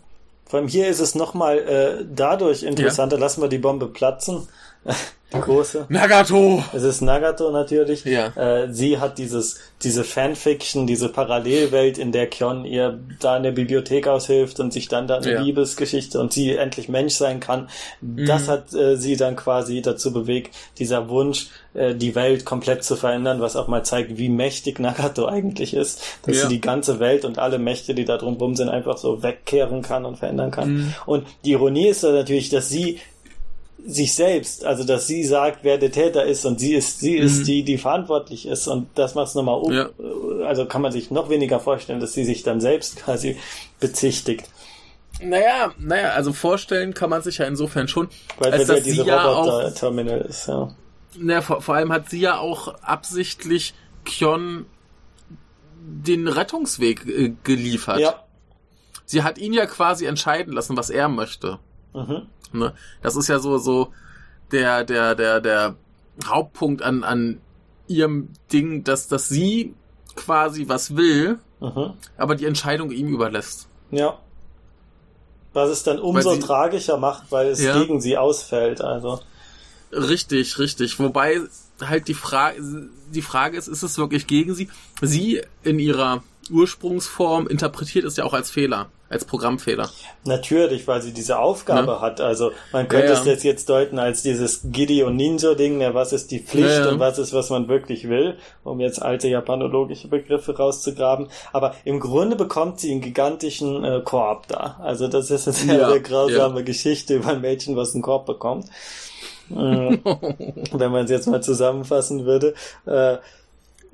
[0.47, 3.21] Vor allem hier ist es nochmal äh, dadurch interessanter, ja.
[3.23, 4.49] lassen wir die Bombe platzen.
[5.35, 5.87] Die große.
[5.89, 6.63] Nagato!
[6.73, 8.05] Es ist Nagato natürlich.
[8.05, 8.29] Ja.
[8.37, 13.51] Äh, sie hat dieses, diese Fanfiction, diese Parallelwelt, in der Kyon ihr da in der
[13.51, 15.41] Bibliothek aushilft und sich dann da eine ja.
[15.41, 17.69] Liebesgeschichte und sie endlich Mensch sein kann.
[18.01, 18.27] Mhm.
[18.27, 22.95] Das hat äh, sie dann quasi dazu bewegt, dieser Wunsch, äh, die Welt komplett zu
[22.95, 26.43] verändern, was auch mal zeigt, wie mächtig Nagato eigentlich ist, dass ja.
[26.43, 29.83] sie die ganze Welt und alle Mächte, die da drum rum sind, einfach so wegkehren
[29.83, 30.73] kann und verändern kann.
[30.73, 30.95] Mhm.
[31.05, 33.01] Und die Ironie ist da natürlich, dass sie
[33.87, 37.27] sich selbst, also dass sie sagt, wer der Täter ist und sie ist, sie mhm.
[37.27, 39.73] ist die, die verantwortlich ist und das macht es nochmal um.
[39.73, 39.89] Ja.
[40.45, 43.39] Also kann man sich noch weniger vorstellen, dass sie sich dann selbst quasi
[43.81, 44.49] bezichtigt.
[45.23, 48.09] Naja, naja, also vorstellen kann man sich ja insofern schon,
[48.39, 50.75] weil als dass ja diese sie ja auch Terminal ist, ja.
[51.19, 53.73] Naja, vor, vor allem hat sie ja auch absichtlich
[54.05, 54.67] Kyon
[55.79, 58.01] den Rettungsweg äh, geliefert.
[58.01, 58.23] Ja.
[59.07, 61.61] Sie hat ihn ja quasi entscheiden lassen, was er möchte.
[61.95, 62.27] Mhm.
[62.53, 62.75] Ne?
[63.03, 63.93] Das ist ja so, so
[64.53, 65.77] der, der, der, der
[66.25, 67.41] Hauptpunkt an, an
[67.89, 69.75] ihrem Ding, dass, dass sie
[70.15, 71.93] quasi was will, mhm.
[72.17, 73.69] aber die Entscheidung ihm überlässt.
[73.91, 74.19] Ja.
[75.53, 77.79] Was es dann umso sie, tragischer macht, weil es ja.
[77.79, 79.21] gegen sie ausfällt, also.
[79.93, 80.99] Richtig, richtig.
[80.99, 81.41] Wobei
[81.81, 84.69] halt die Frage, die Frage ist, ist es wirklich gegen sie?
[85.01, 89.89] Sie in ihrer Ursprungsform interpretiert es ja auch als Fehler als Programmfehler.
[90.25, 92.01] Natürlich, weil sie diese Aufgabe ne?
[92.01, 92.21] hat.
[92.21, 93.33] Also man könnte ja, ja.
[93.33, 96.99] es jetzt deuten als dieses Giddy und Ninja-Ding, ne, was ist die Pflicht ja, und
[96.99, 101.29] was ist, was man wirklich will, um jetzt alte japanologische Begriffe rauszugraben.
[101.53, 104.81] Aber im Grunde bekommt sie einen gigantischen äh, Korb da.
[104.83, 108.67] Also das ist eine sehr, sehr grausame Geschichte über ein Mädchen, was einen Korb bekommt.
[109.51, 109.55] Äh,
[110.73, 112.55] wenn man es jetzt mal zusammenfassen würde.
[112.87, 113.19] Äh,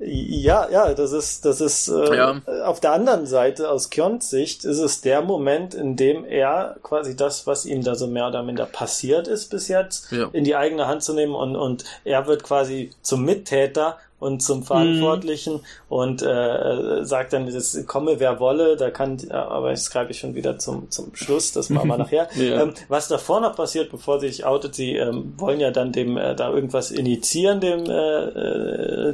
[0.05, 2.41] Ja, ja, das ist, das ist äh, ja.
[2.65, 7.15] auf der anderen Seite, aus Kyons Sicht, ist es der Moment, in dem er quasi
[7.15, 10.29] das, was ihm da so mehr oder minder passiert ist bis jetzt, ja.
[10.33, 14.63] in die eigene Hand zu nehmen und, und er wird quasi zum Mittäter und zum
[14.63, 15.59] Verantwortlichen mhm.
[15.89, 20.33] und äh, sagt dann, das komme wer wolle, da kann, aber jetzt schreibe ich schon
[20.33, 22.29] wieder zum, zum Schluss, das machen wir nachher.
[22.35, 22.61] ja.
[22.61, 26.17] ähm, was davor noch passiert, bevor sie sich outet, sie ähm, wollen ja dann dem
[26.17, 29.13] äh, da irgendwas initiieren, dem äh, äh,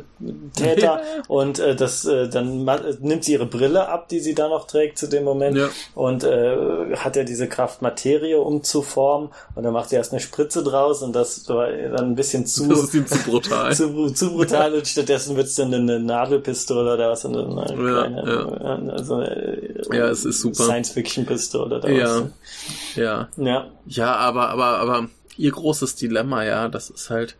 [0.56, 2.70] Täter und äh, das äh, dann
[3.02, 5.70] nimmt sie ihre Brille ab, die sie da noch trägt zu dem Moment ja.
[5.96, 11.02] und hat ja diese Kraft Materie umzuformen und dann macht sie erst eine Spritze draus
[11.02, 13.74] und das war dann ein bisschen zu, das ist zu brutal.
[13.76, 17.76] zu, zu brutal und stattdessen wird es dann eine Nadelpistole oder was, eine, eine ja,
[17.76, 18.92] kleine, ja.
[18.92, 20.64] Also eine, ja, es ist super.
[20.64, 22.22] Science-Fiction-Pistole oder ja.
[22.22, 22.96] was.
[22.96, 23.30] Ja.
[23.38, 23.72] Ja.
[23.86, 27.38] Ja, aber, aber, aber ihr großes Dilemma, ja, das ist halt,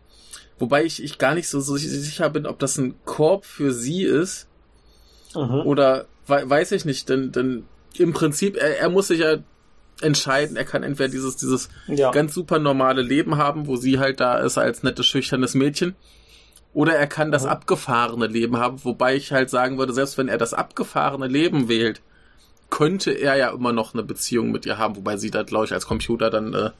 [0.58, 4.02] wobei ich, ich gar nicht so, so sicher bin, ob das ein Korb für sie
[4.02, 4.48] ist
[5.34, 5.60] mhm.
[5.66, 7.64] oder weiß ich nicht, denn, denn
[7.98, 9.38] im Prinzip, er, er muss sich ja
[10.00, 10.56] entscheiden.
[10.56, 12.10] Er kann entweder dieses, dieses ja.
[12.12, 15.94] ganz super normale Leben haben, wo sie halt da ist als nettes, schüchternes Mädchen.
[16.72, 20.38] Oder er kann das abgefahrene Leben haben, wobei ich halt sagen würde, selbst wenn er
[20.38, 22.00] das abgefahrene Leben wählt,
[22.70, 25.72] könnte er ja immer noch eine Beziehung mit ihr haben, wobei sie da, glaube ich,
[25.72, 26.70] als Computer dann äh,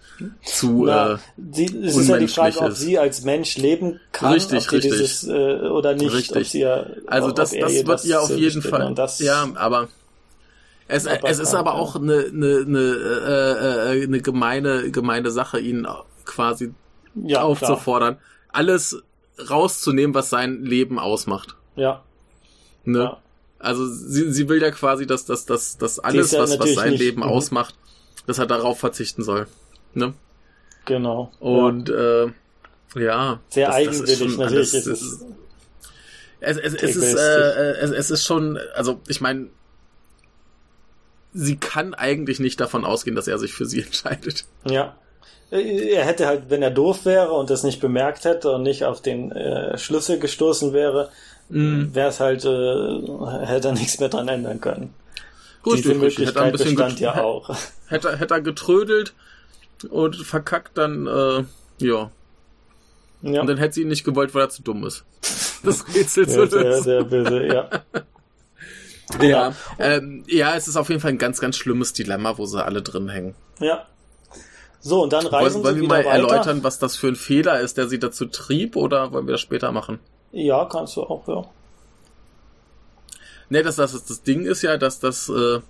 [0.44, 1.18] zu ja, äh,
[1.52, 2.60] sie, Es ist ja die Frage, ist.
[2.60, 4.92] ob sie als Mensch leben kann, richtig, ob richtig.
[4.92, 6.12] Dieses, äh, oder nicht.
[6.12, 6.52] Richtig.
[6.54, 8.94] Ja, also das, das wird das ja auf jeden Fall.
[9.18, 9.88] ja, aber
[10.86, 15.86] es, es ist aber auch eine, eine, eine, äh, äh, eine gemeine, gemeine Sache, ihn
[16.24, 16.72] quasi
[17.14, 18.14] ja, aufzufordern.
[18.14, 18.26] Klar.
[18.52, 19.02] Alles
[19.48, 21.56] rauszunehmen, was sein Leben ausmacht.
[21.76, 22.02] Ja.
[22.84, 22.98] Ne?
[22.98, 23.22] Ja.
[23.58, 26.92] Also sie, sie will ja quasi, dass, dass, dass, dass alles, ja was, was sein
[26.92, 27.28] nicht, Leben mhm.
[27.28, 27.74] ausmacht,
[28.26, 29.46] dass er darauf verzichten soll.
[29.94, 30.14] Ne?
[30.86, 31.30] Genau.
[31.40, 32.24] Und ja.
[32.24, 32.32] äh,
[32.96, 33.40] ja.
[33.48, 34.52] Sehr das, eigenwillig das natürlich.
[34.52, 35.24] Alles, ist es,
[36.40, 39.48] es, es, es ist, äh, es, es ist schon, also ich meine,
[41.32, 44.46] sie kann eigentlich nicht davon ausgehen, dass er sich für sie entscheidet.
[44.64, 44.96] Ja.
[45.50, 49.02] Er hätte halt, wenn er doof wäre und das nicht bemerkt hätte und nicht auf
[49.02, 51.10] den äh, Schlüssel gestoßen wäre,
[51.48, 51.92] mm.
[51.92, 54.94] wäre es halt, äh, hätte er nichts mehr dran ändern können.
[55.66, 57.54] Richtig, Diese Möglichkeit hätte er ein bisschen bestand ja auch.
[57.88, 59.14] Hätte, hätte er getrödelt
[59.90, 61.44] und verkackt, dann, äh,
[61.84, 62.10] ja.
[63.22, 63.40] ja.
[63.40, 65.04] Und dann hätte sie ihn nicht gewollt, weil er zu dumm ist.
[65.62, 66.62] Das Rätsel zu lösen.
[66.62, 67.68] Der, der Böse, ja.
[69.20, 72.64] Ja, ähm, ja, es ist auf jeden Fall ein ganz, ganz schlimmes Dilemma, wo sie
[72.64, 73.34] alle drin hängen.
[73.58, 73.86] Ja,
[74.80, 76.10] so, und dann reisen wollen, sie wollen wir mal weiter.
[76.10, 79.40] erläutern, was das für ein Fehler ist, der sie dazu trieb, oder wollen wir das
[79.42, 79.98] später machen?
[80.32, 81.44] Ja, kannst du auch, ja.
[83.50, 85.60] Ne, das, das, das Ding ist ja, dass das äh,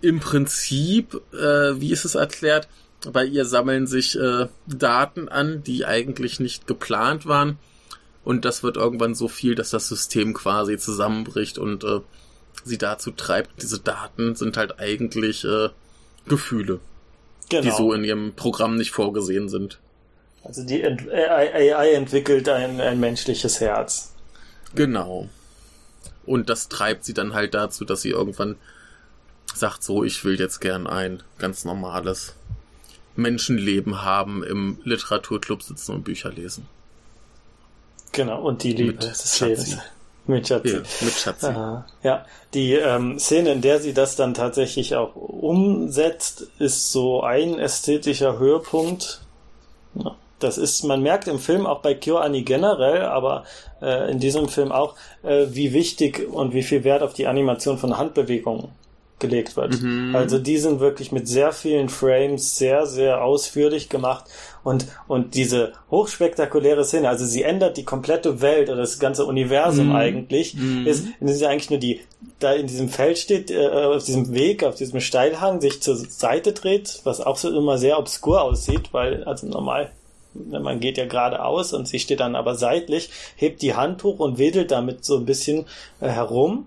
[0.00, 2.68] im Prinzip, äh, wie ist es erklärt,
[3.10, 7.58] bei ihr sammeln sich äh, Daten an, die eigentlich nicht geplant waren.
[8.24, 12.00] Und das wird irgendwann so viel, dass das System quasi zusammenbricht und äh,
[12.64, 13.62] sie dazu treibt.
[13.62, 15.70] Diese Daten sind halt eigentlich äh,
[16.26, 16.80] Gefühle
[17.48, 17.62] genau.
[17.62, 19.78] die so in ihrem Programm nicht vorgesehen sind.
[20.44, 24.12] Also die AI entwickelt ein, ein menschliches Herz.
[24.74, 25.28] Genau.
[26.24, 28.56] Und das treibt sie dann halt dazu, dass sie irgendwann
[29.54, 32.34] sagt, so, ich will jetzt gern ein ganz normales
[33.16, 36.66] Menschenleben haben, im Literaturclub sitzen und Bücher lesen.
[38.12, 39.78] Genau, und die Liebe des Lebens.
[40.28, 40.68] Mit Schatzi.
[40.68, 41.46] Ja, mit Schatzi.
[41.46, 41.86] Aha.
[42.02, 47.58] Ja, die ähm, Szene, in der sie das dann tatsächlich auch umsetzt, ist so ein
[47.58, 49.22] ästhetischer Höhepunkt.
[49.94, 53.44] Ja, das ist, man merkt im Film auch bei KyoAni generell, aber
[53.80, 57.78] äh, in diesem Film auch, äh, wie wichtig und wie viel Wert auf die Animation
[57.78, 58.68] von Handbewegungen
[59.18, 59.80] gelegt wird.
[59.80, 60.14] Mhm.
[60.14, 64.24] Also die sind wirklich mit sehr vielen Frames sehr, sehr ausführlich gemacht
[64.64, 69.88] und, und diese hochspektakuläre Szene, also sie ändert die komplette Welt oder das ganze Universum
[69.88, 69.96] mhm.
[69.96, 70.86] eigentlich, mhm.
[70.86, 72.00] ist, ist ja eigentlich nur die,
[72.38, 76.52] da in diesem Feld steht, äh, auf diesem Weg, auf diesem Steilhang, sich zur Seite
[76.52, 79.90] dreht, was auch so immer sehr obskur aussieht, weil, also normal,
[80.34, 84.38] man geht ja geradeaus und sie steht dann aber seitlich, hebt die Hand hoch und
[84.38, 85.66] wedelt damit so ein bisschen
[86.00, 86.66] äh, herum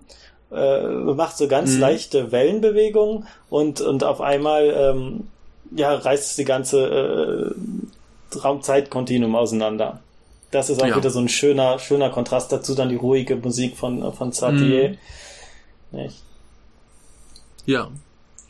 [0.54, 1.80] äh, macht so ganz mhm.
[1.80, 5.28] leichte Wellenbewegungen und, und auf einmal ähm,
[5.74, 7.54] ja, reißt die ganze
[8.34, 10.00] äh, Raumzeitkontinuum auseinander.
[10.50, 10.96] Das ist auch ja.
[10.96, 14.98] wieder so ein schöner, schöner Kontrast dazu, dann die ruhige Musik von, von Satie.
[15.90, 16.08] Mhm.
[17.64, 17.88] Ja.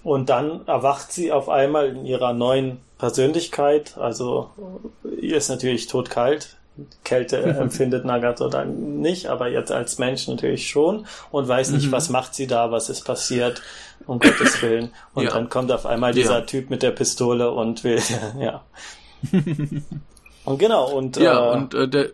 [0.02, 3.96] Und dann erwacht sie auf einmal in ihrer neuen Persönlichkeit.
[3.98, 4.50] Also
[5.20, 6.56] ihr ist natürlich totkalt,
[7.04, 11.92] Kälte empfindet Nagato dann nicht, aber jetzt als Mensch natürlich schon und weiß nicht, mhm.
[11.92, 13.62] was macht sie da, was ist passiert,
[14.06, 14.90] um Gottes Willen.
[15.14, 15.30] Und ja.
[15.30, 16.40] dann kommt auf einmal dieser ja.
[16.42, 18.00] Typ mit der Pistole und will,
[18.40, 18.64] ja.
[20.44, 22.10] und genau, und, ja, äh, und äh, der,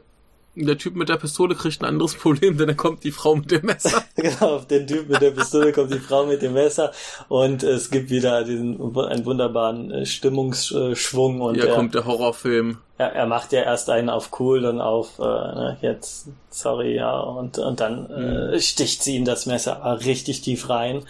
[0.57, 3.51] der Typ mit der Pistole kriegt ein anderes Problem, denn dann kommt die Frau mit
[3.53, 4.03] dem Messer.
[4.17, 6.91] genau, auf den Typ mit der Pistole kommt die Frau mit dem Messer
[7.29, 13.13] und es gibt wieder diesen einen wunderbaren äh, Stimmungsschwung und hier kommt der Horrorfilm er,
[13.13, 17.57] er macht ja erst einen auf cool, dann auf äh, ne, jetzt, sorry, ja, und,
[17.57, 18.61] und dann äh, mhm.
[18.61, 21.05] sticht sie ihm das Messer richtig tief rein.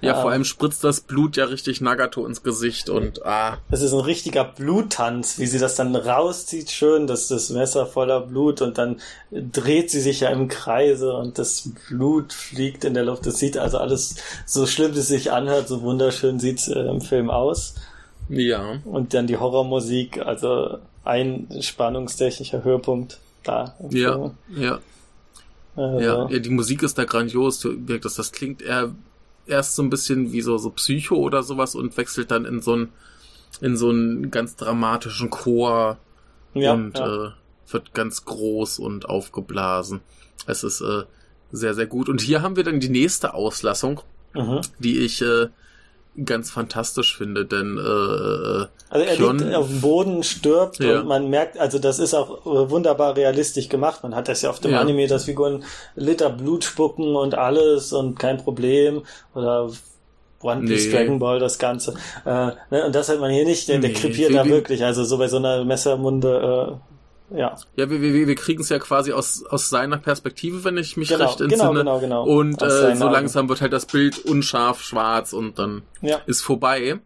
[0.00, 3.58] Ja, ähm, vor allem spritzt das Blut ja richtig Nagato ins Gesicht und ah.
[3.70, 8.20] Es ist ein richtiger Bluttanz, wie sie das dann rauszieht, schön, dass das Messer voller
[8.20, 8.96] Blut und dann
[9.30, 13.26] dreht sie sich ja im Kreise und das Blut fliegt in der Luft.
[13.26, 17.02] Das sieht also alles so schlimm, wie es sich anhört, so wunderschön sieht's äh, im
[17.02, 17.74] Film aus.
[18.30, 18.78] Ja.
[18.84, 23.74] Und dann die Horrormusik, also ein spannungstechnischer Höhepunkt da.
[23.90, 24.80] Ja, ja.
[25.76, 26.00] Also.
[26.00, 26.28] ja.
[26.28, 27.66] Ja, die Musik ist da grandios.
[28.02, 28.94] Das, das klingt eher
[29.46, 32.72] erst so ein bisschen wie so, so Psycho oder sowas und wechselt dann in so
[32.72, 32.92] einen,
[33.60, 35.98] in so einen ganz dramatischen Chor
[36.54, 37.26] ja, und ja.
[37.26, 37.30] Äh,
[37.68, 40.00] wird ganz groß und aufgeblasen.
[40.46, 41.02] Es ist äh,
[41.52, 42.08] sehr, sehr gut.
[42.08, 44.00] Und hier haben wir dann die nächste Auslassung,
[44.34, 44.60] mhm.
[44.78, 45.48] die ich äh,
[46.24, 51.00] ganz fantastisch finde, denn äh, äh also er Kion, liegt auf dem Boden, stirbt ja.
[51.00, 54.02] und man merkt, also das ist auch äh, wunderbar realistisch gemacht.
[54.02, 54.80] Man hat das ja auf dem ja.
[54.80, 55.64] Anime, dass Figuren
[55.94, 59.02] Liter Blut spucken und alles und kein Problem
[59.34, 59.70] oder
[60.42, 60.92] One Piece nee.
[60.92, 61.94] Dragon Ball das Ganze.
[62.24, 63.96] Äh, ne, und das hat man hier nicht, der, der nee.
[63.96, 64.84] krepiert da wirklich.
[64.84, 66.95] Also so bei so einer Messermunde äh,
[67.30, 67.56] ja.
[67.76, 71.08] Ja, wir, wir, wir kriegen es ja quasi aus, aus seiner Perspektive, wenn ich mich
[71.08, 71.78] genau, recht genau, entsinne.
[71.80, 72.38] Genau, genau, genau.
[72.38, 76.20] Und äh, so langsam wird halt das Bild unscharf, schwarz und dann ja.
[76.26, 77.00] ist vorbei.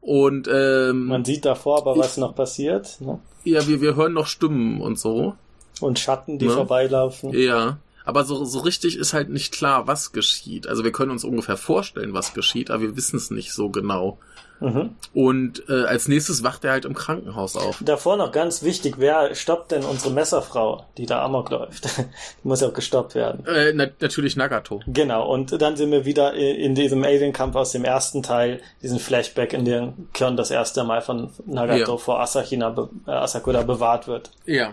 [0.00, 3.00] Und ähm, man sieht davor aber, was noch passiert.
[3.00, 3.20] Ne?
[3.44, 5.34] Ja, wir, wir hören noch Stimmen und so.
[5.80, 6.52] Und Schatten, die ne?
[6.52, 7.32] vorbeilaufen.
[7.32, 7.78] Ja.
[8.04, 10.66] Aber so, so richtig ist halt nicht klar, was geschieht.
[10.66, 14.18] Also wir können uns ungefähr vorstellen, was geschieht, aber wir wissen es nicht so genau.
[14.62, 14.96] Mhm.
[15.12, 17.82] Und äh, als nächstes wacht er halt im Krankenhaus auf.
[17.84, 21.98] Davor noch ganz wichtig, wer stoppt denn unsere Messerfrau, die da amok läuft?
[21.98, 23.44] die muss ja auch gestoppt werden.
[23.46, 24.80] Äh, na natürlich Nagato.
[24.86, 29.52] Genau, und dann sind wir wieder in diesem Alien-Kampf aus dem ersten Teil, diesen Flashback,
[29.52, 31.98] in dem Kyon das erste Mal von Nagato ja.
[31.98, 34.30] vor Asahina, be äh, Asakura bewahrt wird.
[34.46, 34.72] Ja.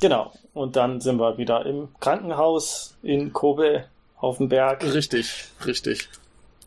[0.00, 3.84] Genau, und dann sind wir wieder im Krankenhaus in Kobe
[4.16, 4.84] auf dem Berg.
[4.84, 6.08] Richtig, richtig.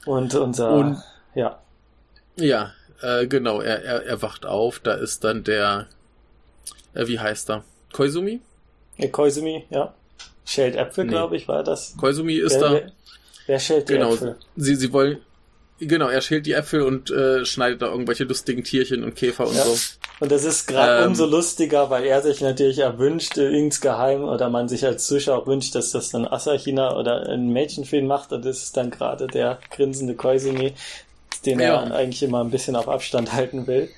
[0.05, 0.97] Und unser, und,
[1.35, 1.59] ja.
[2.35, 5.87] Ja, äh, genau, er, er, er wacht auf, da ist dann der,
[6.93, 7.63] äh, wie heißt er?
[7.93, 8.41] Koizumi?
[8.97, 9.93] Ja, Koizumi, ja.
[10.45, 11.11] Schält Äpfel, nee.
[11.11, 11.95] glaube ich, war das.
[11.97, 12.73] Koizumi ist wer, da.
[12.73, 12.91] Wer,
[13.47, 14.35] wer schält die genau, Äpfel?
[14.55, 15.19] Sie, sie wollen,
[15.79, 19.55] genau, er schält die Äpfel und äh, schneidet da irgendwelche lustigen Tierchen und Käfer und
[19.55, 19.63] ja.
[19.63, 19.75] so.
[20.19, 24.69] Und das ist gerade ähm, umso lustiger, weil er sich natürlich erwünscht, insgeheim, oder man
[24.69, 28.77] sich als Zuschauer wünscht, dass das dann Asahina oder ein Mädchenfilm macht, und das ist
[28.77, 30.73] dann gerade der grinsende Koizumi,
[31.45, 31.84] den ja.
[31.84, 33.89] er eigentlich immer ein bisschen auf Abstand halten will.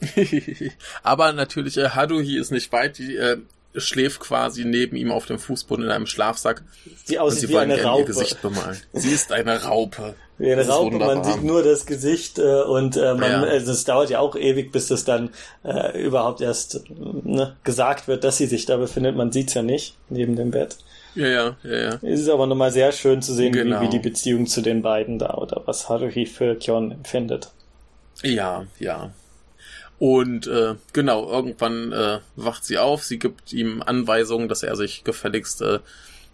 [1.02, 3.38] Aber natürlich, äh, Haruhi ist nicht weit, die äh,
[3.74, 6.62] schläft quasi neben ihm auf dem Fußboden in einem Schlafsack.
[7.04, 8.00] Sie aussieht wie eine Raupe.
[8.00, 8.78] Ihr Gesicht bemalen.
[8.92, 10.14] Sie ist eine Raupe.
[10.38, 13.42] Wie eine Raupe, man sieht nur das Gesicht äh, und äh, man, ja.
[13.42, 15.30] also es dauert ja auch ewig, bis das dann
[15.62, 19.16] äh, überhaupt erst ne, gesagt wird, dass sie sich da befindet.
[19.16, 20.78] Man sieht's ja nicht neben dem Bett.
[21.14, 21.98] Ja, ja, ja, ja.
[22.02, 23.80] Es ist aber nochmal sehr schön zu sehen, genau.
[23.80, 27.50] wie, wie die Beziehung zu den beiden da oder was Haruhi für Kyon empfindet.
[28.22, 29.10] Ja, ja.
[29.98, 35.04] Und äh, genau, irgendwann äh, wacht sie auf, sie gibt ihm Anweisungen, dass er sich
[35.04, 35.80] gefälligst äh,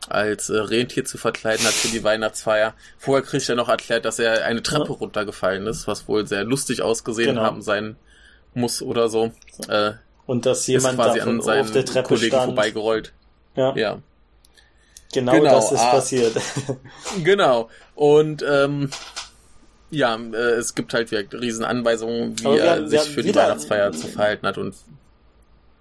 [0.08, 2.74] als äh, Rentier zu verkleiden hat für die Weihnachtsfeier.
[2.98, 4.98] Vorher kriegt er noch erklärt, dass er eine Treppe ja.
[4.98, 7.42] runtergefallen ist, was wohl sehr lustig ausgesehen genau.
[7.42, 7.96] haben sein
[8.54, 9.32] muss oder so.
[9.68, 9.92] Äh,
[10.26, 12.44] Und dass jemand quasi an seinen auf der Treppe Kollegen stand.
[12.44, 13.12] vorbeigerollt.
[13.56, 13.74] Ja.
[13.74, 13.98] ja.
[15.12, 16.36] Genau, genau das ist ah, passiert.
[17.24, 17.68] Genau.
[17.94, 18.90] Und ähm,
[19.90, 24.08] ja, äh, es gibt halt wieder riesen Anweisungen, wie er sich für die Weihnachtsfeier zu
[24.08, 24.74] verhalten hat und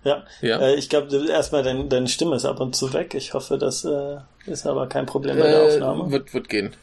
[0.06, 0.60] ja, ja.
[0.60, 3.15] Äh, ich glaube, erstmal dein, deine Stimme ist ab und zu weg.
[3.15, 6.11] Ich hoffe, das äh, ist aber kein Problem bei der äh, Aufnahme.
[6.11, 6.73] Wird, wird gehen.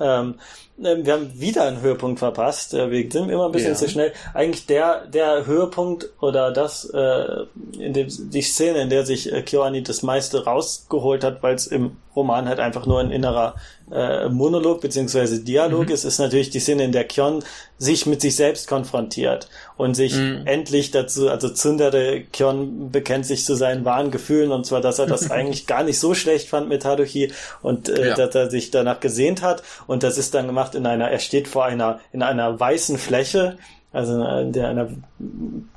[0.00, 0.34] Ähm,
[0.82, 2.74] ähm, wir haben wieder einen Höhepunkt verpasst.
[2.74, 3.76] Äh, wir sind immer ein bisschen ja.
[3.76, 4.12] zu schnell.
[4.34, 7.46] Eigentlich der, der Höhepunkt oder das, äh,
[7.78, 11.66] in dem, die Szene, in der sich äh, Kyoani das meiste rausgeholt hat, weil es
[11.66, 13.54] im Roman halt einfach nur ein innerer
[13.92, 15.92] äh, Monolog beziehungsweise Dialog mhm.
[15.92, 17.42] ist, ist natürlich die Szene, in der Kyon
[17.78, 20.42] sich mit sich selbst konfrontiert und sich mhm.
[20.46, 25.06] endlich dazu, also Tsundere Kyon bekennt sich zu seinen wahren Gefühlen und zwar, dass er
[25.06, 27.32] das eigentlich gar nicht so schlecht fand mit Haruhi
[27.62, 28.14] und äh, ja.
[28.14, 31.48] dass er sich danach gesehnt hat und das ist dann gemacht in einer, er steht
[31.48, 33.58] vor einer, in einer weißen Fläche,
[33.92, 34.88] also in einer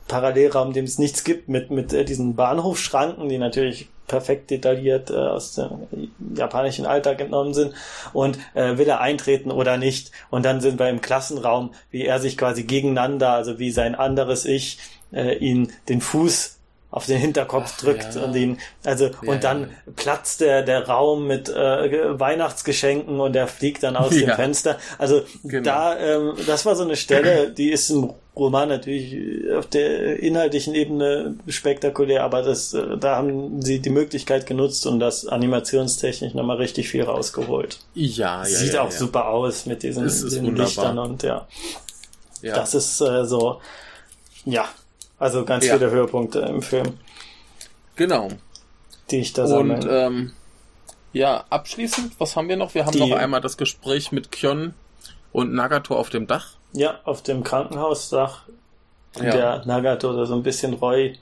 [0.07, 5.13] Parallelraum, dem es nichts gibt, mit, mit äh, diesen Bahnhofschranken, die natürlich perfekt detailliert äh,
[5.15, 5.87] aus dem
[6.35, 7.73] japanischen Alltag entnommen sind
[8.11, 12.19] und äh, will er eintreten oder nicht und dann sind wir im Klassenraum, wie er
[12.19, 14.79] sich quasi gegeneinander, also wie sein anderes Ich
[15.13, 16.57] äh, ihn den Fuß
[16.89, 18.21] auf den Hinterkopf Ach, drückt ja.
[18.21, 19.67] und ihn, also, ja, und dann ja.
[19.95, 24.77] platzt der, der Raum mit äh, Weihnachtsgeschenken und er fliegt dann aus dem Fenster.
[24.97, 25.63] Also genau.
[25.63, 30.73] da, ähm, das war so eine Stelle, die ist im Roman natürlich auf der inhaltlichen
[30.73, 36.57] Ebene spektakulär, aber das, äh, da haben sie die Möglichkeit genutzt und das animationstechnisch nochmal
[36.57, 37.79] richtig viel rausgeholt.
[37.93, 38.45] Ja, ja.
[38.45, 38.97] Sieht ja, auch ja.
[38.97, 41.45] super aus mit diesen, diesen Lichtern und ja.
[42.41, 42.55] ja.
[42.55, 43.59] Das ist äh, so,
[44.45, 44.69] ja,
[45.19, 45.77] also ganz ja.
[45.77, 46.97] viele Höhepunkte im Film.
[47.97, 48.29] Genau.
[49.11, 49.75] Die ich da sammle.
[49.75, 50.31] Und ähm,
[51.11, 52.73] ja, abschließend, was haben wir noch?
[52.73, 54.73] Wir haben die, noch einmal das Gespräch mit Kyon
[55.33, 56.53] und Nagato auf dem Dach.
[56.73, 58.43] Ja, auf dem Krankenhausdach.
[59.17, 59.31] Ja.
[59.31, 61.13] Der Nagato da so ein bisschen reu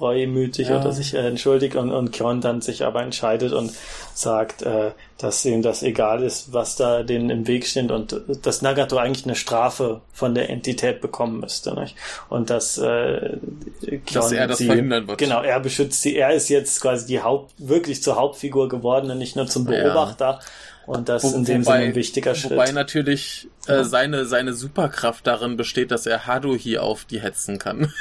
[0.00, 0.80] reumütig ja.
[0.80, 3.72] oder sich äh, entschuldigt und, und Kyon dann sich aber entscheidet und
[4.14, 8.62] sagt, äh, dass ihm das egal ist, was da denen im Weg steht und dass
[8.62, 11.78] Nagato eigentlich eine Strafe von der Entität bekommen müsste.
[11.78, 11.96] Nicht?
[12.28, 13.38] Und dass, äh,
[13.80, 15.18] Kyon dass er das sie, verhindern wird.
[15.18, 16.16] Genau, er beschützt sie.
[16.16, 20.40] Er ist jetzt quasi die Haupt, wirklich zur Hauptfigur geworden und nicht nur zum Beobachter.
[20.40, 20.40] Ja.
[20.86, 22.52] Und das Wo, in dem wobei, Sinne ein wichtiger Schritt.
[22.52, 27.92] Wobei natürlich äh, seine, seine Superkraft darin besteht, dass er Haruhi auf die hetzen kann.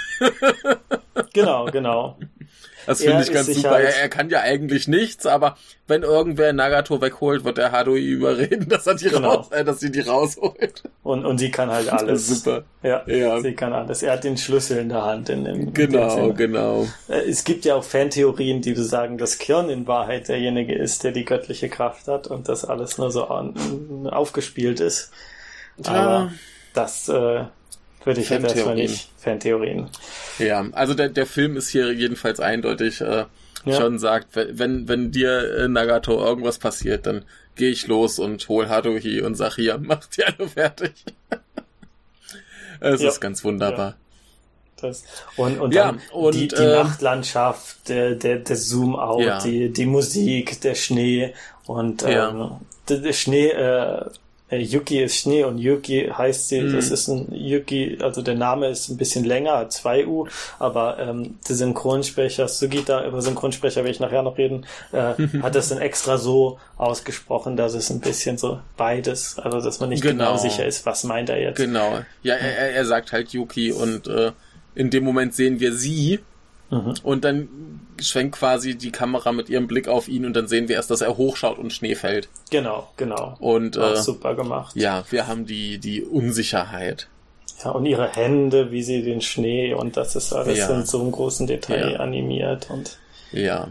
[1.33, 2.17] genau, genau.
[2.85, 3.71] Das finde ich ganz super.
[3.71, 7.99] Halt er, er, kann ja eigentlich nichts, aber wenn irgendwer Nagato wegholt, wird der Hadoi
[7.99, 9.35] überreden, dass er die genau.
[9.35, 10.83] raus, äh, dass sie die rausholt.
[11.03, 12.27] Und, und sie kann halt alles.
[12.27, 12.63] super.
[12.83, 14.03] Ja, ja, sie kann alles.
[14.03, 15.29] Er hat den Schlüssel in der Hand.
[15.29, 16.87] In, in genau, genau.
[17.07, 21.11] Äh, es gibt ja auch Fantheorien, die sagen, dass Kion in Wahrheit derjenige ist, der
[21.11, 25.11] die göttliche Kraft hat und das alles nur so aufgespielt ist.
[25.83, 26.31] Aber ja.
[26.73, 27.45] das äh,
[28.03, 29.09] würde ich jetzt erstmal nicht.
[29.17, 29.89] Fantheorien.
[30.39, 33.25] Ja, also der, der Film ist hier jedenfalls eindeutig äh,
[33.65, 33.77] ja.
[33.77, 37.25] schon sagt, wenn, wenn dir äh, Nagato irgendwas passiert, dann
[37.55, 40.93] gehe ich los und hol Haruhi und sag hier, mach die alle fertig.
[42.83, 43.09] Es ja.
[43.09, 43.89] ist ganz wunderbar.
[43.89, 43.95] Ja.
[44.81, 45.03] Das.
[45.37, 49.39] Und, und ja, und, die, die äh, Nachtlandschaft, der, der, der Zoom-Out, ja.
[49.39, 51.35] die, die Musik, der Schnee
[51.67, 52.55] und ähm,
[52.89, 54.05] der, der Schnee äh,
[54.59, 56.75] Yuki ist Schnee und Yuki heißt sie, mhm.
[56.75, 60.27] das ist ein Yuki, also der Name ist ein bisschen länger, hat zwei U,
[60.59, 65.69] aber ähm, der Synchronsprecher, Sugita, über Synchronsprecher will ich nachher noch reden, äh, hat das
[65.69, 70.33] dann extra so ausgesprochen, dass es ein bisschen so beides, also dass man nicht genau,
[70.33, 71.57] genau sicher ist, was meint er jetzt.
[71.57, 74.31] Genau, ja, er, er sagt halt Yuki und äh,
[74.75, 76.19] in dem Moment sehen wir sie
[76.71, 76.93] Mhm.
[77.03, 77.49] Und dann
[77.99, 81.01] schwenkt quasi die Kamera mit ihrem Blick auf ihn und dann sehen wir erst, dass
[81.01, 82.29] er hochschaut und Schnee fällt.
[82.49, 83.35] Genau, genau.
[83.39, 84.75] Und äh, super gemacht.
[84.75, 87.07] Ja, wir haben die die Unsicherheit.
[87.63, 90.69] Ja, und ihre Hände, wie sie den Schnee und das ist alles ja.
[90.69, 91.99] in so einem großen Detail ja.
[91.99, 92.97] animiert und
[93.31, 93.67] ja.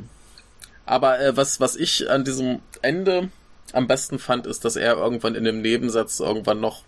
[0.84, 3.30] Aber äh, was was ich an diesem Ende
[3.72, 6.82] am besten fand, ist, dass er irgendwann in dem Nebensatz irgendwann noch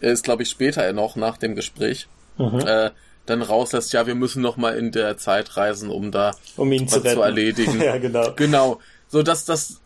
[0.00, 2.06] er ist glaube ich später noch nach dem Gespräch
[2.38, 2.60] mhm.
[2.60, 2.90] äh,
[3.26, 6.88] dann rauslässt, ja, wir müssen noch mal in der Zeit reisen, um da um ihn
[6.88, 7.80] zu, zu erledigen.
[7.82, 8.32] ja, genau.
[8.36, 8.80] Genau.
[9.08, 9.80] So dass das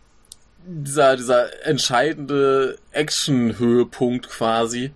[0.66, 4.92] dieser dieser entscheidende Action-Höhepunkt quasi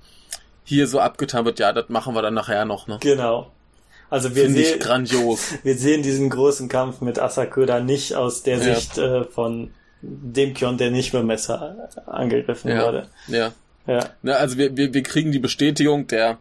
[0.64, 1.58] hier so abgetan wird.
[1.58, 2.86] Ja, das machen wir dann nachher noch.
[2.86, 2.98] Ne?
[3.00, 3.50] Genau.
[4.10, 5.54] Also wir sehen grandios.
[5.64, 8.74] Wir sehen diesen großen Kampf mit Asakura nicht aus der ja.
[8.74, 9.70] Sicht äh, von
[10.02, 12.86] dem Kion, der nicht mit Messer angegriffen ja.
[12.86, 13.08] wurde.
[13.26, 13.52] Ja.
[13.86, 14.10] Ja.
[14.22, 16.38] Ne, also wir, wir, wir kriegen die Bestätigung, der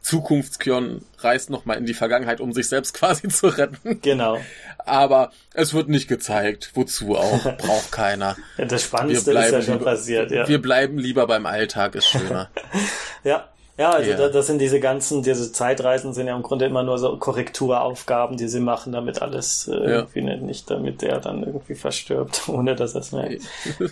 [0.00, 4.00] Zukunftskion reist nochmal in die Vergangenheit, um sich selbst quasi zu retten.
[4.02, 4.38] Genau.
[4.78, 6.70] Aber es wird nicht gezeigt.
[6.74, 7.42] Wozu auch?
[7.58, 8.36] Braucht keiner.
[8.56, 10.48] das Spannendste ist ja schon lieber, passiert, ja.
[10.48, 12.50] Wir bleiben lieber beim Alltag, ist schöner.
[13.24, 13.48] ja.
[13.76, 14.28] Ja, also ja.
[14.28, 18.48] das sind diese ganzen, diese Zeitreisen sind ja im Grunde immer nur so Korrekturaufgaben, die
[18.48, 20.36] sie machen, damit alles äh, irgendwie ja.
[20.36, 23.42] nicht, damit der dann irgendwie verstirbt, ohne dass es merkt.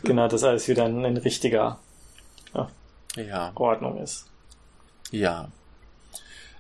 [0.03, 1.79] genau, dass alles wieder ein, ein richtiger
[2.53, 2.69] ja,
[3.15, 3.53] ja.
[3.55, 4.27] Ordnung ist.
[5.13, 5.51] Ja.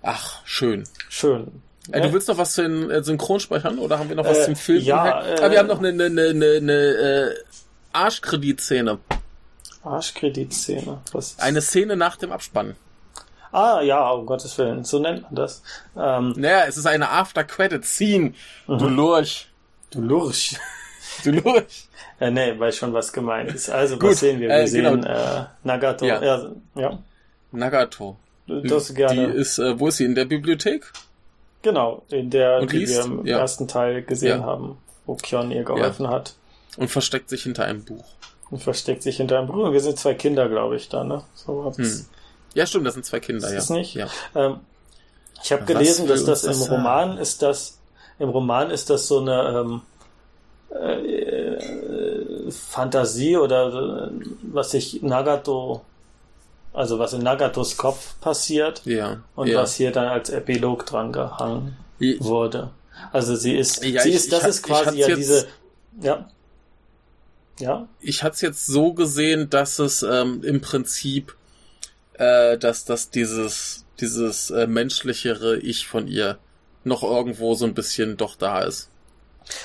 [0.06, 0.84] Ach, schön.
[1.08, 1.62] Schön.
[1.90, 4.44] Äh, du willst noch was zu den äh, Synchronsprechern oder haben wir noch was äh,
[4.44, 4.82] zum Film?
[4.82, 7.34] Ja, äh, ah, wir haben noch eine, eine, eine, eine äh,
[7.92, 8.98] Arschkreditszene.
[9.82, 10.98] Arschkreditszene.
[11.12, 12.76] Was eine Szene nach dem Abspann.
[13.50, 15.62] Ah, ja, um Gottes Willen, so nennt man das.
[15.96, 18.34] Ähm, naja, es ist eine After-Credit-Scene.
[18.66, 18.78] Mhm.
[18.78, 19.48] Du Lurch.
[19.90, 20.56] Du Lurch.
[21.24, 21.88] du Lurch.
[22.20, 23.70] äh, nee, weiß schon, was gemeint ist.
[23.70, 24.48] Also, Gut, was sehen wir?
[24.48, 25.08] Wir äh, sehen genau.
[25.08, 26.04] äh, Nagato.
[26.04, 26.22] Ja.
[26.22, 26.50] ja.
[26.74, 26.98] ja.
[27.50, 28.18] Nagato.
[28.46, 29.32] Das gerne.
[29.32, 30.04] Die ist, äh, wo ist sie?
[30.04, 30.92] In der Bibliothek?
[31.62, 32.96] Genau, in der, Und die liest?
[32.96, 33.38] wir im ja.
[33.38, 34.46] ersten Teil gesehen ja.
[34.46, 36.12] haben, wo Kion ihr geholfen ja.
[36.12, 36.34] hat.
[36.76, 38.04] Und versteckt sich hinter einem Buch.
[38.50, 39.72] Und versteckt sich hinter einem Buch.
[39.72, 41.24] Wir sind zwei Kinder, glaube ich, da, ne?
[41.34, 42.06] So hm.
[42.54, 43.58] Ja, stimmt, das sind zwei Kinder, ja.
[43.58, 43.94] Ist nicht?
[43.94, 44.06] Ja.
[44.34, 44.60] Ähm,
[45.42, 47.78] ich habe gelesen, dass das, im Roman ist das,
[48.18, 54.10] im Roman ist das so eine ähm, äh, Fantasie oder äh,
[54.42, 55.82] was sich Nagato
[56.76, 59.62] also was in Nagatos Kopf passiert ja, und ja.
[59.62, 62.70] was hier dann als Epilog dran gehangen ich, wurde.
[63.12, 65.46] Also sie ist, ja, sie ich, ist, das ich, ist quasi ja diese,
[66.00, 66.28] ja.
[67.58, 67.88] Ja.
[68.00, 71.34] Ich hatte es jetzt so gesehen, dass es ähm, im Prinzip,
[72.12, 76.38] äh, dass, dass dieses, dieses äh, menschlichere Ich von ihr
[76.84, 78.90] noch irgendwo so ein bisschen doch da ist.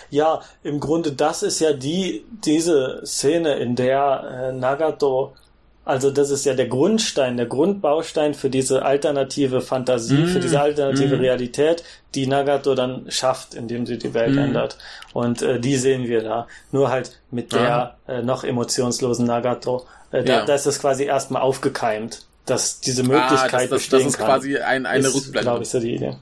[0.09, 5.35] Ja, im Grunde, das ist ja die, diese Szene, in der äh, Nagato
[5.83, 10.61] also das ist ja der Grundstein, der Grundbaustein für diese alternative Fantasie, mm, für diese
[10.61, 11.19] alternative mm.
[11.19, 11.83] Realität,
[12.13, 14.39] die Nagato dann schafft, indem sie die Welt mm.
[14.39, 14.77] ändert.
[15.13, 16.47] Und äh, die sehen wir da.
[16.71, 19.87] Nur halt mit der äh, noch emotionslosen Nagato.
[20.11, 20.45] Äh, da, ja.
[20.45, 24.17] da ist das quasi erstmal aufgekeimt, dass diese Möglichkeit ah, das, das, bestehen das ist
[24.19, 24.27] kann.
[24.27, 25.41] quasi ein, eine ist, Rückblende.
[25.41, 26.15] glaube ich, so die Idee.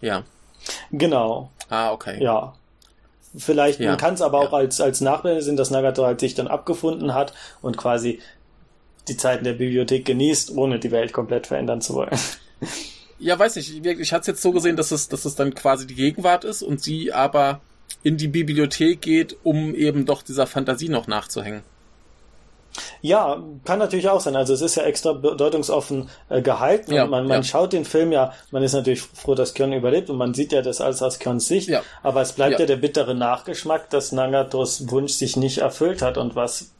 [0.00, 0.24] Ja.
[0.90, 1.50] Genau.
[1.68, 2.20] Ah, okay.
[2.20, 2.54] Ja.
[3.36, 3.90] Vielleicht, ja.
[3.90, 7.14] man kann es aber auch als, als Nachblende sehen, dass Nagato halt sich dann abgefunden
[7.14, 7.32] hat
[7.62, 8.20] und quasi
[9.08, 12.10] die Zeiten der Bibliothek genießt, ohne die Welt komplett verändern zu wollen.
[13.22, 13.86] Ja, weiß nicht.
[13.86, 16.42] Ich, ich hatte es jetzt so gesehen, dass es, dass es dann quasi die Gegenwart
[16.42, 17.60] ist und sie aber
[18.02, 21.62] in die Bibliothek geht, um eben doch dieser Fantasie noch nachzuhängen.
[23.00, 24.34] Ja, kann natürlich auch sein.
[24.34, 27.42] Also es ist ja extra bedeutungsoffen äh, gehalten ja, und man, man ja.
[27.42, 30.62] schaut den Film ja, man ist natürlich froh, dass Kyon überlebt und man sieht ja
[30.62, 31.82] das alles aus Kyons Sicht, ja.
[32.02, 32.60] aber es bleibt ja.
[32.60, 36.70] ja der bittere Nachgeschmack, dass Nagatos Wunsch sich nicht erfüllt hat und was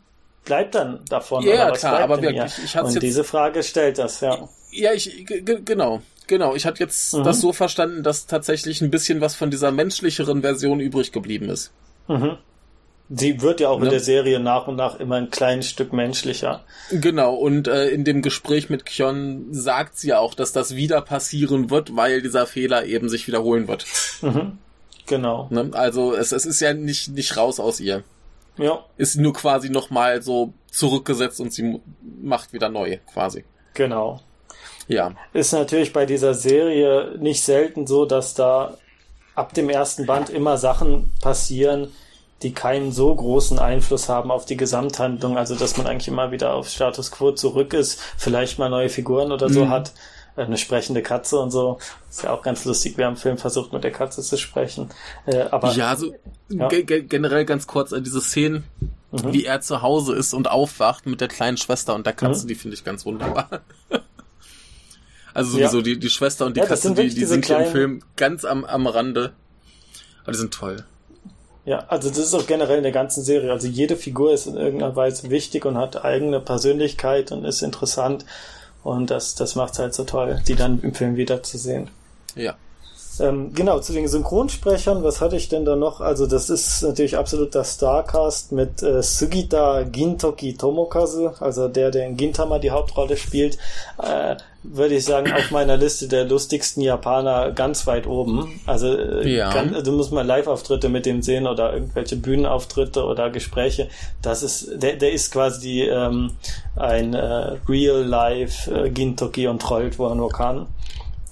[0.45, 1.45] bleibt dann davon?
[1.45, 4.49] Ja, klar, aber wirklich, ich hatte Und jetzt, diese Frage stellt das, ja.
[4.71, 6.55] Ja, ich, genau, genau.
[6.55, 7.25] Ich hatte jetzt mhm.
[7.25, 11.73] das so verstanden, dass tatsächlich ein bisschen was von dieser menschlicheren Version übrig geblieben ist.
[12.09, 12.39] Mhm.
[13.15, 13.87] Sie wird ja auch ne?
[13.87, 16.65] in der Serie nach und nach immer ein kleines Stück menschlicher.
[16.91, 21.03] Genau, und äh, in dem Gespräch mit Kyon sagt sie ja auch, dass das wieder
[21.03, 23.85] passieren wird, weil dieser Fehler eben sich wiederholen wird.
[24.23, 24.59] Mhm.
[25.07, 25.49] Genau.
[25.51, 25.71] Ne?
[25.73, 28.05] Also es, es ist ja nicht, nicht raus aus ihr.
[28.57, 28.85] Ja.
[28.97, 31.81] Ist nur quasi nochmal so zurückgesetzt und sie
[32.23, 33.45] macht wieder neu, quasi.
[33.75, 34.21] Genau.
[34.89, 35.13] Ja.
[35.33, 38.77] Ist natürlich bei dieser Serie nicht selten so, dass da
[39.35, 41.93] ab dem ersten Band immer Sachen passieren,
[42.43, 46.55] die keinen so großen Einfluss haben auf die Gesamthandlung, also dass man eigentlich immer wieder
[46.55, 49.71] auf Status Quo zurück ist, vielleicht mal neue Figuren oder so mhm.
[49.71, 49.93] hat,
[50.37, 51.79] eine sprechende Katze und so.
[52.11, 52.97] Ist ja auch ganz lustig.
[52.97, 54.91] Wir haben im Film versucht, mit der Katze zu sprechen.
[55.27, 56.15] Äh, aber ja, so
[56.49, 56.69] ja.
[56.69, 58.65] generell ganz kurz äh, diese Szenen,
[59.11, 59.33] mhm.
[59.33, 62.49] wie er zu Hause ist und aufwacht mit der kleinen Schwester und der Katze, mhm.
[62.49, 63.63] die finde ich ganz wunderbar.
[65.35, 65.83] also sowieso ja.
[65.83, 68.65] die, die Schwester und die ja, Katze, die, die sind hier im Film ganz am,
[68.65, 69.33] am Rande.
[70.23, 70.85] Aber die sind toll.
[71.65, 73.53] Ja, also das ist auch generell in der ganzen Serie.
[73.53, 78.25] Also jede Figur ist in irgendeiner Weise wichtig und hat eigene Persönlichkeit und ist interessant.
[78.83, 81.89] Und das, das macht es halt so toll, die dann im Film wiederzusehen.
[82.35, 82.55] Ja.
[83.21, 86.01] Ähm, genau, zu den Synchronsprechern, was hatte ich denn da noch?
[86.01, 92.07] Also das ist natürlich absolut der Starcast mit äh, Sugita Gintoki Tomokazu, also der, der
[92.07, 93.59] in Gintama die Hauptrolle spielt,
[94.03, 98.61] äh, würde ich sagen, auf meiner Liste der lustigsten Japaner ganz weit oben.
[98.67, 99.53] Also äh, ja.
[99.53, 103.89] ganz, also muss man Live-Auftritte mit dem sehen oder irgendwelche Bühnenauftritte oder Gespräche.
[104.21, 106.33] Das ist, der, der ist quasi ähm,
[106.77, 110.67] ein äh, Real-Life äh, Gintoki und trollt, wo er nur kann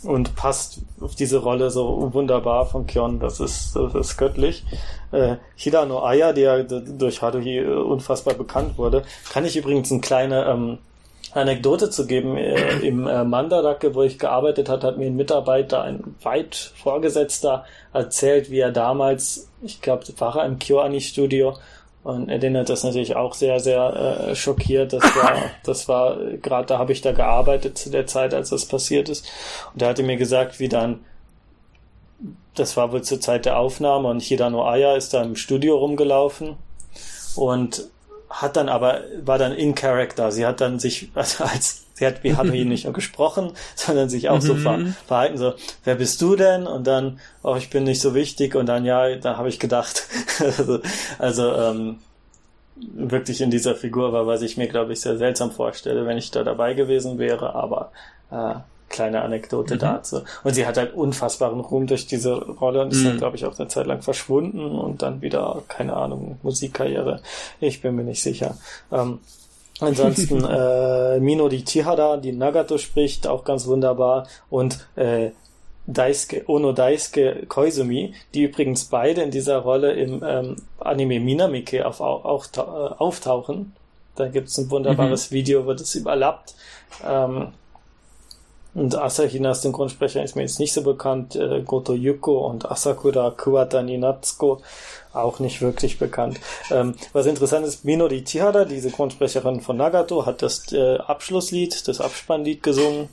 [0.02, 3.20] und passt auf diese Rolle so wunderbar von Kyon.
[3.20, 4.65] Das ist, das ist göttlich.
[5.12, 10.44] Äh, Hirano Aya, der durch Haruhi äh, unfassbar bekannt wurde, kann ich übrigens eine kleine
[10.47, 10.78] ähm,
[11.32, 12.36] Anekdote zu geben.
[12.36, 17.65] Äh, Im äh, Mandarake, wo ich gearbeitet hat, hat mir ein Mitarbeiter, ein weit Vorgesetzter,
[17.93, 21.57] erzählt, wie er damals, ich glaube, war er im KyoAni-Studio,
[22.02, 24.93] und den hat das natürlich auch sehr, sehr äh, schockiert.
[24.93, 28.65] Das war, das war, gerade da habe ich da gearbeitet zu der Zeit, als das
[28.65, 29.31] passiert ist.
[29.74, 31.05] Und er hatte mir gesagt, wie dann,
[32.55, 36.57] das war wohl zur Zeit der Aufnahme und Hirano Aya ist da im Studio rumgelaufen
[37.36, 37.89] und
[38.31, 40.31] hat dann aber, war dann in Character.
[40.31, 44.28] Sie hat dann sich, also als sie hat wie Haruhi nicht nur gesprochen, sondern sich
[44.28, 44.94] auch so ver mhm.
[45.07, 45.55] verhalten, so,
[45.85, 46.66] wer bist du denn?
[46.66, 50.07] Und dann, oh, ich bin nicht so wichtig und dann, ja, da habe ich gedacht.
[50.39, 50.81] also,
[51.19, 51.98] also ähm,
[52.77, 56.31] wirklich in dieser Figur war, was ich mir, glaube ich, sehr seltsam vorstelle, wenn ich
[56.31, 57.93] da dabei gewesen wäre, aber
[58.31, 58.55] äh,
[58.90, 59.78] kleine Anekdote mhm.
[59.78, 60.20] dazu.
[60.44, 63.04] Und sie hat halt unfassbaren Ruhm durch diese Rolle und ist mhm.
[63.04, 67.22] dann, glaube ich, auch eine Zeit lang verschwunden und dann wieder, keine Ahnung, Musikkarriere.
[67.60, 68.58] Ich bin mir nicht sicher.
[68.92, 69.20] Ähm,
[69.80, 74.26] Ansonsten äh, Minori Chihara, die Nagato spricht, auch ganz wunderbar.
[74.50, 75.30] Und äh,
[75.86, 82.00] Daisuke, Ono Daisuke Koizumi, die übrigens beide in dieser Rolle im ähm, Anime Minamike auf,
[82.00, 83.74] auch, äh, auftauchen.
[84.16, 85.34] Da gibt's ein wunderbares mhm.
[85.34, 86.54] Video, wo das überlappt.
[87.06, 87.48] Ähm,
[88.74, 91.36] und Asahina als Synchronsprecher ist mir jetzt nicht so bekannt.
[91.36, 94.60] Äh, Goto Yuko und Asakura Kuwata Ninatsuko
[95.12, 96.38] auch nicht wirklich bekannt.
[96.70, 102.01] Ähm, was interessant ist, Minori Chihara, die Synchronsprecherin von Nagato, hat das äh, Abschlusslied, das
[102.01, 103.09] Abspannlied gesungen.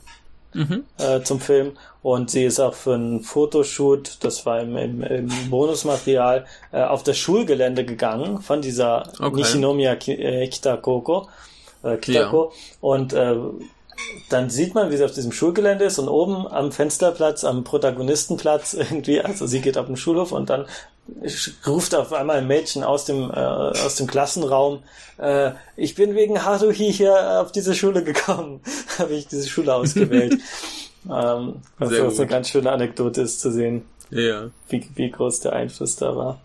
[0.54, 0.84] mhm.
[0.98, 1.72] äh, zum Film
[2.02, 7.02] und sie ist auch für ein Fotoshoot, das war im, im, im Bonusmaterial, äh, auf
[7.02, 9.36] das Schulgelände gegangen von dieser okay.
[9.36, 11.28] Nishinomiya äh, Kitakoko.
[11.82, 12.52] Äh, Kitako.
[12.52, 12.76] Ja.
[12.80, 13.36] Und äh,
[14.28, 18.74] dann sieht man, wie sie auf diesem Schulgelände ist und oben am Fensterplatz, am Protagonistenplatz
[18.74, 20.66] irgendwie, also sie geht auf den Schulhof und dann
[21.66, 24.82] ruft auf einmal ein Mädchen aus dem, äh, aus dem Klassenraum,
[25.18, 28.60] äh, ich bin wegen Haruhi hier auf diese Schule gekommen,
[28.98, 30.38] habe ich diese Schule ausgewählt.
[31.10, 34.50] ähm, was Sehr eine ganz schöne Anekdote ist zu sehen, ja.
[34.68, 36.40] wie, wie groß der Einfluss da war.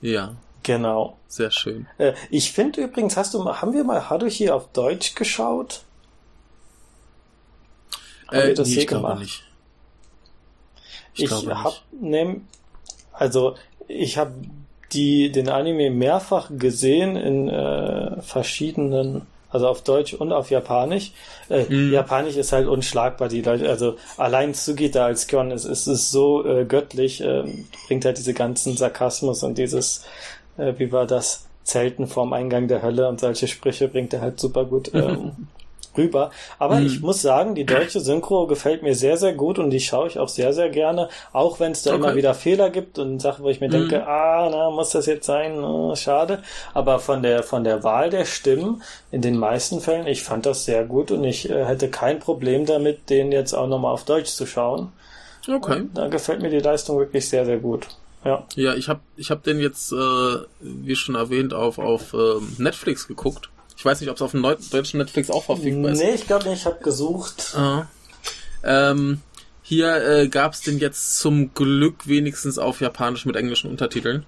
[0.00, 0.34] Ja.
[0.64, 1.16] Genau.
[1.26, 1.86] Sehr schön.
[1.98, 5.82] Äh, ich finde übrigens, hast du, haben wir mal Haruhi auf Deutsch geschaut?
[8.32, 9.04] Äh, das nee, ich gemacht?
[9.04, 9.44] glaube nicht.
[11.14, 12.40] Ich, ich habe, ne,
[13.12, 13.54] also
[13.88, 14.32] ich habe
[14.92, 21.12] die den Anime mehrfach gesehen in äh, verschiedenen, also auf Deutsch und auf Japanisch.
[21.48, 21.92] Äh, mm.
[21.92, 26.44] Japanisch ist halt unschlagbar, die Leute, also allein Sugita als Kyon ist, ist, ist so
[26.46, 27.44] äh, göttlich, äh,
[27.86, 30.04] bringt halt diese ganzen Sarkasmus und dieses,
[30.58, 34.40] äh, wie war das, Zelten vorm Eingang der Hölle und solche Sprüche bringt er halt
[34.40, 35.48] super gut ähm,
[35.96, 36.30] rüber.
[36.58, 36.86] Aber mhm.
[36.86, 40.18] ich muss sagen, die deutsche Synchro gefällt mir sehr, sehr gut und die schaue ich
[40.18, 42.00] auch sehr, sehr gerne, auch wenn es da okay.
[42.00, 43.72] immer wieder Fehler gibt und Sachen, wo ich mir mhm.
[43.72, 45.62] denke, ah, na, muss das jetzt sein?
[45.62, 46.42] Oh, schade.
[46.74, 50.64] Aber von der, von der Wahl der Stimmen in den meisten Fällen, ich fand das
[50.64, 54.30] sehr gut und ich äh, hätte kein Problem damit, den jetzt auch nochmal auf Deutsch
[54.30, 54.92] zu schauen.
[55.48, 55.80] Okay.
[55.80, 57.88] Und da gefällt mir die Leistung wirklich sehr, sehr gut.
[58.24, 59.96] Ja, ja ich habe ich hab den jetzt, äh,
[60.60, 63.50] wie schon erwähnt, auf, auf äh, Netflix geguckt.
[63.82, 65.98] Ich weiß nicht, ob es auf dem deutschen Netflix auch verfügbar ist.
[65.98, 67.52] Nee, ich glaube nicht, ich habe gesucht.
[67.56, 67.88] Ah.
[68.62, 69.22] Ähm,
[69.60, 74.24] hier äh, gab es den jetzt zum Glück wenigstens auf Japanisch mit englischen Untertiteln.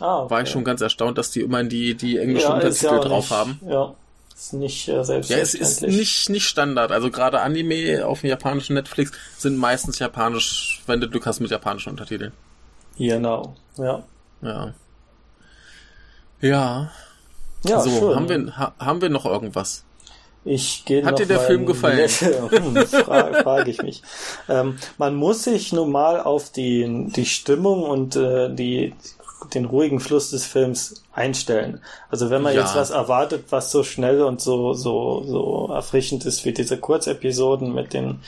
[0.00, 0.30] Ah, okay.
[0.30, 3.24] War ich schon ganz erstaunt, dass die immerhin die, die englischen ja, Untertitel ja drauf
[3.24, 3.60] nicht, haben.
[3.68, 3.94] Ja,
[4.34, 5.30] ist nicht äh, selbstverständlich.
[5.30, 6.92] Ja, es ist nicht, nicht Standard.
[6.92, 11.50] Also gerade Anime auf dem japanischen Netflix sind meistens japanisch, wenn du Glück hast mit
[11.50, 12.32] japanischen Untertiteln.
[12.96, 14.02] Genau, ja.
[14.40, 14.72] Ja.
[16.40, 16.90] Ja.
[17.64, 18.16] Ja, so, schön.
[18.16, 19.84] haben wir, ha, haben wir noch irgendwas?
[20.44, 22.08] Ich gehe Hat dir der Film gefallen?
[22.08, 24.02] hm, frage, frage ich mich.
[24.48, 28.94] Ähm, man muss sich nun mal auf die, die Stimmung und äh, die,
[29.54, 31.80] den ruhigen Fluss des Films einstellen.
[32.10, 32.62] Also wenn man ja.
[32.62, 37.72] jetzt was erwartet, was so schnell und so, so, so erfrischend ist wie diese Kurzepisoden
[37.72, 38.20] mit den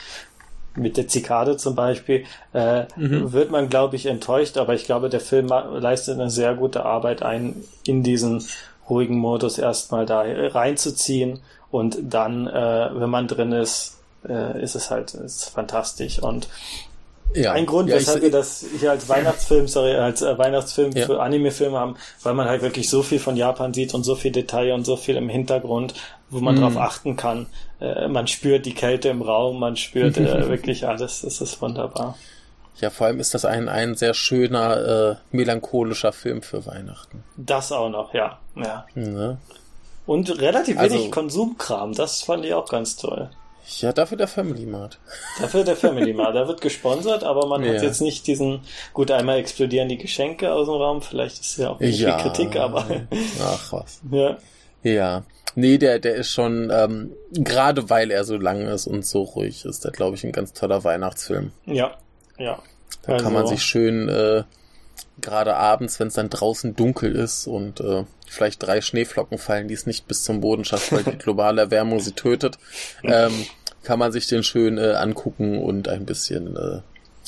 [0.77, 3.31] mit der Zikade zum Beispiel, äh, mhm.
[3.31, 7.23] wird man, glaube ich, enttäuscht, aber ich glaube, der Film leistet eine sehr gute Arbeit
[7.23, 8.43] ein, in diesen
[8.89, 11.39] ruhigen Modus erstmal da reinzuziehen
[11.71, 13.97] und dann, äh, wenn man drin ist,
[14.27, 16.47] äh, ist es halt ist fantastisch und
[17.33, 17.51] ja.
[17.51, 21.05] Ein Grund, ja, weshalb wir das hier als Weihnachtsfilm, sorry, als äh, Weihnachtsfilm ja.
[21.05, 24.31] für Anime-Filme haben, weil man halt wirklich so viel von Japan sieht und so viel
[24.31, 25.95] Detail und so viel im Hintergrund,
[26.29, 26.61] wo man mhm.
[26.61, 27.47] drauf achten kann.
[27.81, 31.21] Äh, man spürt die Kälte im Raum, man spürt äh, wirklich alles.
[31.21, 32.17] Das ist wunderbar.
[32.81, 37.23] Ja, vor allem ist das ein, ein sehr schöner, äh, melancholischer Film für Weihnachten.
[37.37, 38.39] Das auch noch, ja.
[38.55, 38.85] ja.
[38.95, 39.37] Ne?
[40.05, 43.29] Und relativ wenig also, Konsumkram, das fand ich auch ganz toll.
[43.79, 44.99] Ja, dafür der Family Mart.
[45.39, 46.35] Dafür der Family Mart.
[46.35, 47.73] Der wird gesponsert, aber man ja.
[47.73, 48.61] hat jetzt nicht diesen,
[48.93, 52.19] gut, einmal explodieren die Geschenke aus dem Raum, vielleicht ist ja auch nicht ja.
[52.19, 52.85] viel Kritik, aber.
[53.41, 54.01] Ach was.
[54.11, 54.37] Ja.
[54.83, 55.23] Ja.
[55.55, 59.65] Nee, der, der ist schon, ähm, gerade weil er so lang ist und so ruhig
[59.65, 61.53] ist, der glaube ich ein ganz toller Weihnachtsfilm.
[61.65, 61.95] Ja,
[62.37, 62.59] ja.
[63.03, 63.23] Da also.
[63.23, 64.43] kann man also sich schön, äh,
[65.21, 69.73] gerade abends, wenn es dann draußen dunkel ist und äh, vielleicht drei Schneeflocken fallen, die
[69.73, 72.57] es nicht bis zum Boden schafft, weil die globale Erwärmung sie tötet,
[73.03, 73.45] ähm,
[73.83, 76.81] kann man sich den schön äh, angucken und ein bisschen äh,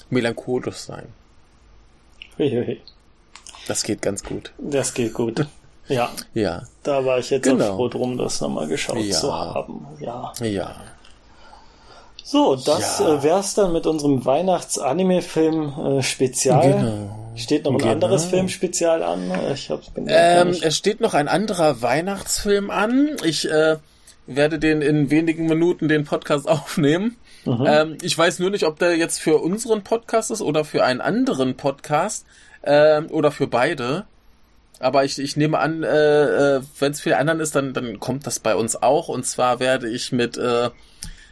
[0.10, 1.08] melancholisch sein.
[3.68, 4.54] Das geht ganz gut.
[4.58, 5.46] Das geht gut.
[5.88, 6.10] Ja.
[6.34, 6.64] Ja.
[6.84, 7.76] Da war ich jetzt genau.
[7.76, 9.16] froh drum, das nochmal geschaut ja.
[9.16, 9.86] zu haben.
[10.00, 10.34] Ja.
[10.42, 10.76] Ja.
[12.30, 13.20] So, das ja.
[13.20, 16.74] äh, wär's dann mit unserem Weihnachts-Anime-Film äh, Spezial.
[16.74, 17.32] Genau.
[17.38, 17.92] Steht noch ein genau.
[17.92, 19.32] anderes Filmspezial an?
[19.54, 23.16] Ich hab's ähm, es steht noch ein anderer Weihnachtsfilm an.
[23.24, 23.78] Ich äh,
[24.26, 27.16] werde den in wenigen Minuten den Podcast aufnehmen.
[27.46, 27.66] Mhm.
[27.66, 31.00] Ähm, ich weiß nur nicht, ob der jetzt für unseren Podcast ist oder für einen
[31.00, 32.26] anderen Podcast
[32.62, 34.06] äh, oder für beide.
[34.80, 38.28] Aber ich, ich nehme an, äh, äh wenn es für anderen ist, dann, dann kommt
[38.28, 39.08] das bei uns auch.
[39.08, 40.72] Und zwar werde ich mit äh,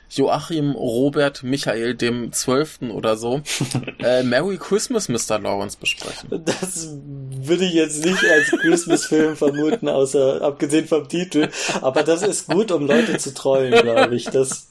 [0.10, 3.42] Joachim Robert Michael dem Zwölften oder so
[4.00, 5.40] äh, Merry Christmas Mr.
[5.40, 6.44] Lawrence besprechen.
[6.46, 6.96] Das
[7.42, 11.50] würde ich jetzt nicht als Christmas-Film vermuten, außer abgesehen vom Titel.
[11.82, 14.26] Aber das ist gut, um Leute zu trollen, glaube ich.
[14.26, 14.68] Das,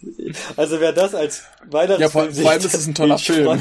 [0.56, 3.60] also wer das als Weihnachtsfilm ja, vor, vor allem ist es ein toller Film.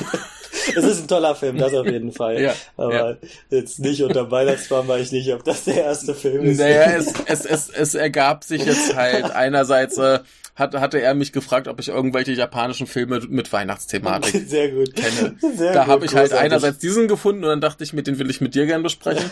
[0.76, 2.42] es ist ein toller Film, das auf jeden Fall.
[2.42, 3.18] Ja, Aber ja.
[3.50, 6.60] jetzt nicht unter Weihnachtsbaum war ich nicht, ob das der erste Film ist.
[6.60, 10.20] Naja, es, es, es, es ergab sich jetzt halt einerseits, äh,
[10.56, 14.96] hat, hatte er mich gefragt, ob ich irgendwelche japanischen Filme mit Weihnachtsthematik Sehr gut.
[14.96, 15.36] kenne.
[15.56, 18.30] Sehr da habe ich halt einerseits diesen gefunden und dann dachte ich mir, den will
[18.30, 19.32] ich mit dir gern besprechen.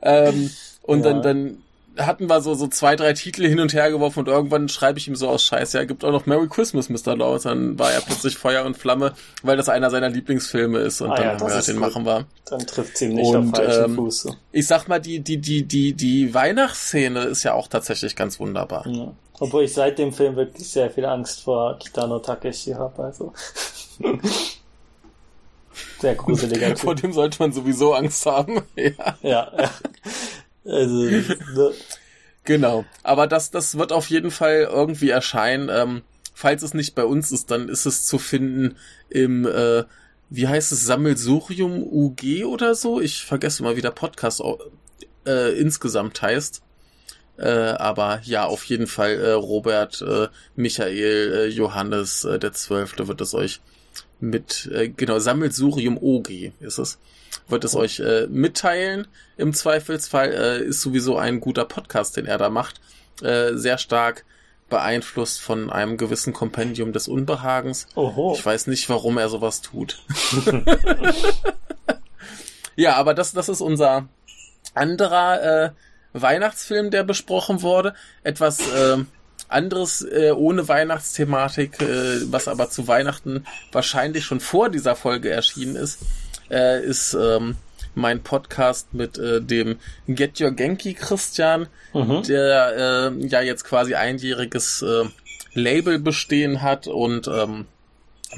[0.00, 0.50] ähm,
[0.82, 1.12] und ja.
[1.12, 1.58] dann, dann
[1.96, 5.08] hatten wir so, so zwei, drei Titel hin und her geworfen und irgendwann schreibe ich
[5.08, 7.16] ihm so aus Scheiße, er gibt auch noch Merry Christmas, Mr.
[7.16, 7.42] Laws.
[7.42, 9.12] Dann war er plötzlich Feuer und Flamme,
[9.42, 11.80] weil das einer seiner Lieblingsfilme ist und ah, dann ja, haben wir den gut.
[11.80, 12.26] machen wir.
[12.46, 14.28] Dann trifft sie nicht und, auf falschen ähm, Fuß.
[14.52, 18.86] Ich sag mal, die, die, die, die, die Weihnachtsszene ist ja auch tatsächlich ganz wunderbar.
[18.86, 19.12] Ja.
[19.40, 23.32] Obwohl ich seit dem Film wirklich sehr viel Angst vor Kitano Takeshi habe, also.
[26.00, 26.76] sehr gruseliger.
[26.76, 28.62] Vor dem sollte man sowieso Angst haben.
[28.76, 29.16] ja.
[29.22, 29.70] ja.
[30.64, 31.02] Also,
[31.54, 31.72] ne.
[32.44, 32.84] Genau.
[33.02, 35.68] Aber das, das wird auf jeden Fall irgendwie erscheinen.
[35.70, 36.02] Ähm,
[36.34, 38.76] falls es nicht bei uns ist, dann ist es zu finden
[39.08, 39.84] im, äh,
[40.30, 43.00] wie heißt es, Sammelsurium UG oder so?
[43.00, 44.42] Ich vergesse mal, wie der Podcast
[45.26, 46.62] äh, insgesamt heißt.
[47.38, 53.08] Äh, aber ja, auf jeden Fall äh, Robert, äh, Michael, äh, Johannes, äh, der Zwölfte
[53.08, 53.60] wird es euch
[54.22, 56.98] mit, äh, genau, Sammelsurium OG ist es
[57.48, 59.06] wird es euch äh, mitteilen.
[59.36, 62.80] Im Zweifelsfall äh, ist sowieso ein guter Podcast, den er da macht.
[63.22, 64.24] Äh, sehr stark
[64.68, 67.86] beeinflusst von einem gewissen Kompendium des Unbehagens.
[67.94, 68.34] Oho.
[68.36, 70.02] Ich weiß nicht, warum er sowas tut.
[72.76, 74.08] ja, aber das, das ist unser
[74.74, 75.70] anderer äh,
[76.14, 77.94] Weihnachtsfilm, der besprochen wurde.
[78.22, 78.98] Etwas äh,
[79.52, 85.76] anderes äh, ohne Weihnachtsthematik, äh, was aber zu Weihnachten wahrscheinlich schon vor dieser Folge erschienen
[85.76, 86.00] ist,
[86.50, 87.56] äh, ist ähm,
[87.94, 92.22] mein Podcast mit äh, dem Get Your Genki Christian, mhm.
[92.22, 95.04] der äh, ja jetzt quasi einjähriges äh,
[95.54, 97.66] Label bestehen hat und ähm,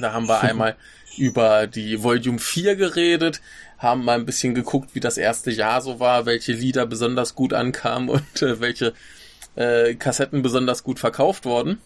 [0.01, 0.77] da haben wir einmal
[1.16, 3.41] über die Volume 4 geredet,
[3.78, 7.53] haben mal ein bisschen geguckt, wie das erste Jahr so war, welche Lieder besonders gut
[7.53, 8.95] ankamen und äh, welche
[9.56, 11.81] äh, Kassetten besonders gut verkauft wurden.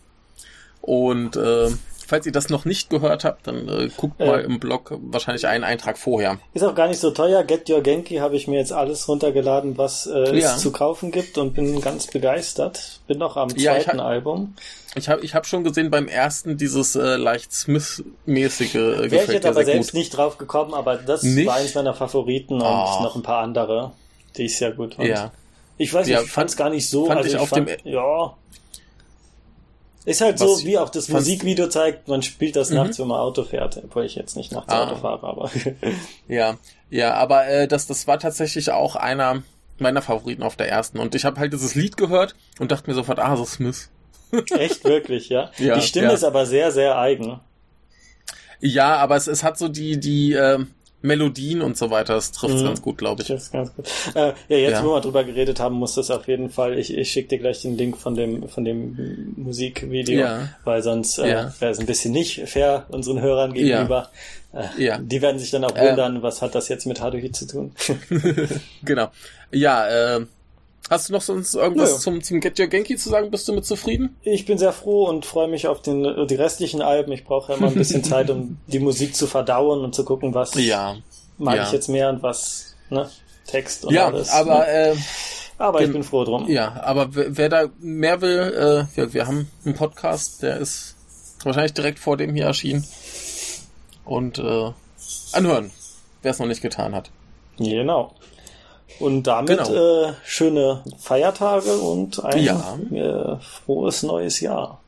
[0.81, 1.71] Und äh,
[2.09, 5.63] falls ihr das noch nicht gehört habt, dann äh, guckt mal im Blog wahrscheinlich einen
[5.63, 6.39] Eintrag vorher.
[6.55, 7.45] Ist auch gar nicht so teuer.
[7.45, 10.55] Get Your Genki habe ich mir jetzt alles runtergeladen, was äh, ja.
[10.55, 13.01] es zu kaufen gibt und bin ganz begeistert.
[13.07, 14.55] Bin noch am zweiten ja, ich Album.
[14.95, 19.31] Ich habe ich hab schon gesehen beim ersten dieses äh, leicht Smith-mäßige äh, Wäre ich
[19.31, 19.99] jetzt aber selbst gut.
[19.99, 21.47] nicht drauf gekommen, aber das nicht?
[21.47, 23.03] war eins meiner Favoriten und oh.
[23.03, 23.93] noch ein paar andere,
[24.37, 25.09] die ich sehr gut fand.
[25.09, 25.31] Ja.
[25.79, 27.07] Ich weiß nicht, ja, ich fand es gar nicht so.
[27.07, 28.35] Fand also ich, ich auf fand, dem, ja,
[30.09, 32.77] ist halt so, wie auch das Musikvideo zeigt, man spielt das mhm.
[32.77, 34.85] nachts, wenn man Auto fährt, obwohl ich jetzt nicht nachts ah.
[34.85, 35.51] Auto fahre, aber.
[36.29, 36.57] ja,
[36.89, 39.43] ja, aber äh, das, das war tatsächlich auch einer
[39.77, 40.99] meiner Favoriten auf der ersten.
[40.99, 43.91] Und ich habe halt dieses Lied gehört und dachte mir sofort, ah, so Smith.
[44.59, 45.51] Echt, wirklich, ja?
[45.59, 46.13] ja die Stimme ja.
[46.15, 47.41] ist aber sehr, sehr eigen.
[48.61, 50.65] Ja, aber es, es hat so die, die, äh,
[51.01, 52.65] Melodien und so weiter, das trifft mhm.
[52.65, 53.29] ganz gut, glaube ich.
[53.29, 53.87] Das ganz gut.
[54.15, 54.85] Äh, ja, jetzt, ja.
[54.85, 57.63] wo wir drüber geredet haben, muss das auf jeden Fall, ich, ich schicke dir gleich
[57.63, 60.49] den Link von dem, von dem Musikvideo, ja.
[60.65, 61.55] weil sonst äh, ja.
[61.61, 64.11] wäre es ein bisschen nicht fair unseren Hörern gegenüber.
[64.53, 64.99] Äh, ja.
[64.99, 67.73] Die werden sich dann auch wundern, was hat das jetzt mit Haruhi zu tun?
[68.83, 69.11] genau.
[69.53, 70.27] Ja, äh,
[70.91, 73.31] Hast du noch sonst irgendwas zum, zum Get Your Genki zu sagen?
[73.31, 74.17] Bist du mit zufrieden?
[74.23, 77.13] Ich bin sehr froh und freue mich auf den, die restlichen Alben.
[77.13, 80.33] Ich brauche ja immer ein bisschen Zeit, um die Musik zu verdauen und zu gucken,
[80.33, 80.97] was ja.
[81.37, 81.65] mag ja.
[81.65, 83.11] ich jetzt mehr und was, ne?
[83.47, 84.31] Text und ja, alles.
[84.31, 84.67] Aber, ne?
[84.67, 84.97] äh,
[85.59, 86.49] aber ich bin froh drum.
[86.49, 90.95] Ja, aber wer da mehr will, äh, wir, wir haben einen Podcast, der ist
[91.43, 92.87] wahrscheinlich direkt vor dem hier erschienen.
[94.05, 94.71] Und äh,
[95.33, 95.71] anhören,
[96.23, 97.11] wer es noch nicht getan hat.
[97.59, 98.15] Genau.
[98.99, 100.09] Und damit genau.
[100.09, 102.79] äh, schöne Feiertage und ein ja.
[102.91, 104.81] äh, frohes neues Jahr.